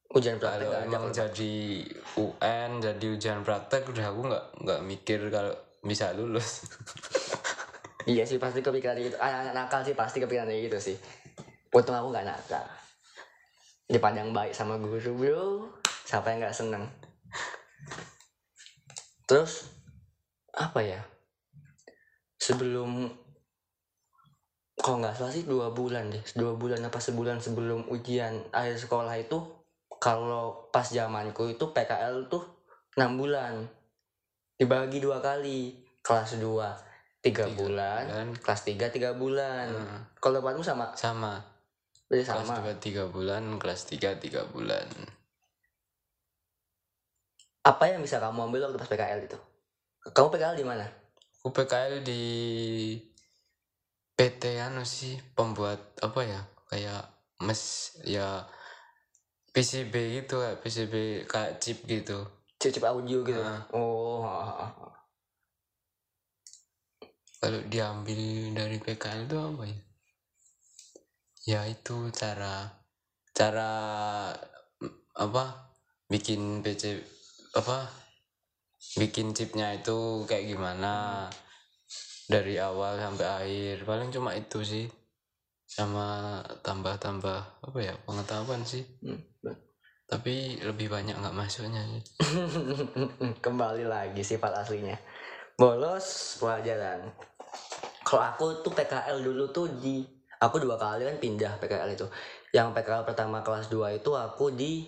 Ujian 0.09 0.36
praktek 0.40 0.64
kalau 0.64 0.80
ada 0.80 0.88
emang 0.88 1.04
jadi 1.12 1.54
UN 2.16 2.70
jadi 2.80 3.06
ujian 3.14 3.40
praktek 3.44 3.84
udah 3.84 4.04
aku 4.09 4.20
nggak 4.32 4.44
nggak 4.64 4.80
mikir 4.80 5.20
kalau 5.28 5.52
bisa 5.84 6.16
lulus 6.16 6.64
Iya 8.09 8.24
sih 8.24 8.40
pasti 8.40 8.64
kepikiran 8.64 8.96
gitu. 8.96 9.20
Anak-anak 9.20 9.52
nakal 9.52 9.84
sih 9.84 9.92
pasti 9.92 10.16
kepikiran 10.16 10.48
kayak 10.48 10.72
gitu 10.72 10.78
sih. 10.80 10.96
Untung 11.74 11.96
aku 11.96 12.08
nggak 12.12 12.26
nakal. 12.26 12.64
Dipandang 13.88 14.32
baik 14.32 14.52
sama 14.56 14.76
guru 14.80 15.12
bro. 15.16 15.68
Siapa 16.08 16.32
yang 16.32 16.44
nggak 16.44 16.56
seneng? 16.56 16.84
Terus 19.28 19.68
apa 20.56 20.80
ya? 20.80 21.00
Sebelum 22.40 23.12
kalau 24.78 25.04
nggak 25.04 25.16
salah 25.20 25.32
sih 25.34 25.44
dua 25.44 25.74
bulan 25.74 26.08
deh, 26.08 26.22
dua 26.38 26.56
bulan 26.56 26.80
apa 26.80 26.96
sebulan 26.96 27.42
sebelum 27.42 27.90
ujian 27.92 28.46
akhir 28.54 28.78
sekolah 28.80 29.20
itu 29.20 29.36
kalau 29.98 30.70
pas 30.70 30.86
zamanku 30.86 31.50
itu 31.50 31.74
PKL 31.74 32.30
tuh 32.30 32.46
enam 32.96 33.18
bulan 33.18 33.66
dibagi 34.58 34.98
dua 34.98 35.22
kali 35.22 35.86
kelas 36.02 36.40
2 36.40 37.22
tiga 37.22 37.46
bulan 37.52 38.02
bulan. 38.08 38.26
kelas 38.42 38.62
3 38.64 38.94
tiga 38.94 39.10
bulan 39.14 39.66
Hmm, 39.70 40.00
kalau 40.18 40.40
tempatmu 40.40 40.62
sama 40.62 40.94
sama 40.94 41.38
berarti 42.09 42.24
kelas 42.24 42.48
sama. 42.48 42.64
dua 42.64 42.74
tiga 42.80 43.04
bulan 43.09 43.42
kelas 43.61 43.84
tiga 43.84 44.16
tiga 44.16 44.48
bulan. 44.48 44.88
Apa 47.62 47.84
yang 47.92 48.00
bisa 48.00 48.16
kamu 48.16 48.48
ambil 48.48 48.68
waktu 48.68 48.80
pas 48.80 48.88
PKL 48.88 49.20
itu? 49.28 49.38
Kamu 50.16 50.28
PKL 50.32 50.56
di 50.56 50.64
mana? 50.64 50.88
Aku 51.44 51.52
PKL 51.52 52.00
di 52.00 52.22
PT 54.16 54.56
anu 54.59 54.88
sih 54.88 55.20
pembuat 55.36 55.78
apa 56.00 56.20
ya? 56.24 56.40
Kayak 56.72 57.12
mes 57.44 57.94
ya 58.09 58.48
PCB 59.52 60.24
gitu 60.24 60.40
kayak 60.40 60.59
PCB 60.64 60.94
kayak 61.28 61.52
chip 61.61 61.84
gitu. 61.84 62.24
Chip-chip 62.59 62.82
audio 62.82 63.22
gitu? 63.22 63.38
Ah. 63.38 63.62
oh 63.70 64.26
kalau 67.38 67.61
diambil 67.70 68.50
dari 68.50 68.82
PKL 68.82 69.30
itu 69.30 69.36
apa 69.38 69.62
ya 69.62 69.78
ya 71.45 71.62
itu 71.68 72.11
cara 72.11 72.66
cara 73.30 73.70
apa 75.18 75.45
bikin 76.09 76.64
PC 76.64 76.99
apa 77.55 77.86
bikin 78.99 79.34
chipnya 79.36 79.74
itu 79.76 80.24
kayak 80.24 80.55
gimana 80.55 81.26
dari 82.28 82.57
awal 82.61 82.99
sampai 82.99 83.26
akhir. 83.26 83.76
Paling 83.86 84.11
cuma 84.14 84.34
itu 84.34 84.62
sih 84.62 84.86
sama 85.68 86.41
tambah-tambah 86.64 87.39
apa 87.62 87.78
ya 87.78 87.95
pengetahuan 88.03 88.64
sih. 88.64 88.84
Hmm. 89.05 89.20
tapi 90.09 90.57
lebih 90.64 90.89
banyak 90.89 91.20
nggak 91.20 91.36
masuknya 91.36 91.84
sih. 91.84 92.03
Kembali 93.45 93.84
lagi 93.84 94.24
sifat 94.24 94.64
aslinya. 94.64 94.97
Bolos 95.61 96.41
pelajaran 96.41 97.12
kalau 98.09 98.24
aku 98.24 98.64
tuh 98.64 98.72
PKL 98.72 99.20
dulu 99.20 99.53
tuh 99.53 99.68
di 99.84 100.01
aku 100.39 100.62
dua 100.62 100.78
kali 100.78 101.07
kan 101.07 101.18
pindah 101.18 101.59
PKL 101.59 101.91
itu. 101.95 102.07
Yang 102.55 102.78
PKL 102.78 103.05
pertama 103.05 103.43
kelas 103.43 103.68
2 103.70 103.99
itu 103.99 104.11
aku 104.14 104.55
di 104.55 104.86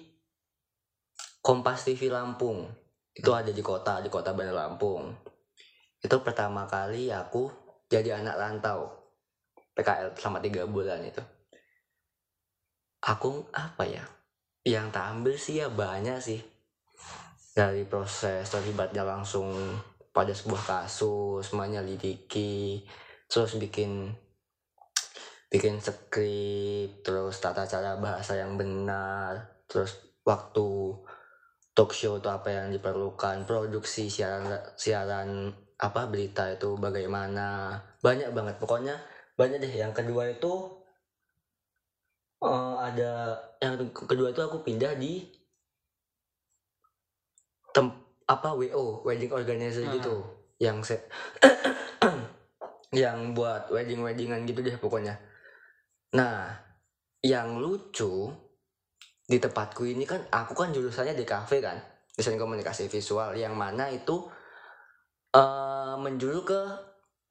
Kompas 1.42 1.86
TV 1.86 2.11
Lampung. 2.11 2.70
Itu 3.11 3.34
ada 3.34 3.51
di 3.51 3.62
kota 3.62 3.98
di 3.98 4.09
kota 4.09 4.32
Bandar 4.32 4.55
Lampung. 4.55 5.11
Itu 6.01 6.22
pertama 6.24 6.64
kali 6.64 7.12
aku 7.12 7.51
jadi 7.90 8.22
anak 8.22 8.36
rantau 8.38 8.88
PKL 9.74 10.14
selama 10.16 10.38
tiga 10.40 10.62
bulan 10.64 11.03
itu. 11.05 11.22
Aku 13.01 13.48
apa 13.53 13.84
ya 13.88 14.05
yang 14.64 14.92
tak 14.92 15.16
ambil 15.16 15.34
sih 15.34 15.61
ya 15.61 15.68
banyak 15.68 16.20
sih. 16.22 16.40
Dari 17.51 17.82
proses 17.84 18.46
terlibatnya 18.46 19.03
langsung 19.03 19.51
pada 20.14 20.30
sebuah 20.30 20.62
kasus 20.62 21.55
menyelidiki 21.55 22.82
terus 23.30 23.55
bikin 23.59 24.11
bikin 25.51 25.82
skrip 25.82 27.03
terus 27.03 27.42
tata 27.42 27.66
cara 27.66 27.98
bahasa 27.98 28.38
yang 28.38 28.55
benar 28.55 29.61
terus 29.66 29.98
waktu 30.22 30.94
talk 31.74 31.90
show 31.90 32.18
itu 32.18 32.30
apa 32.30 32.55
yang 32.55 32.70
diperlukan 32.70 33.46
produksi 33.46 34.07
siaran 34.07 34.46
siaran 34.78 35.51
apa 35.80 36.12
berita 36.12 36.44
itu 36.53 36.76
bagaimana. 36.76 37.80
Banyak 38.05 38.36
banget. 38.36 38.61
Pokoknya 38.61 39.01
banyak 39.40 39.64
deh. 39.64 39.72
Yang 39.80 40.05
kedua 40.05 40.28
itu 40.28 40.53
eh, 42.44 42.74
ada 42.76 43.40
yang 43.64 43.80
kedua 43.88 44.28
itu 44.36 44.40
aku 44.44 44.61
pindah 44.61 44.92
di 45.01 45.24
tem 47.72 47.88
apa 48.28 48.53
WO 48.53 49.09
wedding 49.09 49.32
organizer 49.32 49.88
Hmm. 49.88 49.96
gitu. 49.96 50.14
Yang 50.61 50.78
se 50.84 50.96
yang 53.03 53.32
buat 53.32 53.72
wedding 53.72 54.05
weddingan 54.05 54.45
gitu 54.45 54.61
deh 54.61 54.76
pokoknya 54.76 55.29
nah 56.14 56.50
yang 57.20 57.61
lucu 57.61 58.32
di 59.30 59.38
tempatku 59.38 59.87
ini 59.87 60.03
kan 60.03 60.26
aku 60.32 60.58
kan 60.58 60.74
jurusannya 60.74 61.14
di 61.14 61.22
kafe 61.22 61.62
kan 61.62 61.78
desain 62.16 62.34
komunikasi 62.34 62.91
visual 62.91 63.30
yang 63.38 63.54
mana 63.54 63.87
itu 63.88 64.26
eh 65.30 65.95
menjuru 65.95 66.42
ke 66.42 66.62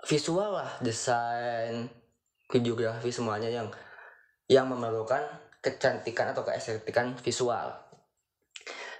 visual 0.08 0.64
lah 0.64 0.72
desain 0.80 1.92
videografi 2.48 3.12
semuanya 3.12 3.52
yang 3.52 3.68
yang 4.50 4.66
memerlukan 4.66 5.22
kecantikan 5.62 6.32
atau 6.34 6.42
keestetikan 6.42 7.14
visual. 7.20 7.76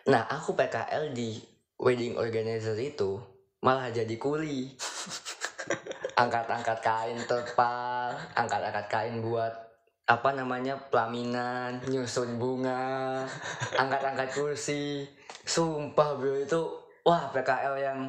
Nah, 0.08 0.24
aku 0.30 0.54
PKL 0.54 1.16
di 1.16 1.40
wedding 1.80 2.20
organizer 2.20 2.76
itu 2.78 3.18
malah 3.64 3.90
jadi 3.90 4.16
kuli. 4.20 4.70
Angkat-angkat 6.22 6.80
kain 6.84 7.20
terpal, 7.26 8.12
angkat-angkat 8.36 8.86
kain 8.92 9.24
buat 9.24 9.69
apa 10.10 10.34
namanya 10.34 10.74
pelaminan, 10.90 11.78
nyusun 11.86 12.42
bunga, 12.42 13.22
angkat-angkat 13.82 14.34
kursi. 14.34 15.06
Sumpah 15.46 16.18
bro 16.18 16.34
itu 16.34 16.62
wah 17.06 17.30
PKL 17.30 17.76
yang 17.78 18.00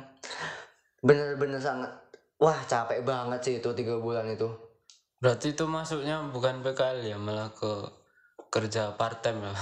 bener-bener 1.04 1.60
sangat 1.60 1.92
wah 2.40 2.56
capek 2.64 3.04
banget 3.04 3.40
sih 3.44 3.54
itu 3.60 3.70
tiga 3.76 4.00
bulan 4.00 4.28
itu. 4.32 4.48
berarti 5.20 5.52
itu 5.52 5.68
masuknya 5.68 6.16
bukan 6.32 6.64
PKL 6.64 7.04
ya 7.04 7.20
malah 7.20 7.52
ke 7.52 7.68
kerja 8.48 8.96
part 8.96 9.20
time 9.20 9.44
ya? 9.44 9.52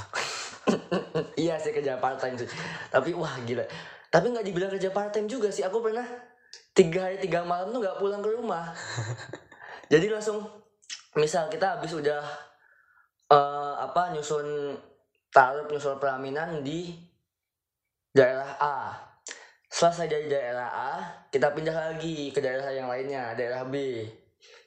Iya 1.35 1.59
sih 1.59 1.75
kerja 1.75 1.99
part 1.99 2.23
time 2.23 2.39
sih. 2.39 2.47
Tapi 2.95 3.11
wah 3.17 3.35
gila. 3.43 3.67
Tapi 4.13 4.31
nggak 4.31 4.47
dibilang 4.47 4.71
kerja 4.71 4.95
part 4.95 5.11
time 5.11 5.27
juga 5.27 5.51
sih. 5.51 5.67
Aku 5.67 5.83
pernah 5.83 6.07
tiga 6.77 7.11
hari 7.11 7.19
tiga 7.19 7.43
malam 7.43 7.75
tuh 7.75 7.83
nggak 7.83 7.99
pulang 7.99 8.23
ke 8.23 8.31
rumah. 8.31 8.71
Jadi 9.93 10.07
langsung 10.13 10.47
misal 11.19 11.51
kita 11.51 11.77
habis 11.77 11.91
udah 11.93 12.23
eh, 13.29 13.75
apa 13.83 14.15
nyusun 14.15 14.79
taruh 15.35 15.67
nyusun 15.67 15.99
pelaminan 15.99 16.63
di 16.63 16.95
daerah 18.15 18.55
A. 18.63 18.79
Selesai 19.69 20.09
dari 20.09 20.33
daerah 20.33 20.71
A 20.71 20.93
kita 21.29 21.53
pindah 21.53 21.77
lagi 21.77 22.33
ke 22.33 22.41
daerah 22.41 22.73
yang 22.73 22.89
lainnya 22.89 23.37
daerah 23.37 23.67
B. 23.67 24.07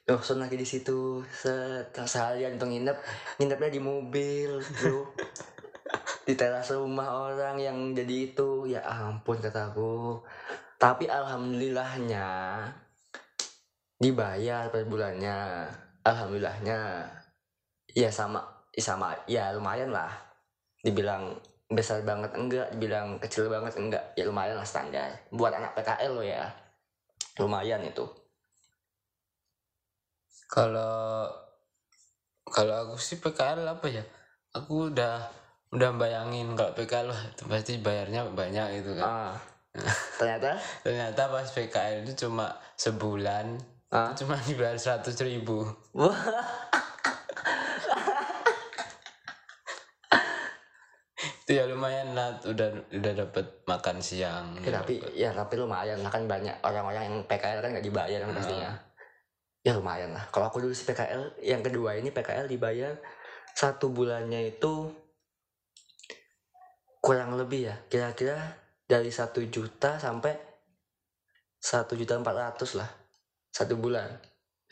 Nyusun 0.06 0.38
lagi 0.38 0.54
di 0.60 0.68
situ. 0.68 1.24
Set 1.32 1.96
seharian 1.96 2.60
tuh 2.60 2.68
nginep 2.68 2.96
nginepnya 3.40 3.70
di 3.72 3.80
mobil 3.80 4.60
bro. 4.60 5.08
Di 6.22 6.38
teras 6.38 6.70
rumah 6.70 7.26
orang 7.26 7.58
yang 7.58 7.98
jadi 7.98 8.30
itu. 8.30 8.70
Ya 8.70 8.86
ampun 8.86 9.42
kataku 9.42 10.22
tapi 10.82 11.06
alhamdulillahnya 11.06 12.26
dibayar 14.02 14.66
per 14.66 14.82
bulannya 14.82 15.70
alhamdulillahnya 16.02 17.06
ya 17.92 18.10
sama 18.10 18.42
sama 18.76 19.14
ya 19.26 19.50
lumayan 19.54 19.90
lah. 19.90 20.10
Dibilang 20.82 21.38
besar 21.72 22.04
banget 22.04 22.34
enggak 22.36 22.68
dibilang 22.74 23.16
kecil 23.22 23.48
banget 23.48 23.72
enggak 23.78 24.04
ya 24.18 24.26
lumayan 24.26 24.58
lah 24.58 24.66
standar. 24.66 25.08
Buat 25.32 25.58
anak 25.58 25.78
PKL 25.78 26.12
lo 26.12 26.22
ya 26.22 26.46
lumayan 27.40 27.82
itu. 27.86 28.04
Kalau 30.50 31.26
kalau 32.44 32.74
aku 32.84 33.00
sih 33.00 33.16
PKL 33.22 33.64
apa 33.64 33.86
ya? 33.88 34.04
Aku 34.52 34.92
udah 34.92 35.24
udah 35.72 35.90
bayangin 35.96 36.52
kalau 36.52 36.76
PKL 36.76 37.08
wah, 37.08 37.22
itu 37.24 37.48
pasti 37.48 37.80
bayarnya 37.80 38.28
banyak 38.28 38.84
gitu 38.84 38.92
kan. 39.00 39.06
Ah 39.08 39.34
ternyata? 40.20 40.60
Ternyata 40.84 41.22
pas 41.32 41.48
PKL 41.48 42.04
itu 42.04 42.26
cuma 42.26 42.52
sebulan 42.76 43.56
ah 43.92 44.10
cuma 44.16 44.40
dibayar 44.48 44.74
seratus 44.80 45.20
ribu. 45.20 45.68
Itu 51.44 51.52
ya 51.52 51.68
lumayan 51.68 52.16
lah 52.16 52.40
udah 52.40 52.88
udah 52.88 53.12
dapat 53.12 53.46
makan 53.68 54.00
siang 54.00 54.56
Ya, 54.64 54.80
tapi 54.80 55.04
ya 55.12 55.30
tapi 55.36 55.60
lumayan 55.60 56.00
lah 56.00 56.08
kan 56.08 56.24
banyak 56.24 56.56
orang-orang 56.64 57.04
yang 57.04 57.16
PKL 57.28 57.60
kan 57.60 57.70
nggak 57.76 57.84
dibayar 57.84 58.18
kan 58.24 58.32
pastinya. 58.32 58.72
Ya 59.62 59.76
lumayan 59.76 60.16
lah. 60.16 60.24
Kalau 60.32 60.48
aku 60.48 60.64
dulu 60.64 60.72
si 60.72 60.88
PKL 60.88 61.44
yang 61.44 61.60
kedua 61.60 62.00
ini 62.00 62.08
PKL 62.08 62.48
dibayar 62.48 62.96
satu 63.52 63.92
bulannya 63.92 64.56
itu 64.56 64.88
kurang 67.04 67.36
lebih 67.36 67.68
ya 67.68 67.76
kira-kira 67.92 68.56
dari 68.88 69.12
satu 69.12 69.44
juta 69.50 70.00
sampai 70.00 70.32
satu 71.58 71.98
juta 71.98 72.16
empat 72.16 72.34
ratus 72.34 72.78
lah 72.78 73.01
satu 73.52 73.76
bulan. 73.76 74.08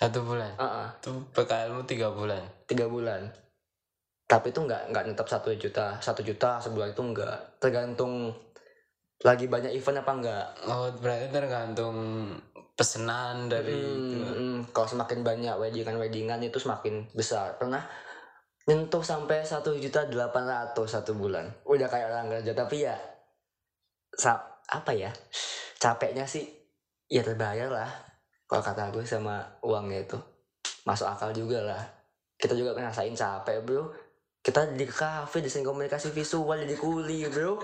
Satu 0.01 0.25
bulan? 0.25 0.57
Ah, 0.57 0.65
ah, 0.65 0.89
tuh. 1.05 1.21
PKLmu 1.37 1.85
tiga 1.85 2.09
bulan? 2.09 2.41
Tiga 2.65 2.89
bulan. 2.89 3.29
Tapi 4.25 4.49
itu 4.49 4.65
nggak 4.65 4.89
nggak 4.89 5.05
netap 5.13 5.29
satu 5.29 5.53
juta. 5.61 6.01
Satu 6.01 6.25
juta 6.25 6.57
sebulan 6.57 6.97
itu 6.97 7.03
nggak. 7.05 7.61
Tergantung 7.61 8.33
lagi 9.21 9.53
banyak 9.53 9.77
event 9.77 10.01
apa 10.01 10.13
enggak 10.17 10.47
oh 10.65 10.89
berarti 10.97 11.29
tergantung 11.29 11.97
pesanan 12.73 13.53
dari 13.53 13.77
itu. 13.77 14.17
Hmm, 14.17 14.33
hmm. 14.33 14.59
kalau 14.73 14.89
semakin 14.89 15.21
banyak 15.21 15.53
weddingan 15.61 16.01
weddingan 16.01 16.41
itu 16.41 16.57
semakin 16.57 17.05
besar. 17.13 17.61
Pernah 17.61 17.85
nyentuh 18.65 19.05
sampai 19.05 19.45
satu 19.45 19.77
juta 19.77 20.09
delapan 20.09 20.49
ratus 20.49 20.97
satu 20.97 21.13
bulan. 21.13 21.45
Udah 21.69 21.93
kayak 21.93 22.09
orang 22.09 22.33
kerja. 22.33 22.57
Tapi 22.57 22.89
ya 22.89 22.97
sa- 24.17 24.57
apa 24.73 24.97
ya? 24.97 25.13
Capeknya 25.77 26.25
sih 26.25 26.49
ya 27.13 27.21
terbayar 27.21 27.69
lah 27.69 28.10
kalau 28.51 28.67
kata 28.67 28.91
gue 28.91 29.07
sama 29.07 29.47
uangnya 29.63 30.11
itu 30.11 30.19
masuk 30.83 31.07
akal 31.07 31.31
juga 31.31 31.63
lah. 31.63 31.79
Kita 32.35 32.59
juga 32.59 32.75
ngerasain 32.75 33.15
capek 33.15 33.63
bro. 33.63 33.95
Kita 34.43 34.75
di 34.75 34.91
kafe 34.91 35.39
desain 35.39 35.63
komunikasi 35.63 36.11
visual 36.11 36.59
jadi 36.59 36.75
kuli 36.75 37.31
bro. 37.31 37.63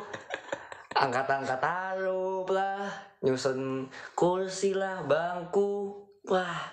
Angkat-angkat 0.94 1.58
taruh 1.58 2.46
lah. 2.46 2.86
Nyusun 3.18 3.90
kursi 4.14 4.78
lah 4.78 5.02
bangku 5.02 6.06
wah 6.30 6.70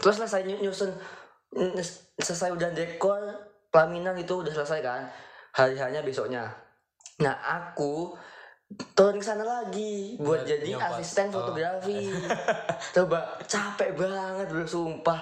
terus 0.00 0.16
selesai 0.16 0.44
ny- 0.44 0.60
nyusun 0.64 0.88
selesai 2.16 2.56
udah 2.56 2.72
dekor 2.72 3.20
pelaminan 3.72 4.20
itu 4.20 4.44
udah 4.44 4.52
selesai 4.52 4.84
kan. 4.84 5.08
Hari 5.56 5.80
harinya 5.80 6.04
besoknya. 6.04 6.44
Nah 7.24 7.40
aku 7.40 8.12
turun 8.94 9.18
ke 9.18 9.24
sana 9.26 9.42
lagi. 9.42 10.14
Buat 10.20 10.44
Buat 10.44 10.50
jadi 10.50 10.70
asisten 10.78 11.32
Oh. 11.34 11.42
fotografi. 11.42 12.06
Coba 12.96 13.38
capek 13.44 13.96
banget 13.98 14.46
bro 14.50 14.66
sumpah. 14.66 15.20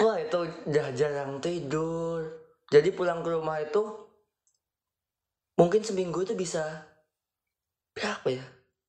Wah 0.00 0.16
itu 0.16 0.40
udah 0.66 0.88
jarang 0.96 1.36
tidur. 1.38 2.24
Jadi 2.72 2.88
pulang 2.96 3.20
ke 3.20 3.28
rumah 3.28 3.60
itu 3.60 3.82
mungkin 5.60 5.84
seminggu 5.84 6.24
itu 6.24 6.32
bisa 6.32 6.64
berapa 7.92 8.24
ya 8.32 8.44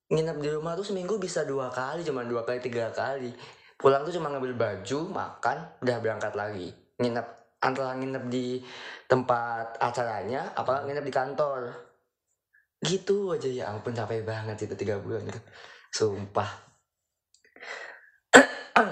nginep 0.08 0.36
di 0.40 0.48
rumah 0.48 0.72
tuh 0.72 0.88
seminggu 0.88 1.20
bisa 1.20 1.44
dua 1.44 1.68
kali 1.68 2.00
cuma 2.00 2.24
dua 2.24 2.48
kali 2.48 2.64
tiga 2.64 2.88
kali. 2.88 3.28
Pulang 3.76 4.00
tuh 4.08 4.16
cuma 4.16 4.32
ngambil 4.32 4.56
baju 4.56 4.98
makan 5.12 5.56
udah 5.84 5.96
berangkat 6.00 6.32
lagi. 6.32 6.72
Nginep 6.96 7.26
antara 7.60 7.92
nginep 8.00 8.24
di 8.32 8.64
tempat 9.04 9.76
acaranya 9.76 10.56
apa 10.56 10.88
nginep 10.88 11.04
di 11.04 11.12
kantor 11.12 11.60
gitu 12.84 13.32
aja 13.32 13.48
ya 13.48 13.64
ampun 13.72 13.96
capek 13.96 14.22
banget 14.22 14.68
itu 14.68 14.74
tiga 14.76 15.00
bulan 15.00 15.24
itu. 15.24 15.40
Sumpah. 15.90 16.50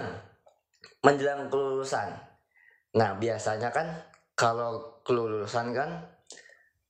Menjelang 1.05 1.53
kelulusan. 1.53 2.09
Nah 2.97 3.15
biasanya 3.21 3.69
kan 3.69 3.87
kalau 4.33 5.03
kelulusan 5.05 5.77
kan 5.77 5.91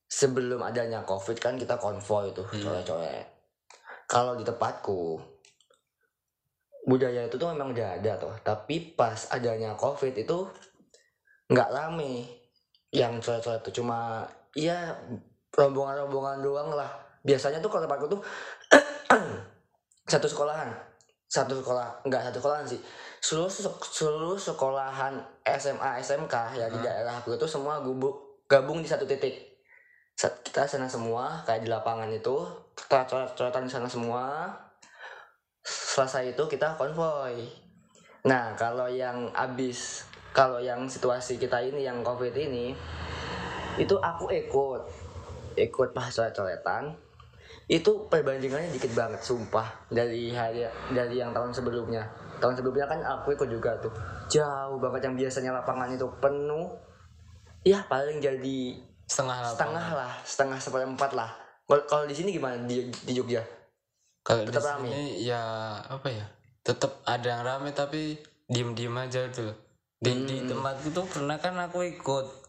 sebelum 0.07 0.63
adanya 0.63 1.03
covid 1.03 1.41
kan 1.41 1.57
kita 1.57 1.81
konvoy 1.81 2.31
tuh 2.37 2.45
Hmm. 2.45 2.61
coret-coret 2.61 3.33
kalau 4.13 4.37
di 4.37 4.45
tempatku 4.45 5.17
budaya 6.85 7.25
itu 7.25 7.41
tuh 7.41 7.49
memang 7.57 7.73
udah 7.73 7.97
ada 7.97 8.13
tuh. 8.21 8.35
Tapi 8.45 8.93
pas 8.93 9.17
adanya 9.33 9.73
covid 9.73 10.13
itu 10.13 10.45
nggak 11.49 11.73
rame 11.73 12.29
yang 12.93 13.17
coret-coret 13.25 13.65
tuh 13.65 13.73
cuma 13.73 14.29
ya 14.53 14.93
rombongan-rombongan 15.53 16.41
doang 16.41 16.71
lah. 16.73 16.89
Biasanya 17.23 17.63
tuh 17.63 17.71
kalau 17.71 17.85
tempatku 17.87 18.07
tuh 18.09 18.21
satu 20.13 20.27
sekolahan. 20.27 20.73
Satu 21.33 21.57
sekolah 21.57 22.05
nggak 22.05 22.29
satu 22.29 22.39
sekolahan 22.45 22.67
sih. 22.69 22.81
Seluruh 23.25 23.49
seluruh 23.81 24.37
sekolahan 24.37 25.17
SMA 25.49 25.91
SMK 26.05 26.35
di 26.53 26.61
Hmm. 26.61 26.85
daerah 26.85 27.17
aku 27.17 27.33
itu 27.33 27.49
semua 27.49 27.81
gubuk 27.81 28.45
gabung 28.45 28.85
di 28.85 28.89
satu 28.89 29.09
titik. 29.09 29.53
Kita 30.21 30.69
sana 30.69 30.85
semua 30.85 31.41
kayak 31.49 31.65
di 31.65 31.73
lapangan 31.73 32.13
itu 32.13 32.37
kita 32.77 33.09
coret-coretan 33.09 33.65
di 33.65 33.73
sana 33.73 33.89
semua. 33.89 34.53
Selesai 35.65 36.37
itu 36.37 36.45
kita 36.45 36.77
konvoy. 36.77 37.49
Nah 38.29 38.53
kalau 38.53 38.93
yang 38.93 39.33
abis 39.33 40.05
kalau 40.37 40.61
yang 40.61 40.85
situasi 40.85 41.41
kita 41.41 41.65
ini 41.65 41.89
yang 41.89 42.05
covid 42.05 42.37
ini 42.37 42.77
itu 43.81 43.97
aku 43.97 44.29
ikut 44.29 44.83
ikut 45.57 45.93
pas 45.93 46.09
coret-coretan 46.09 46.97
itu 47.71 48.09
perbandingannya 48.11 48.75
dikit 48.75 48.93
banget 48.93 49.23
sumpah. 49.23 49.65
Dari 49.89 50.35
hari 50.35 50.67
dari 50.93 51.17
yang 51.17 51.33
tahun 51.33 51.55
sebelumnya. 51.55 52.05
Tahun 52.43 52.59
sebelumnya 52.59 52.85
kan 52.91 53.01
aku 53.01 53.33
ikut 53.33 53.49
juga 53.49 53.73
tuh. 53.81 53.93
Jauh 54.29 54.77
banget 54.83 55.09
yang 55.09 55.15
biasanya 55.17 55.51
lapangan 55.57 55.89
itu 55.95 56.05
penuh. 56.21 56.69
Ya 57.63 57.87
paling 57.87 58.19
jadi 58.19 58.83
setengah 59.07 59.39
lapangan. 59.39 59.55
setengah 59.55 59.87
lah 59.95 60.13
setengah 60.27 60.59
seperempat 60.59 61.11
lah. 61.15 61.31
Kalau- 61.89 62.09
di 62.11 62.13
sini 62.13 62.35
gimana 62.35 62.59
di, 62.67 62.91
di 62.91 63.13
Jogja? 63.15 63.41
Kalau 64.27 64.45
di 64.45 64.53
sini 64.53 65.25
ya 65.25 65.43
apa 65.81 66.09
ya 66.11 66.27
tetap 66.63 67.01
ada 67.07 67.27
yang 67.27 67.43
rame 67.47 67.71
tapi 67.73 68.19
diem 68.51 68.75
diem 68.75 68.93
aja 68.99 69.31
tuh. 69.31 69.55
Di 70.03 70.11
di 70.27 70.43
Hmm. 70.43 70.51
tempatku 70.51 70.91
tuh 70.91 71.07
pernah 71.07 71.39
kan 71.39 71.55
aku 71.63 71.87
ikut 71.87 72.42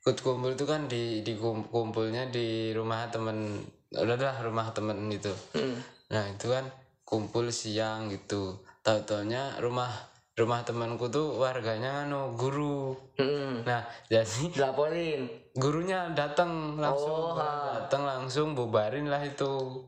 ikut 0.00 0.16
kumpul 0.24 0.56
itu 0.56 0.64
kan 0.64 0.88
di 0.88 1.20
di 1.20 1.36
kum- 1.36 1.68
kumpulnya 1.68 2.32
di 2.32 2.72
rumah 2.72 3.12
temen 3.12 3.60
udahlah 3.92 4.40
rumah 4.40 4.72
temen 4.72 5.12
itu. 5.12 5.28
Hmm. 5.52 5.76
nah 6.08 6.24
itu 6.26 6.48
kan 6.48 6.64
kumpul 7.04 7.52
siang 7.52 8.08
gitu. 8.08 8.56
Tahu 8.80 9.04
taunya 9.04 9.60
rumah 9.60 9.92
rumah 10.38 10.64
temanku 10.64 11.12
tuh 11.12 11.36
warganya 11.36 12.08
anu 12.08 12.32
guru. 12.32 12.96
Hmm. 13.20 13.60
nah 13.68 13.84
jadi 14.08 14.48
dilaporin. 14.48 15.28
gurunya 15.52 16.08
datang 16.16 16.78
Oh, 16.78 16.80
langsung 16.80 17.18
ha. 17.36 17.76
datang 17.84 18.02
langsung 18.08 18.48
bubarin 18.56 19.10
lah 19.10 19.20
itu. 19.20 19.84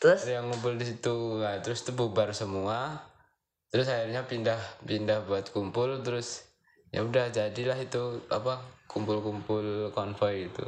Terus? 0.00 0.24
Ada 0.24 0.40
yang 0.40 0.48
ngumpul 0.48 0.78
di 0.78 0.86
situ. 0.86 1.42
Nah, 1.42 1.60
terus 1.60 1.84
itu 1.84 1.92
bubar 1.92 2.30
semua. 2.32 2.96
Terus 3.68 3.84
akhirnya 3.90 4.24
pindah 4.24 4.56
pindah 4.86 5.26
buat 5.28 5.50
kumpul. 5.52 6.00
Terus 6.00 6.46
ya 6.88 7.02
udah 7.02 7.28
jadilah 7.28 7.76
itu 7.76 8.22
apa 8.32 8.60
kumpul-kumpul 8.90 9.94
konvoy 9.94 10.50
itu. 10.50 10.64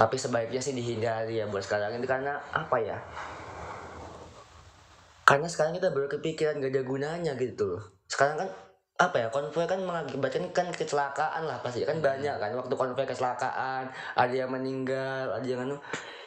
Tapi 0.00 0.16
sebaiknya 0.16 0.64
sih 0.64 0.72
dihindari 0.72 1.36
ya 1.36 1.44
buat 1.44 1.60
sekarang 1.60 2.00
ini 2.00 2.08
karena 2.08 2.40
apa 2.56 2.76
ya? 2.80 2.96
Karena 5.28 5.44
sekarang 5.44 5.76
kita 5.76 5.92
baru 5.92 6.08
kepikiran 6.08 6.64
gak 6.64 6.72
ada 6.72 6.82
gunanya 6.86 7.32
gitu 7.36 7.76
loh. 7.76 7.82
Sekarang 8.08 8.40
kan 8.40 8.48
apa 8.96 9.16
ya 9.20 9.28
konvoy 9.28 9.68
kan 9.68 9.76
mengakibatkan 9.84 10.48
kan 10.56 10.72
kecelakaan 10.72 11.44
lah 11.44 11.60
pasti. 11.60 11.84
Kan 11.84 12.00
banyak 12.00 12.40
kan 12.40 12.56
waktu 12.56 12.72
konvoy 12.72 13.04
kecelakaan 13.04 13.92
ada 14.16 14.32
yang 14.32 14.48
meninggal 14.48 15.36
ada 15.36 15.44
yang 15.44 15.68
anu 15.68 15.76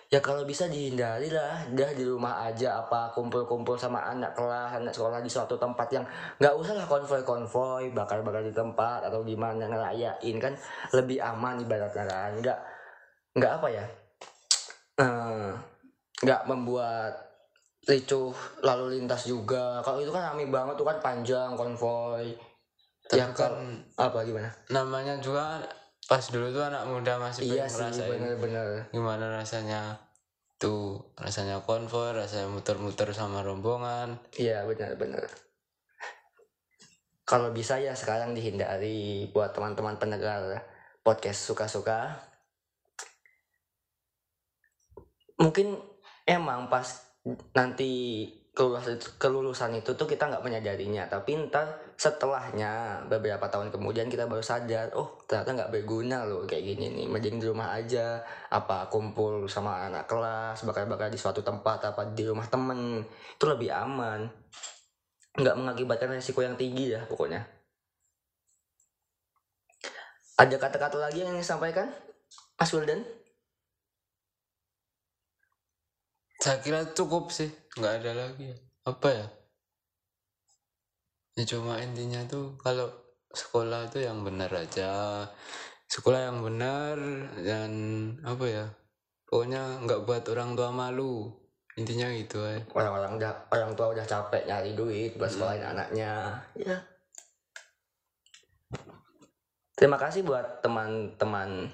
ya 0.10 0.18
kalau 0.26 0.42
bisa 0.42 0.66
dihindari 0.66 1.30
lah 1.30 1.70
dah 1.70 1.94
di 1.94 2.02
rumah 2.02 2.42
aja 2.42 2.82
apa 2.82 3.14
kumpul-kumpul 3.14 3.78
sama 3.78 4.02
anak 4.10 4.34
kelas 4.34 4.82
anak 4.82 4.90
sekolah 4.90 5.22
di 5.22 5.30
suatu 5.30 5.54
tempat 5.54 5.86
yang 5.94 6.06
nggak 6.42 6.54
usah 6.58 6.74
lah 6.74 6.90
konvoy-konvoy 6.90 7.94
bakar-bakar 7.94 8.42
di 8.42 8.50
tempat 8.50 9.06
atau 9.06 9.22
gimana 9.22 9.70
ngerayain 9.70 10.36
kan 10.42 10.54
lebih 10.98 11.22
aman 11.22 11.62
ibaratnya 11.62 12.10
kan. 12.10 12.32
Nggak 12.42 12.60
nggak 13.38 13.52
apa 13.62 13.68
ya 13.70 13.86
eh, 14.98 15.50
nggak 16.26 16.42
membuat 16.50 17.14
ricuh 17.86 18.34
lalu 18.66 18.98
lintas 18.98 19.30
juga. 19.30 19.86
Kalau 19.86 20.02
itu 20.02 20.10
kan 20.10 20.34
rame 20.34 20.50
banget 20.50 20.74
tuh 20.74 20.90
kan 20.90 20.98
panjang 21.00 21.54
konvoy. 21.54 22.34
Tapi 23.06 23.18
ya 23.18 23.30
kan 23.34 23.78
apa 23.98 24.26
gimana? 24.26 24.50
namanya 24.70 25.18
juga 25.18 25.62
pas 26.10 26.26
dulu 26.34 26.50
tuh 26.50 26.66
anak 26.66 26.90
muda 26.90 27.22
masih 27.22 27.46
iya 27.46 27.70
sih 27.70 27.86
ngerasain 27.86 28.10
bener-bener. 28.10 28.90
gimana 28.90 29.30
rasanya 29.30 30.02
tuh 30.58 31.14
rasanya 31.16 31.62
konvoy 31.62 32.18
rasanya 32.18 32.50
muter-muter 32.50 33.14
sama 33.14 33.46
rombongan. 33.46 34.18
Iya 34.36 34.66
benar-benar 34.66 35.30
kalau 37.30 37.54
bisa 37.54 37.78
ya 37.78 37.94
sekarang 37.94 38.34
dihindari 38.34 39.30
buat 39.30 39.54
teman-teman 39.54 40.02
pendengar 40.02 40.66
podcast 41.06 41.46
suka-suka. 41.46 42.18
Mungkin 45.38 45.78
emang 46.26 46.74
pas 46.74 47.06
nanti 47.54 48.26
kelulusan, 48.60 49.00
kelulusan 49.16 49.72
itu 49.80 49.96
tuh 49.96 50.04
kita 50.04 50.28
nggak 50.28 50.44
menyadarinya. 50.44 51.08
Tapi 51.08 51.48
ntar 51.48 51.80
setelahnya 51.96 53.00
beberapa 53.08 53.48
tahun 53.48 53.72
kemudian 53.72 54.12
kita 54.12 54.28
baru 54.28 54.44
sadar 54.44 54.92
oh 55.00 55.24
ternyata 55.24 55.56
nggak 55.56 55.72
berguna 55.72 56.28
loh 56.28 56.44
kayak 56.44 56.76
gini 56.76 56.92
nih. 56.92 57.08
Mending 57.08 57.40
di 57.40 57.48
rumah 57.48 57.72
aja 57.72 58.20
apa 58.52 58.92
kumpul 58.92 59.48
sama 59.48 59.88
anak 59.88 60.12
kelas 60.12 60.68
bakar-bakar 60.68 61.08
di 61.08 61.16
suatu 61.16 61.40
tempat 61.40 61.96
apa 61.96 62.12
di 62.12 62.28
rumah 62.28 62.52
temen. 62.52 63.00
Itu 63.40 63.48
lebih 63.48 63.72
aman. 63.72 64.28
Nggak 65.40 65.56
mengakibatkan 65.56 66.20
resiko 66.20 66.44
yang 66.44 66.60
tinggi 66.60 67.00
ya 67.00 67.08
pokoknya. 67.08 67.40
Ada 70.36 70.56
kata-kata 70.60 71.00
lagi 71.00 71.24
yang 71.24 71.32
ingin 71.32 71.48
disampaikan 71.48 71.88
Mas 72.60 72.76
Wildan? 72.76 73.08
Saya 76.40 76.64
kira 76.64 76.88
cukup 76.96 77.36
sih 77.36 77.52
nggak 77.80 77.96
ada 78.04 78.12
lagi. 78.14 78.52
Apa 78.84 79.08
ya? 79.10 79.28
Ya 81.40 81.44
cuma 81.48 81.80
intinya 81.80 82.20
tuh 82.28 82.60
kalau 82.60 82.92
sekolah 83.32 83.88
tuh 83.88 84.04
yang 84.04 84.22
benar 84.28 84.52
aja. 84.52 85.24
Sekolah 85.90 86.30
yang 86.30 86.44
benar 86.44 87.00
dan 87.42 87.72
apa 88.22 88.46
ya? 88.46 88.66
Pokoknya 89.26 89.82
nggak 89.88 90.04
buat 90.04 90.24
orang 90.30 90.54
tua 90.60 90.70
malu. 90.76 91.32
Intinya 91.80 92.12
gitu 92.12 92.44
ya 92.44 92.60
orang-orang 92.76 93.16
udah 93.16 93.34
orang 93.56 93.72
tua 93.72 93.96
udah 93.96 94.04
capek 94.04 94.44
nyari 94.44 94.76
duit 94.76 95.16
buat 95.16 95.32
sekolahin 95.32 95.64
anaknya. 95.64 96.44
Ya. 96.60 96.76
Terima 99.80 99.96
kasih 99.96 100.28
buat 100.28 100.60
teman-teman 100.60 101.72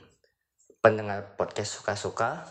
pendengar 0.77 1.33
podcast 1.33 1.81
suka-suka 1.81 2.45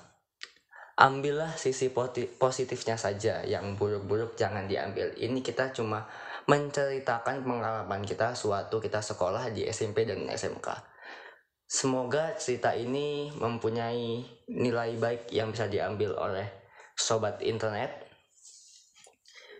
ambillah 0.94 1.54
sisi 1.58 1.90
positifnya 2.38 2.94
saja 2.94 3.42
yang 3.42 3.74
buruk-buruk 3.74 4.38
jangan 4.38 4.70
diambil. 4.70 5.10
Ini 5.14 5.42
kita 5.42 5.74
cuma 5.74 6.06
menceritakan 6.46 7.42
pengalaman 7.42 8.02
kita 8.04 8.36
suatu 8.36 8.78
kita 8.78 9.00
sekolah 9.00 9.50
di 9.50 9.66
SMP 9.66 10.04
dan 10.04 10.28
SMK 10.28 10.94
semoga 11.74 12.36
cerita 12.38 12.76
ini 12.76 13.34
mempunyai 13.34 14.22
nilai 14.46 14.94
baik 14.94 15.32
yang 15.34 15.50
bisa 15.50 15.66
diambil 15.66 16.14
oleh 16.14 16.46
sobat 16.94 17.42
internet. 17.42 18.06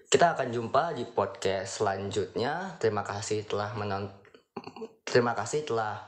Kita 0.07 0.39
akan 0.39 0.55
jumpa 0.55 0.95
di 0.95 1.11
podcast 1.11 1.83
selanjutnya. 1.83 2.79
Terima 2.79 3.03
kasih 3.03 3.43
telah 3.51 3.75
menon 3.75 4.15
terima 5.03 5.35
kasih 5.35 5.67
telah 5.67 6.07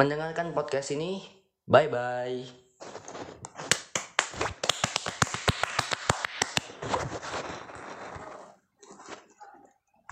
mendengarkan 0.00 0.56
podcast 0.56 0.96
ini. 0.96 1.20
Bye 1.68 1.92
bye 1.92 2.40